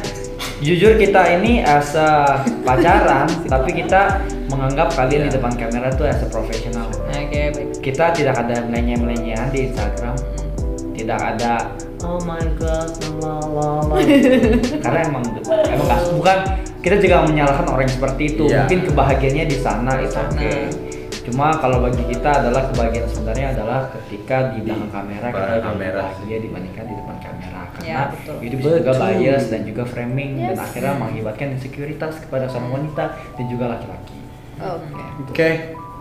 jujur 0.58 0.96
kita 0.96 1.36
ini 1.36 1.60
as 1.60 1.92
a 1.94 2.40
pacaran 2.64 3.28
tapi 3.52 3.76
kita 3.76 4.24
menganggap 4.48 4.88
kalian 4.90 5.28
di 5.28 5.30
Iya. 5.30 5.36
depan 5.36 5.52
kamera 5.54 5.92
tuh 5.92 6.08
as 6.08 6.24
a 6.24 6.28
profesional. 6.28 6.88
oke 7.06 7.20
baik 7.52 7.68
Kita 7.78 8.10
tidak 8.10 8.40
ada 8.40 8.64
melenye-melenyean 8.64 9.52
di 9.52 9.68
Instagram. 9.68 10.16
Tidak 10.96 11.20
ada 11.20 11.76
oh 12.02 12.18
my 12.24 12.40
god 12.56 12.88
la 13.20 13.36
la 13.52 13.70
la 13.84 13.98
karena 14.84 15.00
emang 15.04 15.24
emang 15.44 15.86
nggak- 15.86 16.08
bukan 16.14 16.38
kita 16.80 16.96
juga 16.98 17.26
menyalahkan 17.26 17.66
orang 17.68 17.90
seperti 17.90 18.24
itu 18.32 18.44
Iya. 18.46 18.64
mungkin 18.64 18.80
kebahagiaannya 18.88 19.46
di 19.46 19.58
sana 19.58 19.92
itu 20.00 20.14
Sana. 20.14 20.30
oke 20.32 20.52
Cuma 21.26 21.58
kalau 21.58 21.82
bagi 21.82 22.06
kita 22.06 22.30
adalah 22.38 22.70
kebahagiaan 22.70 23.10
sebenarnya 23.10 23.48
adalah 23.52 23.90
ketika 23.92 24.54
di 24.54 24.62
Di 24.62 24.70
belakang 24.70 24.92
kamera 24.94 25.28
kita 25.28 25.58
kamera. 25.60 26.02
bahagia 26.06 26.38
dibandingkan 26.38 26.86
di 26.86 26.96
depan 26.96 27.18
kamera 27.18 27.62
karena 27.74 27.86
Ya, 27.86 28.02
betul. 28.14 28.36
itu 28.40 28.56
bisa 28.56 28.70
juga 28.78 28.94
Betul. 28.94 29.10
bias 29.18 29.44
dan 29.50 29.62
juga 29.64 29.84
framing 29.84 30.32
dan 30.38 30.54
Yes. 30.54 30.62
akhirnya 30.62 30.94
mengakibatkan 30.96 31.48
insekuritas 31.52 32.14
kepada 32.22 32.46
seorang 32.46 32.72
wanita 32.72 33.04
dan 33.34 33.46
juga 33.48 33.66
laki-laki. 33.68 34.18
Oke. 34.56 35.04
Oke, 35.26 35.50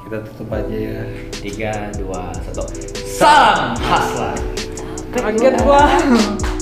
kita 0.05 0.17
tutup 0.23 0.49
aja 0.53 0.77
ya. 0.77 1.01
Tiga, 1.33 1.73
dua, 1.97 2.23
satu. 2.45 2.63
Salam 3.03 3.75
haslah. 3.81 4.37
Kaget 5.11 5.55
gua. 5.63 5.83